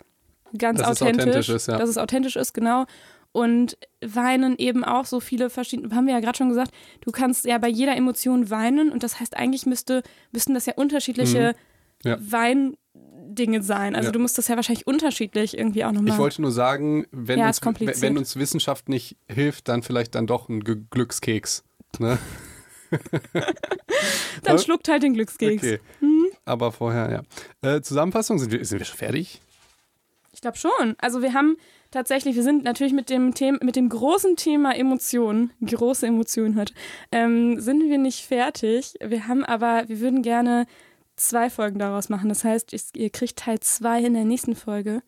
Ganz 0.57 0.81
Dass 0.81 0.92
es 0.92 1.02
authentisch. 1.02 1.22
authentisch 1.26 1.48
ist, 1.50 1.68
ja. 1.68 1.78
Dass 1.78 1.90
es 1.90 1.98
authentisch 1.98 2.37
ist, 2.37 2.54
genau. 2.54 2.87
Und 3.33 3.76
weinen 4.00 4.57
eben 4.57 4.85
auch 4.85 5.04
so 5.04 5.20
viele 5.20 5.50
verschiedene, 5.50 5.94
haben 5.94 6.07
wir 6.07 6.14
ja 6.14 6.20
gerade 6.20 6.38
schon 6.38 6.48
gesagt, 6.48 6.72
du 7.02 7.11
kannst 7.11 7.44
ja 7.44 7.59
bei 7.59 7.68
jeder 7.68 7.94
Emotion 7.96 8.48
weinen 8.50 8.90
und 8.90 9.02
das 9.02 9.20
heißt, 9.20 9.37
eigentlich 9.37 9.66
müsste, 9.66 10.02
müssten 10.33 10.54
das 10.54 10.66
ja 10.66 10.72
unterschiedliche 10.76 11.54
Mhm. 12.04 12.11
Ja. 12.11 12.16
Weindinge 12.20 13.62
sein. 13.62 13.94
Also 13.96 14.09
Ja. 14.09 14.12
du 14.12 14.18
musst 14.20 14.38
das 14.38 14.48
ja 14.48 14.57
wahrscheinlich 14.57 14.87
unterschiedlich 14.87 15.59
irgendwie 15.59 15.85
auch 15.85 15.92
nochmal. 15.92 16.12
Ich 16.12 16.18
wollte 16.18 16.42
nur 16.42 16.52
sagen, 16.52 17.07
wenn, 17.11 17.38
Ja, 17.40 17.48
uns, 17.48 17.61
wenn 18.02 18.16
uns 18.18 18.37
Wissenschaft 18.37 18.88
nicht 18.88 19.16
hilft, 19.28 19.68
dann 19.68 19.83
vielleicht 19.83 20.14
dann 20.14 20.26
doch 20.26 20.48
ein 20.48 20.61
Glückskeks. 20.90 21.64
Ne? 21.98 22.18
Dann 24.42 24.59
schluckt 24.59 24.88
halt 24.88 25.03
den 25.03 25.14
Glückskeks. 25.14 25.62
Okay. 25.62 25.81
Aber 26.44 26.72
vorher, 26.72 27.24
ja. 27.62 27.77
Äh, 27.77 27.83
Zusammenfassung, 27.83 28.38
sind 28.38 28.53
wir, 28.53 28.64
sind 28.64 28.79
wir 28.79 28.87
schon 28.87 28.96
fertig? 28.96 29.40
Ich 30.33 30.40
glaube 30.40 30.57
schon. 30.57 30.94
Also 30.98 31.20
wir 31.22 31.35
haben 31.35 31.57
tatsächlich, 31.90 32.37
wir 32.37 32.42
sind 32.42 32.64
natürlich 32.64 32.92
mit 32.92 33.11
dem 33.11 33.35
Thema, 33.35 33.59
mit 33.62 33.77
dem 33.77 33.88
großen 33.88 34.37
Thema 34.37 34.74
Emotionen, 34.77 35.53
große 35.64 36.07
Emotionen 36.07 36.57
heute, 36.57 36.72
ähm, 37.12 37.61
sind 37.61 37.88
wir 37.88 37.98
nicht 37.98 38.24
fertig. 38.24 38.94
Wir 39.05 39.27
haben 39.27 39.44
aber, 39.44 39.88
wir 39.88 40.01
würden 40.01 40.22
gerne 40.22 40.66
zwei 41.16 41.51
Folgen 41.51 41.79
daraus 41.79 42.09
machen. 42.09 42.29
Das 42.29 42.44
heißt, 42.44 42.72
ich, 42.72 42.85
ihr 42.94 43.11
kriegt 43.11 43.38
Teil 43.38 43.61
zwei 43.61 44.03
in 44.03 44.14
der 44.14 44.24
nächsten 44.24 44.55
Folge. 44.55 45.03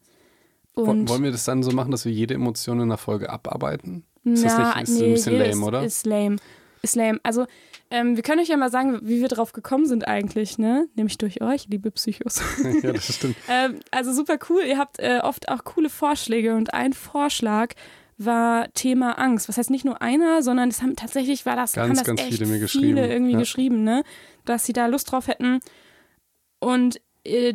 Und 0.74 1.08
Wollen 1.08 1.24
wir 1.24 1.32
das 1.32 1.44
dann 1.44 1.62
so 1.62 1.72
machen, 1.72 1.90
dass 1.90 2.04
wir 2.04 2.12
jede 2.12 2.34
Emotion 2.34 2.78
in 2.78 2.84
einer 2.84 2.98
Folge 2.98 3.30
abarbeiten? 3.30 4.04
Ist 4.24 4.44
das 4.44 4.54
na, 4.56 4.78
nicht 4.78 4.88
ist 4.88 4.98
nee, 4.98 5.06
ein 5.06 5.12
bisschen 5.12 5.38
lame, 5.38 5.50
ist, 5.50 5.62
oder? 5.62 5.84
Ist 5.84 6.06
lame. 6.06 6.36
Ist 6.82 6.96
lame. 6.96 7.20
Also, 7.22 7.46
ähm, 7.90 8.16
wir 8.16 8.22
können 8.22 8.40
euch 8.40 8.48
ja 8.48 8.56
mal 8.56 8.70
sagen, 8.70 9.00
wie 9.02 9.20
wir 9.20 9.28
drauf 9.28 9.52
gekommen 9.52 9.86
sind 9.86 10.06
eigentlich, 10.06 10.58
ne? 10.58 10.86
Nämlich 10.94 11.18
durch 11.18 11.42
euch, 11.42 11.66
liebe 11.68 11.90
Psychos. 11.90 12.40
ja, 12.82 12.92
das 12.92 13.14
stimmt. 13.14 13.36
Ähm, 13.48 13.80
also 13.90 14.12
super 14.12 14.38
cool. 14.48 14.62
Ihr 14.62 14.78
habt 14.78 14.98
äh, 15.00 15.20
oft 15.22 15.48
auch 15.48 15.64
coole 15.64 15.88
Vorschläge 15.90 16.54
und 16.54 16.72
ein 16.72 16.92
Vorschlag 16.92 17.74
war 18.16 18.72
Thema 18.74 19.18
Angst. 19.18 19.48
Was 19.48 19.56
heißt 19.56 19.70
nicht 19.70 19.84
nur 19.84 20.02
einer, 20.02 20.42
sondern 20.42 20.68
es 20.68 20.82
haben 20.82 20.94
tatsächlich 20.94 21.46
war 21.46 21.56
das, 21.56 21.72
Ganz, 21.72 21.88
haben 21.88 21.96
das 21.96 22.04
ganz 22.04 22.20
echt 22.20 22.34
viele 22.34 22.46
mir 22.46 22.58
geschrieben. 22.60 22.84
viele 22.96 23.08
irgendwie 23.12 23.32
Ja. 23.32 23.38
geschrieben, 23.38 23.82
ne? 23.82 24.04
Dass 24.44 24.66
sie 24.66 24.72
da 24.72 24.86
Lust 24.86 25.10
drauf 25.10 25.26
hätten. 25.26 25.60
Und 26.60 27.00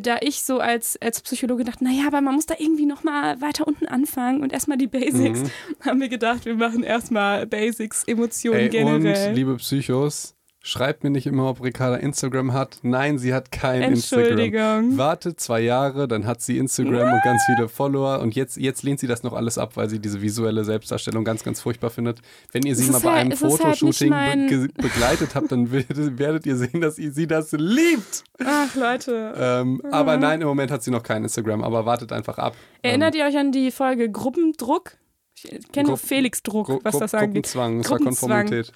da 0.00 0.18
ich 0.20 0.42
so 0.42 0.58
als, 0.60 0.96
als 1.02 1.20
Psychologe 1.20 1.64
dachte, 1.64 1.82
naja, 1.82 2.04
aber 2.06 2.20
man 2.20 2.34
muss 2.36 2.46
da 2.46 2.54
irgendwie 2.56 2.86
nochmal 2.86 3.40
weiter 3.40 3.66
unten 3.66 3.86
anfangen 3.86 4.42
und 4.42 4.52
erstmal 4.52 4.78
die 4.78 4.86
Basics, 4.86 5.40
Mhm. 5.40 5.50
haben 5.84 6.00
wir 6.00 6.08
gedacht, 6.08 6.44
wir 6.44 6.54
machen 6.54 6.84
erstmal 6.84 7.46
Basics, 7.46 8.04
Emotionen 8.04 8.60
Ey, 8.60 8.68
generell. 8.68 9.28
und 9.30 9.34
liebe 9.34 9.56
Psychos, 9.56 10.35
schreibt 10.66 11.04
mir 11.04 11.10
nicht 11.10 11.26
immer, 11.26 11.48
ob 11.48 11.62
Ricarda 11.62 11.96
Instagram 11.96 12.52
hat. 12.52 12.78
Nein, 12.82 13.18
sie 13.18 13.32
hat 13.32 13.52
kein 13.52 13.82
Instagram. 13.82 14.98
Wartet 14.98 15.38
zwei 15.38 15.60
Jahre, 15.60 16.08
dann 16.08 16.26
hat 16.26 16.42
sie 16.42 16.58
Instagram 16.58 17.12
und 17.12 17.22
ganz 17.22 17.42
viele 17.46 17.68
Follower 17.68 18.18
und 18.20 18.34
jetzt, 18.34 18.56
jetzt 18.56 18.82
lehnt 18.82 18.98
sie 18.98 19.06
das 19.06 19.22
noch 19.22 19.32
alles 19.32 19.58
ab, 19.58 19.76
weil 19.76 19.88
sie 19.88 20.00
diese 20.00 20.20
visuelle 20.22 20.64
Selbstdarstellung 20.64 21.24
ganz, 21.24 21.44
ganz 21.44 21.60
furchtbar 21.60 21.90
findet. 21.90 22.20
Wenn 22.50 22.64
ihr 22.64 22.74
sie 22.74 22.84
Es 22.84 22.90
mal 22.92 22.98
bei 23.00 23.10
halt- 23.10 23.20
einem 23.20 23.32
es 23.32 23.42
halt 23.42 23.52
Fotoshooting 23.52 24.10
mein- 24.10 24.48
be 24.48 24.68
begleitet 24.76 25.34
habt, 25.36 25.52
dann 25.52 25.70
werdet, 25.70 26.46
ihr 26.46 26.56
sehen, 26.56 26.80
dass 26.80 26.98
ihr 26.98 27.12
sie 27.12 27.26
das 27.28 27.52
liebt. 27.52 28.24
Ach, 28.44 28.74
Leute. 28.74 29.34
Ähm, 29.38 29.80
aber 29.92 30.16
nein, 30.16 30.40
im 30.40 30.48
Moment 30.48 30.72
hat 30.72 30.82
sie 30.82 30.90
noch 30.90 31.02
kein 31.04 31.22
Instagram, 31.22 31.62
aber 31.62 31.86
wartet 31.86 32.10
einfach 32.12 32.38
ab. 32.38 32.56
Erinnert 32.82 33.14
ihr 33.14 33.24
euch 33.24 33.36
an 33.36 33.52
die 33.52 33.70
Folge 33.70 34.10
Gruppendruck? 34.10 34.92
Ich 35.34 35.70
kenne 35.70 35.96
Felix 35.96 36.42
Druck, 36.42 36.66
Gru 36.66 36.80
was 36.82 36.98
das 36.98 37.14
angeht. 37.14 37.44
Gruppenzwang, 37.44 37.82
das 37.82 37.90
war. 37.90 37.98
Konformität. 37.98 38.72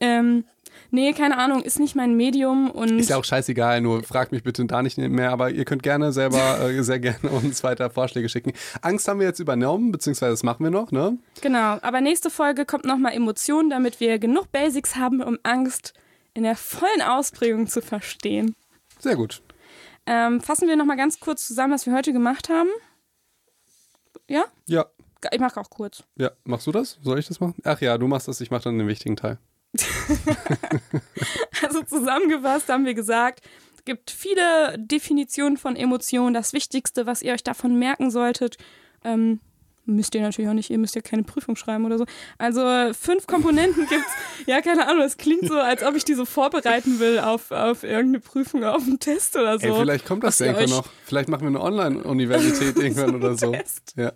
Ähm, 0.00 0.44
nee, 0.94 1.12
keine 1.12 1.36
Ahnung, 1.36 1.62
ist 1.62 1.78
nicht 1.78 1.94
mein 1.94 2.16
Medium 2.16 2.70
und 2.70 2.98
Ist 2.98 3.10
ja 3.10 3.16
auch 3.16 3.24
scheißegal, 3.24 3.80
nur 3.80 4.02
fragt 4.02 4.32
mich 4.32 4.42
bitte 4.42 4.64
da 4.64 4.82
nicht 4.82 4.96
mehr, 4.96 5.30
aber 5.30 5.50
ihr 5.50 5.64
könnt 5.64 5.82
gerne 5.82 6.12
selber 6.12 6.60
äh, 6.70 6.82
sehr 6.82 7.00
gerne 7.00 7.28
uns 7.30 7.62
weiter 7.62 7.90
Vorschläge 7.90 8.28
schicken. 8.28 8.52
Angst 8.80 9.06
haben 9.08 9.20
wir 9.20 9.26
jetzt 9.26 9.40
übernommen, 9.40 9.92
beziehungsweise 9.92 10.32
das 10.32 10.42
machen 10.42 10.64
wir 10.64 10.70
noch, 10.70 10.90
ne? 10.92 11.18
genau. 11.42 11.78
Aber 11.82 12.00
nächste 12.00 12.30
Folge 12.30 12.64
kommt 12.64 12.84
nochmal 12.84 13.12
Emotionen, 13.12 13.68
damit 13.68 14.00
wir 14.00 14.18
genug 14.18 14.50
Basics 14.52 14.96
haben, 14.96 15.20
um 15.20 15.38
Angst 15.42 15.92
in 16.32 16.42
der 16.44 16.56
vollen 16.56 17.02
Ausprägung 17.02 17.66
zu 17.66 17.82
verstehen. 17.82 18.54
Sehr 18.98 19.16
gut. 19.16 19.42
Ähm, 20.06 20.40
fassen 20.40 20.68
wir 20.68 20.76
nochmal 20.76 20.96
ganz 20.96 21.20
kurz 21.20 21.46
zusammen, 21.46 21.72
was 21.72 21.86
wir 21.86 21.94
heute 21.94 22.12
gemacht 22.12 22.48
haben. 22.48 22.68
Ja? 24.28 24.44
Ja, 24.66 24.86
Ich 25.32 25.40
mache 25.40 25.60
auch 25.60 25.70
kurz. 25.70 26.02
ja, 26.16 26.30
machst 26.44 26.66
du 26.66 26.72
das? 26.72 26.98
Soll 27.02 27.18
ich 27.18 27.26
das 27.26 27.40
machen? 27.40 27.54
Ach 27.64 27.80
ja, 27.80 27.96
du 27.98 28.06
machst 28.06 28.28
das, 28.28 28.40
ich 28.40 28.50
mache 28.50 28.64
dann 28.64 28.78
den 28.78 28.88
wichtigen 28.88 29.16
Teil. 29.16 29.38
Also 31.62 31.82
zusammengefasst 31.82 32.68
haben 32.68 32.84
wir 32.84 32.94
gesagt, 32.94 33.40
es 33.76 33.84
gibt 33.84 34.10
viele 34.10 34.76
Definitionen 34.78 35.56
von 35.56 35.76
Emotionen. 35.76 36.34
Das 36.34 36.52
Wichtigste, 36.52 37.06
was 37.06 37.22
ihr 37.22 37.32
euch 37.32 37.44
davon 37.44 37.78
merken 37.78 38.10
solltet, 38.10 38.58
ähm, 39.04 39.40
müsst 39.86 40.14
ihr 40.14 40.22
natürlich 40.22 40.48
auch 40.48 40.54
nicht, 40.54 40.70
ihr 40.70 40.78
müsst 40.78 40.94
ja 40.94 41.02
keine 41.02 41.22
Prüfung 41.22 41.56
schreiben 41.56 41.84
oder 41.84 41.98
so. 41.98 42.06
Also 42.38 42.92
fünf 42.94 43.26
Komponenten 43.26 43.86
gibt's. 43.88 44.10
Ja, 44.46 44.60
keine 44.60 44.86
Ahnung, 44.86 45.04
es 45.04 45.16
klingt 45.16 45.48
so, 45.48 45.54
als 45.54 45.82
ob 45.82 45.94
ich 45.94 46.04
die 46.04 46.12
so 46.12 46.26
vorbereiten 46.26 46.98
will 47.00 47.18
auf, 47.18 47.50
auf 47.50 47.82
irgendeine 47.82 48.20
Prüfung, 48.20 48.62
auf 48.62 48.82
einen 48.82 48.98
Test 48.98 49.36
oder 49.36 49.58
so. 49.58 49.66
Ey, 49.66 49.74
vielleicht 49.74 50.04
kommt 50.04 50.22
das 50.22 50.38
irgendwann 50.38 50.68
noch. 50.68 50.86
Vielleicht 51.04 51.30
machen 51.30 51.42
wir 51.42 51.48
eine 51.48 51.62
Online-Universität 51.62 52.76
irgendwann 52.82 53.14
oder 53.14 53.38
so. 53.38 53.52
Test. 53.52 53.94
Ja. 53.96 54.12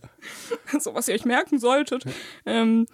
so 0.78 0.94
was 0.94 1.08
ihr 1.08 1.14
euch 1.14 1.24
merken 1.24 1.58
solltet. 1.58 2.04
Ähm, 2.44 2.82
ist 2.82 2.92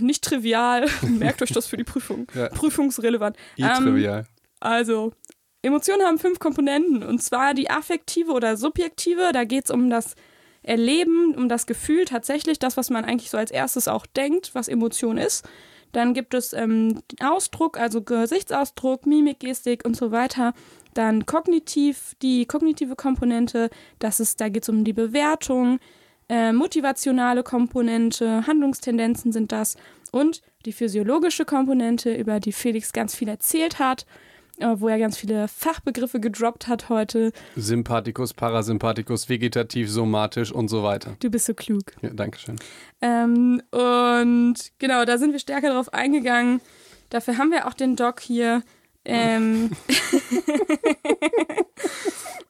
nicht 0.00 0.24
trivial, 0.24 0.86
merkt 1.02 1.42
euch 1.42 1.52
das 1.52 1.66
für 1.66 1.76
die 1.76 1.84
Prüfung. 1.84 2.26
Ja. 2.34 2.48
Prüfungsrelevant. 2.48 3.36
Ähm, 3.58 3.66
I-trivial. 3.66 4.26
Also, 4.60 5.12
Emotionen 5.62 6.02
haben 6.02 6.18
fünf 6.18 6.38
Komponenten. 6.38 7.02
Und 7.02 7.22
zwar 7.22 7.54
die 7.54 7.70
affektive 7.70 8.32
oder 8.32 8.56
subjektive. 8.56 9.30
Da 9.32 9.44
geht 9.44 9.66
es 9.66 9.70
um 9.70 9.90
das 9.90 10.14
Erleben, 10.62 11.34
um 11.34 11.48
das 11.48 11.66
Gefühl 11.66 12.04
tatsächlich, 12.04 12.58
das, 12.58 12.76
was 12.76 12.90
man 12.90 13.04
eigentlich 13.04 13.30
so 13.30 13.38
als 13.38 13.50
erstes 13.50 13.88
auch 13.88 14.06
denkt, 14.06 14.54
was 14.54 14.68
Emotion 14.68 15.18
ist. 15.18 15.46
Dann 15.92 16.14
gibt 16.14 16.34
es 16.34 16.52
ähm, 16.52 17.02
Ausdruck, 17.20 17.78
also 17.78 18.02
Gesichtsausdruck, 18.02 19.06
Mimik, 19.06 19.40
Gestik 19.40 19.84
und 19.84 19.96
so 19.96 20.10
weiter. 20.10 20.54
Dann 20.94 21.26
kognitiv, 21.26 22.14
die 22.22 22.46
kognitive 22.46 22.96
Komponente, 22.96 23.70
das 23.98 24.20
ist, 24.20 24.40
da 24.40 24.48
geht 24.48 24.62
es 24.62 24.68
um 24.68 24.84
die 24.84 24.92
Bewertung, 24.94 25.80
äh, 26.32 26.52
motivationale 26.54 27.42
Komponente, 27.42 28.46
Handlungstendenzen 28.46 29.32
sind 29.32 29.52
das 29.52 29.76
und 30.12 30.40
die 30.64 30.72
physiologische 30.72 31.44
Komponente, 31.44 32.14
über 32.14 32.40
die 32.40 32.52
Felix 32.52 32.92
ganz 32.92 33.14
viel 33.14 33.28
erzählt 33.28 33.78
hat, 33.78 34.06
äh, 34.56 34.66
wo 34.76 34.88
er 34.88 34.98
ganz 34.98 35.18
viele 35.18 35.46
Fachbegriffe 35.46 36.20
gedroppt 36.20 36.68
hat 36.68 36.88
heute. 36.88 37.32
Sympathikus, 37.54 38.32
Parasympathikus, 38.32 39.28
vegetativ, 39.28 39.90
somatisch 39.90 40.50
und 40.52 40.68
so 40.68 40.82
weiter. 40.82 41.16
Du 41.20 41.28
bist 41.28 41.44
so 41.44 41.52
klug. 41.52 41.82
Ja, 42.00 42.08
Dankeschön. 42.14 42.56
Ähm, 43.02 43.60
und 43.70 44.54
genau, 44.78 45.04
da 45.04 45.18
sind 45.18 45.32
wir 45.32 45.38
stärker 45.38 45.74
drauf 45.74 45.92
eingegangen. 45.92 46.62
Dafür 47.10 47.36
haben 47.36 47.50
wir 47.50 47.66
auch 47.66 47.74
den 47.74 47.94
Doc 47.94 48.20
hier. 48.20 48.62
Ähm, 49.04 49.70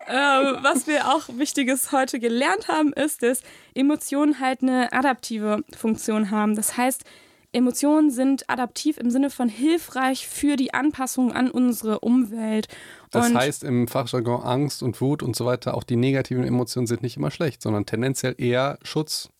ähm, 0.08 0.58
was 0.62 0.86
wir 0.86 1.08
auch 1.08 1.28
Wichtiges 1.38 1.92
heute 1.92 2.20
gelernt 2.20 2.68
haben, 2.68 2.92
ist, 2.92 3.22
dass 3.22 3.42
Emotionen 3.74 4.38
halt 4.40 4.62
eine 4.62 4.92
adaptive 4.92 5.64
Funktion 5.76 6.30
haben. 6.30 6.54
Das 6.54 6.76
heißt, 6.76 7.04
Emotionen 7.52 8.10
sind 8.10 8.48
adaptiv 8.48 8.96
im 8.96 9.10
Sinne 9.10 9.28
von 9.28 9.48
hilfreich 9.48 10.26
für 10.26 10.56
die 10.56 10.72
Anpassung 10.72 11.32
an 11.32 11.50
unsere 11.50 12.00
Umwelt. 12.00 12.68
Das 13.10 13.28
und 13.28 13.36
heißt 13.36 13.62
im 13.64 13.88
Fachjargon 13.88 14.42
Angst 14.42 14.82
und 14.82 15.00
Wut 15.00 15.22
und 15.22 15.36
so 15.36 15.44
weiter, 15.44 15.74
auch 15.74 15.84
die 15.84 15.96
negativen 15.96 16.44
Emotionen 16.44 16.86
sind 16.86 17.02
nicht 17.02 17.18
immer 17.18 17.30
schlecht, 17.30 17.60
sondern 17.60 17.84
tendenziell 17.84 18.34
eher 18.38 18.78
Schutz. 18.82 19.30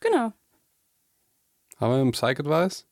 genau. 0.00 0.32
Haben 1.78 1.92
wir 1.92 2.00
einen 2.00 2.12
Psych-Advice? 2.12 2.86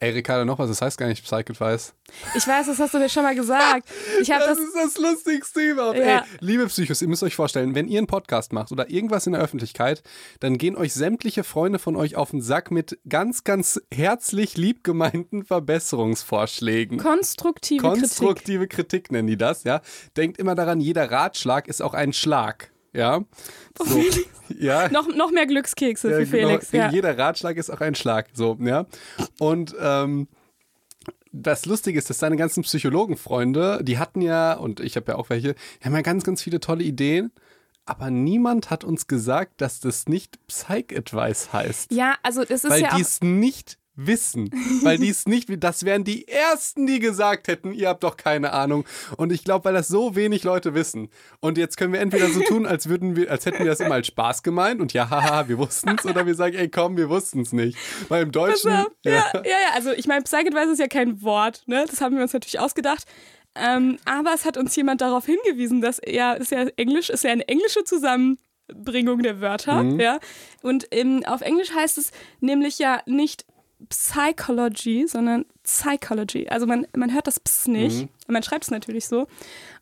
Ey, 0.00 0.10
Ricardo, 0.10 0.44
noch 0.44 0.58
was, 0.58 0.68
das 0.68 0.82
heißt 0.82 0.98
gar 0.98 1.06
nicht 1.06 1.24
Psych-Advice. 1.24 1.94
Ich 2.36 2.46
weiß, 2.46 2.66
das 2.66 2.78
hast 2.78 2.94
du 2.94 2.98
mir 2.98 3.08
schon 3.08 3.22
mal 3.22 3.34
gesagt. 3.34 3.88
Ich 4.20 4.28
Das 4.28 4.46
das. 4.46 4.58
ist 4.58 4.74
das 4.74 4.98
Lustigste 4.98 5.60
überhaupt. 5.60 5.98
Ja. 5.98 6.18
Ey, 6.18 6.22
liebe 6.40 6.66
Psychos, 6.66 7.00
ihr 7.02 7.08
müsst 7.08 7.22
euch 7.22 7.34
vorstellen, 7.34 7.74
wenn 7.74 7.88
ihr 7.88 7.98
einen 7.98 8.06
Podcast 8.06 8.52
macht 8.52 8.72
oder 8.72 8.90
irgendwas 8.90 9.26
in 9.26 9.32
der 9.32 9.42
Öffentlichkeit, 9.42 10.02
dann 10.40 10.58
gehen 10.58 10.76
euch 10.76 10.92
sämtliche 10.92 11.44
Freunde 11.44 11.78
von 11.78 11.96
euch 11.96 12.16
auf 12.16 12.30
den 12.30 12.42
Sack 12.42 12.70
mit 12.70 12.98
ganz, 13.08 13.44
ganz 13.44 13.80
herzlich 13.92 14.56
lieb 14.56 14.84
gemeinten 14.84 15.44
Verbesserungsvorschlägen. 15.44 16.98
Konstruktive 16.98 17.82
Kritik. 17.82 18.00
Konstruktive 18.00 18.68
Kritik. 18.68 19.10
nennen 19.10 19.28
die 19.28 19.36
das, 19.38 19.64
ja. 19.64 19.80
Denkt 20.16 20.38
immer 20.38 20.54
daran, 20.54 20.80
jeder 20.80 21.10
Ratschlag 21.10 21.68
ist 21.68 21.82
auch 21.82 21.94
ein 21.94 22.12
Schlag. 22.12 22.73
Ja. 22.94 23.24
So. 23.78 24.02
Ja. 24.58 24.90
Noch, 24.90 25.08
noch 25.08 25.30
mehr 25.30 25.46
Glückskekse 25.46 26.10
Ja, 26.10 26.18
für 26.18 26.26
Felix. 26.26 26.70
genau. 26.70 26.84
Ja. 26.84 26.90
Jeder 26.90 27.16
Ratschlag 27.16 27.56
ist 27.56 27.70
auch 27.70 27.80
ein 27.80 27.94
Schlag. 27.94 28.28
So, 28.34 28.58
ja. 28.60 28.84
Und 29.38 29.74
ähm, 29.80 30.28
das 31.32 31.64
Lustige 31.64 31.98
ist, 31.98 32.10
dass 32.10 32.18
seine 32.18 32.36
ganzen 32.36 32.62
Psychologenfreunde, 32.62 33.80
die 33.82 33.98
hatten 33.98 34.20
ja, 34.20 34.52
und 34.52 34.80
ich 34.80 34.96
habe 34.96 35.12
ja 35.12 35.18
auch 35.18 35.30
welche, 35.30 35.54
die 35.54 35.84
haben 35.86 35.94
ja 35.94 36.02
ganz, 36.02 36.24
ganz 36.24 36.42
viele 36.42 36.60
tolle 36.60 36.84
Ideen. 36.84 37.32
Aber 37.86 38.10
niemand 38.10 38.68
hat 38.70 38.84
uns 38.84 39.06
gesagt, 39.06 39.60
dass 39.62 39.80
das 39.80 40.06
nicht 40.08 40.38
Psych-Advice 40.46 41.52
heißt. 41.52 41.92
Ja, 41.92 42.14
also 42.22 42.44
das 42.44 42.64
ist 42.64 42.70
weil 42.70 42.82
ja 42.82 42.88
die 42.88 42.94
auch. 42.96 43.00
es 43.00 43.20
nicht 43.22 43.78
wissen. 43.96 44.50
Weil 44.82 44.98
die 44.98 45.08
es 45.08 45.26
nicht, 45.26 45.48
das 45.62 45.84
wären 45.84 46.04
die 46.04 46.26
Ersten, 46.28 46.86
die 46.86 46.98
gesagt 46.98 47.48
hätten, 47.48 47.72
ihr 47.72 47.88
habt 47.88 48.02
doch 48.04 48.16
keine 48.16 48.52
Ahnung. 48.52 48.84
Und 49.16 49.32
ich 49.32 49.44
glaube, 49.44 49.66
weil 49.66 49.74
das 49.74 49.88
so 49.88 50.16
wenig 50.16 50.42
Leute 50.44 50.74
wissen. 50.74 51.08
Und 51.40 51.58
jetzt 51.58 51.76
können 51.76 51.92
wir 51.92 52.00
entweder 52.00 52.28
so 52.28 52.40
tun, 52.40 52.66
als 52.66 52.88
würden 52.88 53.16
wir, 53.16 53.30
als 53.30 53.46
hätten 53.46 53.58
wir 53.60 53.66
das 53.66 53.80
immer 53.80 53.94
als 53.94 54.06
Spaß 54.08 54.42
gemeint 54.42 54.80
und 54.80 54.92
ja, 54.92 55.10
haha, 55.10 55.48
wir 55.48 55.58
wussten 55.58 55.96
es, 55.98 56.04
oder 56.04 56.26
wir 56.26 56.34
sagen, 56.34 56.56
ey, 56.56 56.68
komm, 56.68 56.96
wir 56.96 57.08
wussten 57.08 57.40
es 57.40 57.52
nicht. 57.52 57.78
Weil 58.08 58.24
im 58.24 58.32
Deutschen. 58.32 58.70
ja, 58.70 58.86
ja, 59.04 59.12
ja, 59.34 59.42
ja, 59.44 59.56
also 59.74 59.92
ich 59.92 60.06
meine, 60.06 60.22
Psych-Advice 60.22 60.70
ist 60.72 60.80
ja 60.80 60.88
kein 60.88 61.22
Wort, 61.22 61.62
ne? 61.66 61.84
Das 61.88 62.00
haben 62.00 62.16
wir 62.16 62.22
uns 62.22 62.32
natürlich 62.32 62.58
ausgedacht. 62.60 63.04
Ähm, 63.56 63.98
aber 64.04 64.32
es 64.34 64.44
hat 64.44 64.56
uns 64.56 64.74
jemand 64.74 65.00
darauf 65.00 65.26
hingewiesen, 65.26 65.80
dass 65.80 66.00
er, 66.00 66.36
ist 66.38 66.50
ja 66.50 66.66
Englisch, 66.76 67.08
ist 67.10 67.22
ja 67.22 67.30
eine 67.30 67.46
englische 67.46 67.84
Zusammenbringung 67.84 69.22
der 69.22 69.40
Wörter, 69.40 69.82
Mhm. 69.84 70.00
ja. 70.00 70.18
Und 70.62 70.88
ähm, 70.90 71.22
auf 71.26 71.40
Englisch 71.40 71.72
heißt 71.72 71.98
es 71.98 72.10
nämlich 72.40 72.78
ja 72.80 73.00
nicht 73.06 73.44
Psychology, 73.88 75.06
sondern 75.08 75.44
Psychology. 75.62 76.48
Also 76.48 76.66
man, 76.66 76.86
man 76.96 77.12
hört 77.12 77.26
das 77.26 77.40
Ps 77.40 77.66
nicht. 77.68 78.02
Mhm. 78.02 78.08
Man 78.32 78.42
schreibt 78.42 78.64
es 78.64 78.70
natürlich 78.70 79.06
so. 79.06 79.26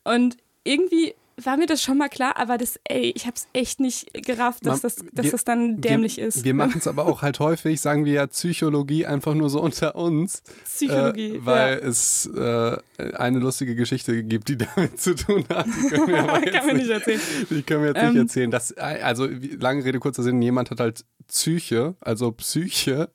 Und 0.03 0.37
irgendwie 0.63 1.13
war 1.43 1.57
mir 1.57 1.65
das 1.65 1.81
schon 1.81 1.97
mal 1.97 2.09
klar, 2.09 2.37
aber 2.37 2.59
das, 2.59 2.79
ey, 2.83 3.11
ich 3.15 3.25
hab's 3.25 3.47
echt 3.53 3.79
nicht 3.79 4.13
gerafft, 4.13 4.67
dass, 4.67 4.81
das, 4.81 4.97
dass 5.13 5.25
wir- 5.25 5.31
das 5.31 5.43
dann 5.43 5.81
dämlich 5.81 6.17
wir, 6.17 6.27
ist. 6.27 6.43
Wir 6.43 6.53
machen 6.53 6.75
es 6.77 6.85
aber 6.85 7.07
auch 7.07 7.23
halt 7.23 7.39
häufig, 7.39 7.81
sagen 7.81 8.05
wir 8.05 8.13
ja 8.13 8.27
Psychologie 8.27 9.07
einfach 9.07 9.33
nur 9.33 9.49
so 9.49 9.59
unter 9.59 9.95
uns. 9.95 10.43
Psychologie. 10.65 11.37
Äh, 11.37 11.39
weil 11.45 11.79
es 11.79 12.27
äh, 12.27 12.77
eine 13.15 13.39
lustige 13.39 13.73
Geschichte 13.73 14.23
gibt, 14.23 14.47
die 14.49 14.57
damit 14.75 15.01
zu 15.01 15.15
tun 15.15 15.43
hat. 15.49 15.65
Die 15.65 15.89
können 15.89 16.07
wir, 16.07 16.19
aber 16.29 16.37
ja. 16.39 16.45
jetzt 16.45 16.53
Kann 16.55 16.67
man 16.67 16.77
nicht 16.77 16.89
erzählen. 16.91 17.21
Die 17.49 17.63
können 17.63 17.81
wir 17.81 17.87
jetzt 17.89 17.97
Ähm. 18.03 18.09
nicht 18.13 18.19
erzählen. 18.21 18.51
Das, 18.51 18.71
also, 18.77 19.27
wie- 19.31 19.55
lange 19.59 19.83
Rede, 19.83 19.97
kurzer 19.99 20.21
Sinn, 20.21 20.39
jemand 20.41 20.69
hat 20.69 20.79
halt 20.79 21.03
Psyche, 21.27 21.95
also 21.99 22.31
Psyche, 22.31 23.09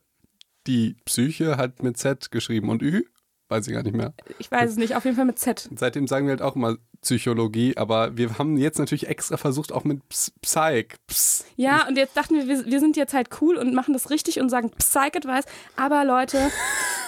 die 0.69 0.97
Psyche 1.05 1.57
hat 1.57 1.83
mit 1.83 1.97
Z 1.97 2.31
geschrieben 2.31 2.69
und 2.69 2.83
Ü, 2.83 3.03
weiß 3.49 3.67
ich 3.67 3.73
gar 3.73 3.83
nicht 3.83 3.97
mehr. 3.97 4.13
Ich 4.39 4.51
weiß 4.51 4.71
es 4.71 4.77
nicht, 4.77 4.95
auf 4.95 5.05
jeden 5.05 5.17
Fall 5.17 5.25
mit 5.25 5.39
Z. 5.39 5.69
Seitdem 5.75 6.07
sagen 6.07 6.27
wir 6.27 6.33
halt 6.33 6.43
auch 6.43 6.55
immer 6.55 6.77
Psychologie, 7.01 7.77
aber 7.77 8.17
wir 8.17 8.39
haben 8.39 8.57
jetzt 8.57 8.79
natürlich 8.79 9.09
extra 9.09 9.37
versucht, 9.37 9.73
auch 9.73 9.85
mit 9.85 10.07
Ps 10.09 10.33
Psych. 10.43 10.97
Ps. 11.07 11.47
Ja, 11.57 11.87
und 11.87 11.97
jetzt 11.97 12.17
dachten 12.17 12.35
wir, 12.35 12.47
wir, 12.49 12.67
wir 12.67 12.81
sind 12.81 12.97
jetzt 12.97 13.15
halt 13.15 13.29
cool 13.41 13.57
und 13.57 13.73
machen 13.73 13.95
das 13.95 14.11
richtig 14.11 14.41
und 14.41 14.51
sagen 14.51 14.71
Psych-Advice. 14.71 15.45
Aber 15.77 16.05
Leute, 16.05 16.39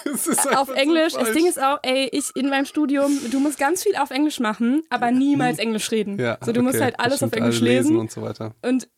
auf 0.56 0.68
so 0.68 0.72
Englisch. 0.72 1.14
das 1.14 1.22
falsch. 1.24 1.36
Ding 1.36 1.46
ist 1.46 1.60
auch, 1.60 1.78
ey, 1.82 2.08
ich 2.12 2.30
in 2.34 2.48
meinem 2.48 2.64
Studium, 2.64 3.10
du 3.30 3.40
musst 3.40 3.58
ganz 3.58 3.82
viel 3.82 3.96
auf 3.96 4.10
Englisch 4.10 4.40
machen, 4.40 4.82
aber 4.90 5.10
niemals 5.10 5.58
Englisch 5.58 5.90
reden. 5.90 6.18
ja, 6.18 6.38
so, 6.40 6.52
du 6.52 6.62
musst 6.62 6.76
okay, 6.76 6.84
halt 6.84 7.00
alles 7.00 7.22
auf 7.22 7.32
Englisch 7.32 7.60
alle 7.60 7.70
lesen. 7.70 7.96
und 7.98 8.10
so 8.10 8.22
weiter. 8.22 8.54
Und, 8.62 8.88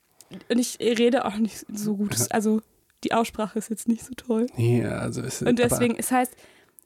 und 0.49 0.59
ich 0.59 0.79
rede 0.79 1.25
auch 1.25 1.37
nicht 1.37 1.65
so 1.73 1.97
gut. 1.97 2.15
Also 2.31 2.63
die 3.05 3.13
Aussprache 3.13 3.59
ist 3.59 3.71
jetzt 3.71 3.89
nicht 3.89 4.05
so 4.05 4.13
toll. 4.15 4.47
Nee, 4.57 4.85
also 4.85 5.23
es, 5.23 5.43
Und 5.43 5.59
deswegen, 5.59 5.97
es 5.97 6.11
heißt, 6.11 6.35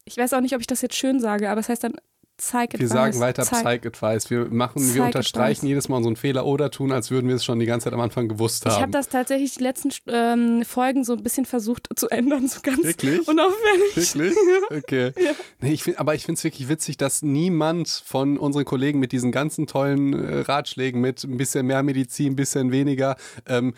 ich 0.05 0.17
weiß 0.17 0.33
auch 0.35 0.41
nicht, 0.41 0.55
ob 0.55 0.61
ich 0.61 0.67
das 0.67 0.83
jetzt 0.83 0.95
schön 0.95 1.21
sage, 1.21 1.51
aber 1.51 1.61
es 1.61 1.69
heißt 1.69 1.85
dann 1.85 1.95
Psych 2.39 2.55
aber 2.55 2.73
wir 2.73 2.75
Advice. 2.87 2.89
sagen 2.91 3.21
weiter 3.21 3.43
Psych- 3.45 3.63
Psych 3.65 3.87
Advice. 3.87 4.31
Wir 4.31 4.45
machen, 4.51 4.83
Psych 4.83 4.95
wir 4.97 5.05
unterstreichen 5.05 5.59
Advice. 5.61 5.69
jedes 5.69 5.89
Mal 5.89 5.97
unseren 5.97 6.17
Fehler 6.17 6.45
oder 6.47 6.71
tun, 6.71 6.93
als 6.93 7.11
würden 7.11 7.29
wir 7.29 7.37
es 7.37 7.45
schon 7.45 7.59
die 7.59 7.67
ganze 7.67 7.85
Zeit 7.85 7.93
am 7.95 8.01
Anfang 8.01 8.29
gewusst 8.29 8.65
Ich 8.67 8.73
habe 8.73 8.83
haben. 8.83 8.93
das 8.93 9.09
tatsächlich 9.09 9.55
die 9.55 9.63
letzten 9.63 9.91
ähm, 10.09 10.65
Folgen 10.65 11.05
so 11.05 11.15
ein 11.15 11.23
bisschen 11.23 11.47
versucht 11.47 11.89
zu 11.97 12.09
ändern, 12.11 12.47
so 12.49 12.61
ganz 12.63 12.83
Wirklich? 12.85 13.27
unauffällig. 13.27 13.97
Wirklich? 14.15 14.35
Okay. 14.77 15.13
Nee, 15.61 15.73
ich 15.73 15.83
find, 15.85 15.99
aber 16.01 16.15
ich 16.15 16.25
finde 16.25 16.39
es 16.39 16.45
wirklich 16.45 16.69
witzig, 16.69 16.97
dass 16.97 17.23
niemand 17.23 17.89
von 18.05 18.37
unseren 18.37 18.65
Kollegen 18.65 18.99
mit 18.99 19.13
diesen 19.13 19.31
ganzen 19.33 19.67
tollen 19.67 20.13
äh, 20.13 20.41
Ratschlägen 20.41 21.01
mit 21.01 21.23
ein 21.25 21.37
bisschen 21.37 21.67
mehr 21.67 21.83
Medizin, 21.83 22.33
ein 22.33 22.37
bisschen 22.37 22.73
weniger, 22.73 23.17
ähm, 23.47 23.75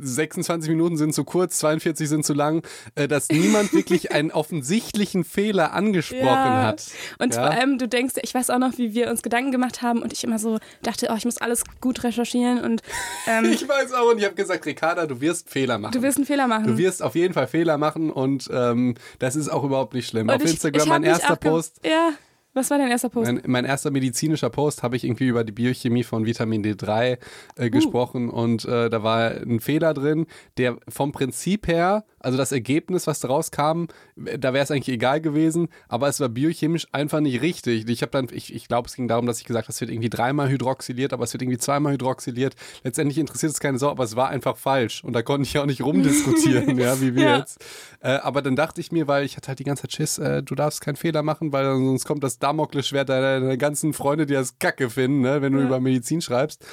26 0.00 0.68
Minuten 0.70 0.96
sind 0.96 1.14
zu 1.14 1.24
kurz, 1.24 1.58
42 1.58 2.08
sind 2.08 2.24
zu 2.24 2.34
lang, 2.34 2.62
äh, 2.94 3.08
dass 3.08 3.28
niemand 3.28 3.72
wirklich 3.72 4.12
einen 4.12 4.30
offensichtlichen 4.30 5.24
Fehler 5.24 5.72
angesprochen 5.72 6.26
Ja. 6.26 6.62
hat. 6.62 6.86
Und 7.18 7.34
Ja. 7.34 7.42
vor 7.46 7.50
allem, 7.58 7.78
du 7.78 7.88
denkst, 7.88 8.01
ich 8.22 8.34
weiß 8.34 8.50
auch 8.50 8.58
noch, 8.58 8.78
wie 8.78 8.94
wir 8.94 9.10
uns 9.10 9.22
Gedanken 9.22 9.52
gemacht 9.52 9.82
haben 9.82 10.02
und 10.02 10.12
ich 10.12 10.24
immer 10.24 10.38
so 10.38 10.58
dachte, 10.82 11.08
oh, 11.10 11.16
ich 11.16 11.24
muss 11.24 11.38
alles 11.38 11.64
gut 11.80 12.02
recherchieren 12.04 12.60
und 12.60 12.82
ähm, 13.26 13.44
Ich 13.52 13.68
weiß 13.68 13.92
auch 13.92 14.10
und 14.10 14.18
ich 14.18 14.24
habe 14.24 14.34
gesagt, 14.34 14.66
Ricarda, 14.66 15.06
du 15.06 15.20
wirst 15.20 15.48
Fehler 15.50 15.78
machen. 15.78 15.92
du 15.92 16.02
wirst 16.02 16.18
einen 16.18 16.26
Fehler 16.26 16.46
machen. 16.46 16.66
Du 16.66 16.78
wirst 16.78 17.02
auf 17.02 17.14
jeden 17.14 17.34
Fall 17.34 17.46
Fehler 17.46 17.78
machen 17.78 18.10
und 18.10 18.48
ähm, 18.52 18.94
das 19.18 19.36
ist 19.36 19.48
auch 19.48 19.64
überhaupt 19.64 19.94
nicht 19.94 20.08
schlimm. 20.08 20.28
und 20.28 20.34
auf 20.34 20.44
ich, 20.44 20.52
Instagram 20.52 20.82
ich 20.82 20.88
mein 20.88 21.02
erster 21.04 21.36
Post. 21.36 21.80
Ja, 21.84 22.10
was 22.54 22.68
war 22.70 22.76
dein 22.76 22.90
erster 22.90 23.08
Post? 23.08 23.32
Mein, 23.32 23.42
mein 23.46 23.64
erster 23.64 23.90
medizinischer 23.90 24.50
Post 24.50 24.82
habe 24.82 24.96
ich 24.96 25.04
irgendwie 25.04 25.26
über 25.28 25.42
die 25.42 25.52
Biochemie 25.52 26.04
von 26.04 26.26
Vitamin 26.26 26.62
D3 26.62 27.16
Uh. 27.16 27.62
äh, 27.62 27.70
gesprochen 27.70 28.28
und 28.28 28.64
äh, 28.66 28.90
da 28.90 29.02
war 29.02 29.30
ein 29.30 29.60
Fehler 29.60 29.94
drin, 29.94 30.26
der 30.58 30.76
vom 30.88 31.12
Prinzip 31.12 31.66
her, 31.66 32.04
also 32.22 32.38
das 32.38 32.52
Ergebnis, 32.52 33.06
was 33.06 33.20
daraus 33.20 33.50
kam, 33.50 33.88
da 34.16 34.52
wäre 34.52 34.62
es 34.64 34.70
eigentlich 34.70 34.88
egal 34.94 35.20
gewesen, 35.20 35.68
aber 35.88 36.08
es 36.08 36.20
war 36.20 36.28
biochemisch 36.28 36.86
einfach 36.92 37.20
nicht 37.20 37.42
richtig. 37.42 37.88
Ich 37.88 38.02
habe 38.02 38.10
dann, 38.12 38.28
ich, 38.32 38.54
ich 38.54 38.68
glaube, 38.68 38.88
es 38.88 38.94
ging 38.94 39.08
darum, 39.08 39.26
dass 39.26 39.38
ich 39.38 39.44
gesagt 39.44 39.66
habe, 39.66 39.72
es 39.72 39.80
wird 39.80 39.90
irgendwie 39.90 40.10
dreimal 40.10 40.48
hydroxyliert, 40.48 41.12
aber 41.12 41.24
es 41.24 41.32
wird 41.32 41.42
irgendwie 41.42 41.58
zweimal 41.58 41.92
hydroxyliert. 41.94 42.54
Letztendlich 42.84 43.18
interessiert 43.18 43.52
es 43.52 43.60
keine 43.60 43.78
Sau, 43.78 43.90
aber 43.90 44.04
es 44.04 44.16
war 44.16 44.28
einfach 44.28 44.56
falsch 44.56 45.04
und 45.04 45.12
da 45.14 45.22
konnte 45.22 45.46
ich 45.48 45.58
auch 45.58 45.66
nicht 45.66 45.82
rumdiskutieren, 45.82 46.78
ja, 46.78 47.00
wie 47.00 47.14
wir 47.14 47.22
Ja. 47.24 47.38
jetzt. 47.38 47.64
Äh, 48.00 48.12
aber 48.14 48.42
dann 48.42 48.56
dachte 48.56 48.80
ich 48.80 48.92
mir, 48.92 49.06
weil 49.08 49.24
ich 49.24 49.36
hatte 49.36 49.48
halt 49.48 49.58
die 49.58 49.64
ganze 49.64 49.82
Zeit 49.82 49.92
Schiss, 49.92 50.18
äh, 50.18 50.42
du 50.42 50.54
darfst 50.54 50.80
keinen 50.80 50.96
Fehler 50.96 51.22
machen, 51.22 51.52
weil 51.52 51.64
sonst 51.64 52.04
kommt 52.04 52.22
das 52.24 52.38
Damoklesschwert 52.38 53.08
deiner, 53.08 53.40
deiner 53.40 53.56
ganzen 53.56 53.92
Freunde, 53.92 54.26
die 54.26 54.34
das 54.34 54.58
Kacke 54.58 54.90
finden, 54.90 55.20
ne, 55.20 55.42
wenn 55.42 55.52
du 55.52 55.58
Ja. 55.60 55.66
über 55.66 55.80
Medizin 55.80 56.20
schreibst. 56.20 56.64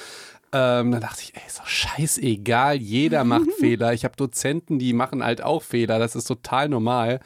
Ähm, 0.52 0.90
dann 0.90 1.00
dachte 1.00 1.22
ich, 1.22 1.34
ey, 1.36 1.42
ist 1.46 1.60
doch 1.60 1.66
scheißegal, 1.66 2.76
jeder 2.76 3.24
macht 3.24 3.52
Fehler. 3.58 3.92
Ich 3.92 4.04
habe 4.04 4.16
Dozenten, 4.16 4.78
die 4.78 4.92
machen 4.92 5.24
halt 5.24 5.42
auch 5.42 5.62
Fehler, 5.62 5.98
das 5.98 6.16
ist 6.16 6.24
total 6.24 6.68
normal. 6.68 7.20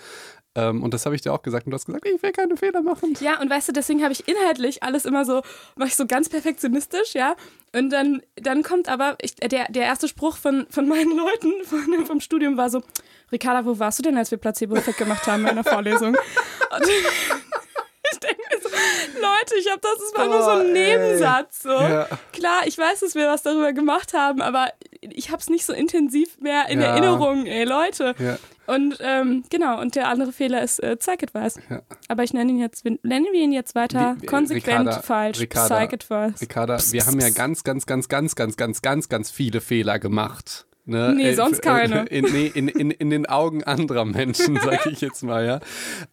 Ähm, 0.57 0.83
und 0.83 0.95
das 0.95 1.05
habe 1.05 1.17
ich 1.17 1.23
dir 1.23 1.33
auch 1.33 1.43
gesagt 1.43 1.67
und 1.67 1.73
du 1.73 1.75
hast 1.75 1.87
gesagt, 1.87 2.07
ich 2.07 2.23
will 2.23 2.33
keine 2.33 2.57
Fehler 2.57 2.83
machen. 2.83 3.15
Ja, 3.21 3.41
und 3.41 3.51
weißt 3.51 3.69
du, 3.69 3.73
deswegen 3.73 4.03
habe 4.03 4.13
ich 4.13 4.29
inhaltlich 4.29 4.83
alles 4.83 5.05
immer 5.05 5.25
so, 5.25 5.43
mache 5.75 5.89
ich 5.89 5.97
so 5.97 6.07
ganz 6.07 6.29
perfektionistisch, 6.29 7.15
ja. 7.15 7.35
Und 7.75 7.91
dann, 7.91 8.23
dann 8.37 8.63
kommt 8.63 8.89
aber, 8.89 9.17
ich, 9.21 9.35
der, 9.35 9.67
der 9.69 9.83
erste 9.83 10.07
Spruch 10.07 10.37
von, 10.37 10.67
von 10.71 10.87
meinen 10.87 11.17
Leuten 11.17 11.53
von, 11.65 12.07
vom 12.07 12.21
Studium 12.21 12.57
war 12.57 12.71
so, 12.71 12.83
Ricarda, 13.33 13.65
wo 13.67 13.79
warst 13.79 13.99
du 13.99 14.03
denn, 14.03 14.17
als 14.17 14.31
wir 14.31 14.39
Placebo-Effekt 14.39 14.99
gemacht 14.99 15.27
haben 15.27 15.43
in 15.43 15.49
einer 15.49 15.65
Vorlesung? 15.65 16.15
Und 16.71 16.87
ich 18.15 18.21
denke 18.21 18.43
mir 18.51 18.61
so, 18.63 18.69
Leute, 19.21 19.55
ich 19.61 19.71
habe 19.71 19.81
das, 19.81 19.99
das 19.99 20.19
war 20.19 20.27
nur 20.27 20.43
so 20.43 20.51
ein 20.51 20.75
ey. 20.75 20.97
Nebensatz. 20.97 21.63
So. 21.63 21.71
Ja. 21.71 22.09
Klar, 22.33 22.63
ich 22.67 22.79
weiß, 22.79 23.01
dass 23.01 23.15
wir 23.15 23.29
was 23.29 23.43
darüber 23.43 23.73
gemacht 23.73 24.13
haben, 24.15 24.41
aber 24.43 24.69
ich 25.01 25.31
habe 25.31 25.39
es 25.41 25.49
nicht 25.51 25.65
so 25.67 25.73
intensiv 25.73 26.39
mehr 26.41 26.69
in 26.69 26.81
Ja. 26.81 26.89
Erinnerung, 26.89 27.47
ey 27.47 27.65
Leute. 27.65 28.15
Ja. 28.19 28.39
Und 28.67 28.97
ähm, 29.01 29.45
genau, 29.51 29.79
und 29.79 29.95
der 29.95 30.09
andere 30.09 30.33
Fehler 30.33 30.63
ist 30.63 30.79
äh, 30.83 30.97
Psych-Advice. 30.97 31.59
Ja. 31.69 31.83
Aber 32.09 32.23
ich 32.23 32.33
nenne 32.33 32.51
ihn 32.51 32.59
jetzt, 32.59 32.85
nennen 32.85 33.27
wir 33.31 33.43
ihn 33.43 33.53
jetzt 33.53 33.75
weiter 33.75 34.17
Wie- 34.17 34.23
wie- 34.23 34.27
konsequent 34.27 34.89
Ricarda, 34.89 35.03
falsch. 35.03 35.39
Psych-Advice. 35.47 36.41
Ricarda, 36.41 36.79
wir 36.91 37.07
haben 37.07 37.21
ja 37.21 37.29
ganz, 37.31 37.63
ganz, 37.63 37.85
ganz, 37.85 38.09
ganz, 38.09 38.35
ganz, 38.35 38.57
ganz, 38.57 38.81
ganz, 38.81 39.09
ganz 39.11 39.31
viele 39.31 39.61
Fehler 39.61 39.99
gemacht. 39.99 40.67
Ne? 40.87 41.15
Nee, 41.17 41.31
Äh, 41.31 41.35
sonst 41.35 41.57
f- 41.59 41.61
keine. 41.63 42.05
In, 42.11 42.25
nee, 42.27 42.51
in, 42.55 42.69
in, 42.69 42.91
in 42.91 43.09
den 43.11 43.25
Augen 43.27 43.65
anderer 43.65 44.05
Menschen, 44.05 44.59
sage 44.61 44.91
ich 44.91 45.01
jetzt 45.01 45.23
mal, 45.23 45.45
ja. 45.47 45.61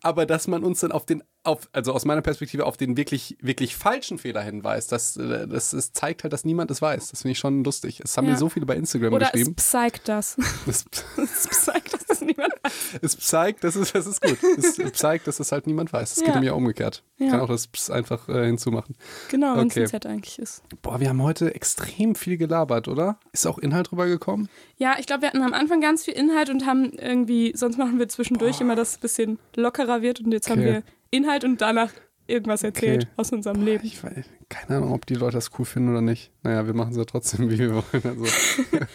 Aber 0.02 0.26
dass 0.26 0.47
man 0.47 0.64
uns 0.64 0.80
dann 0.82 0.91
auf 0.93 1.06
den, 1.06 1.24
auf, 1.44 1.68
also 1.72 1.94
aus 1.94 2.06
meiner 2.06 2.22
Perspektive, 2.22 2.66
auf 2.68 2.78
den 2.78 2.98
wirklich, 2.98 3.36
wirklich 3.42 3.76
falschen 3.76 4.20
Fehler 4.20 4.42
hinweist, 4.44 4.92
das, 4.92 5.18
äh, 5.18 5.48
das, 5.48 5.72
das 5.72 5.92
zeigt 5.92 6.22
halt, 6.24 6.34
dass 6.34 6.46
niemand 6.46 6.70
das 6.70 6.82
weiß. 6.84 7.10
Das 7.10 7.22
finde 7.24 7.32
ich 7.32 7.39
schon 7.39 7.64
lustig. 7.64 8.00
Es 8.04 8.16
haben 8.16 8.26
Ja. 8.26 8.34
mir 8.34 8.38
so 8.38 8.48
viele 8.50 8.66
bei 8.68 8.76
Instagram 8.76 9.14
Oder 9.14 9.26
geschrieben. 9.32 9.56
es 9.58 9.64
psycht 9.64 10.08
das. 10.08 10.38
Es, 10.68 10.86
es 11.18 11.48
psycht, 11.48 11.94
dass 11.94 12.06
das 12.06 12.22
niemand 12.22 12.54
weiß. 12.64 13.00
es 13.02 13.18
zeigt, 13.20 13.64
das 13.64 13.76
ist, 13.76 13.96
das 13.96 14.06
ist 14.06 14.22
gut. 14.22 14.38
Es 14.58 14.76
zeigt, 14.94 15.26
dass 15.28 15.39
es 15.39 15.52
halt 15.52 15.66
niemand 15.66 15.92
weiß. 15.92 16.12
Es 16.12 16.18
geht 16.24 16.28
Ja. 16.28 16.38
um 16.38 16.44
ja 16.44 16.54
umgekehrt. 16.54 17.04
Ich 17.18 17.26
Ja. 17.26 17.32
kann 17.32 17.42
auch 17.42 17.48
das 17.50 17.68
Ps 17.68 17.89
einfach 17.89 18.30
äh, 18.30 18.46
hinzumachen. 18.46 18.96
Genau, 19.30 19.56
wenn 19.58 19.66
Okay. 19.66 19.82
es 19.84 19.94
ein 19.94 20.02
Z 20.02 20.06
eigentlich 20.06 20.38
ist. 20.39 20.62
Boah, 20.84 21.00
wir 21.00 21.10
haben 21.10 21.24
heute 21.24 21.56
extrem 21.56 22.14
viel 22.16 22.38
gelabert, 22.38 22.88
oder? 22.88 23.18
Ist 23.32 23.48
auch 23.48 23.58
Inhalt 23.58 23.89
drüber 23.92 24.06
gekommen? 24.08 24.48
Ja, 24.78 24.96
ich 25.00 25.08
glaube, 25.08 25.24
wir 25.24 25.30
hatten 25.30 25.42
am 25.42 25.54
Anfang 25.54 25.82
ganz 25.82 26.04
viel 26.06 26.14
Inhalt 26.14 26.50
und 26.52 26.66
haben 26.68 26.92
irgendwie, 26.94 27.54
sonst 27.56 27.78
machen 27.78 27.98
wir 28.00 28.08
zwischendurch 28.10 28.62
immer, 28.62 28.76
dass 28.76 28.89
es 28.92 28.98
ein 28.98 29.02
bisschen 29.02 29.39
lockerer 29.56 30.02
wird 30.04 30.20
und 30.22 30.32
jetzt 30.32 30.50
haben 30.50 30.60
Okay. 30.62 30.74
wir 30.74 30.84
Inhalt 31.12 31.43
und 31.43 31.62
danach 31.62 31.91
irgendwas 32.28 32.64
erzählt 32.64 33.03
Okay. 33.03 33.12
aus 33.18 33.32
unserem 33.32 33.64
Leben. 33.64 33.86
Ich 33.86 34.03
weiß, 34.03 34.26
keine 34.49 34.78
Ahnung, 34.78 34.93
ob 34.93 35.05
die 35.05 35.16
Leute 35.16 35.38
das 35.38 35.51
cool 35.59 35.66
finden 35.66 35.89
oder 35.91 36.01
nicht. 36.01 36.32
Naja, 36.43 36.66
wir 36.66 36.74
machen 36.74 36.91
es 36.91 36.97
ja 36.97 37.05
trotzdem, 37.05 37.49
wie 37.51 37.59
wir 37.59 37.74
wollen. 37.76 37.84
Also, 38.03 38.26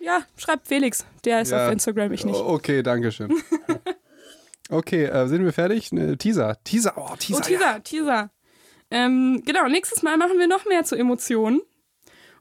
Ja, 0.00 0.22
schreibt 0.36 0.66
Felix, 0.66 1.04
der 1.24 1.42
ist 1.42 1.52
Ja. 1.52 1.66
auf 1.66 1.72
Instagram, 1.72 2.12
ich 2.12 2.24
nicht. 2.24 2.34
Okay, 2.40 2.82
danke 2.82 3.12
schön. 3.12 3.32
Okay, 4.70 5.04
äh, 5.04 5.26
sind 5.28 5.44
wir 5.44 5.52
fertig? 5.52 5.92
Ne, 5.92 6.16
Teaser. 6.16 6.56
Teaser, 6.64 6.94
oh, 6.96 7.14
Teaser. 7.18 7.40
Oh, 7.42 7.46
Teaser, 7.46 7.82
Teaser. 7.82 8.30
Ähm, 8.90 9.42
genau, 9.44 9.68
nächstes 9.68 10.02
Mal 10.02 10.16
machen 10.16 10.38
wir 10.38 10.46
noch 10.46 10.64
mehr 10.64 10.82
zu 10.84 10.96
Emotionen. 10.96 11.60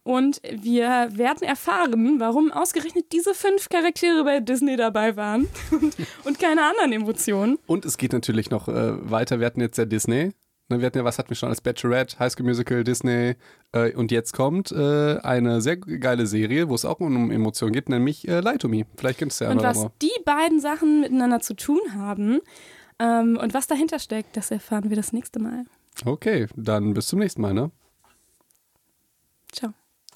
Und 0.03 0.41
wir 0.51 1.09
werden 1.11 1.43
erfahren, 1.43 2.19
warum 2.19 2.51
ausgerechnet 2.51 3.11
diese 3.11 3.33
fünf 3.35 3.69
Charaktere 3.69 4.23
bei 4.23 4.39
Disney 4.39 4.75
dabei 4.75 5.15
waren 5.15 5.47
und, 5.71 5.95
und 6.23 6.39
keine 6.39 6.63
anderen 6.63 6.91
Emotionen. 6.91 7.59
Und 7.67 7.85
es 7.85 7.97
geht 7.97 8.11
natürlich 8.13 8.49
noch 8.49 8.67
äh, 8.67 9.11
weiter. 9.11 9.39
Wir 9.39 9.45
hatten 9.45 9.61
jetzt 9.61 9.77
ja 9.77 9.85
Disney. 9.85 10.31
Ne, 10.69 10.79
Wir 10.79 10.87
hatten 10.87 10.97
ja, 10.97 11.03
was 11.03 11.19
hatten 11.19 11.29
wir 11.29 11.35
schon 11.35 11.49
als 11.49 11.61
Bachelorette, 11.61 12.17
High 12.17 12.31
School 12.31 12.45
Musical, 12.47 12.83
Disney. 12.83 13.35
Äh, 13.73 13.93
und 13.93 14.11
jetzt 14.11 14.33
kommt 14.33 14.71
äh, 14.71 15.17
eine 15.19 15.61
sehr 15.61 15.77
geile 15.77 16.25
Serie, 16.25 16.67
wo 16.69 16.73
es 16.75 16.83
auch 16.83 16.99
um 16.99 17.29
Emotionen 17.29 17.73
geht, 17.73 17.89
nämlich 17.89 18.27
äh, 18.27 18.39
Lie 18.39 18.57
to 18.57 18.69
Me. 18.69 18.85
Vielleicht 18.97 19.19
kennst 19.19 19.39
du 19.39 19.45
ja 19.45 19.51
Und 19.51 19.61
was 19.61 19.77
andere. 19.77 19.93
die 20.01 20.23
beiden 20.25 20.59
Sachen 20.59 21.01
miteinander 21.01 21.41
zu 21.41 21.53
tun 21.55 21.79
haben 21.93 22.39
ähm, 22.97 23.37
und 23.39 23.53
was 23.53 23.67
dahinter 23.67 23.99
steckt, 23.99 24.35
das 24.35 24.49
erfahren 24.49 24.89
wir 24.89 24.95
das 24.97 25.13
nächste 25.13 25.39
Mal. 25.39 25.65
Okay, 26.05 26.47
dann 26.55 26.93
bis 26.95 27.07
zum 27.07 27.19
nächsten 27.19 27.41
Mal, 27.41 27.53
ne? 27.53 27.69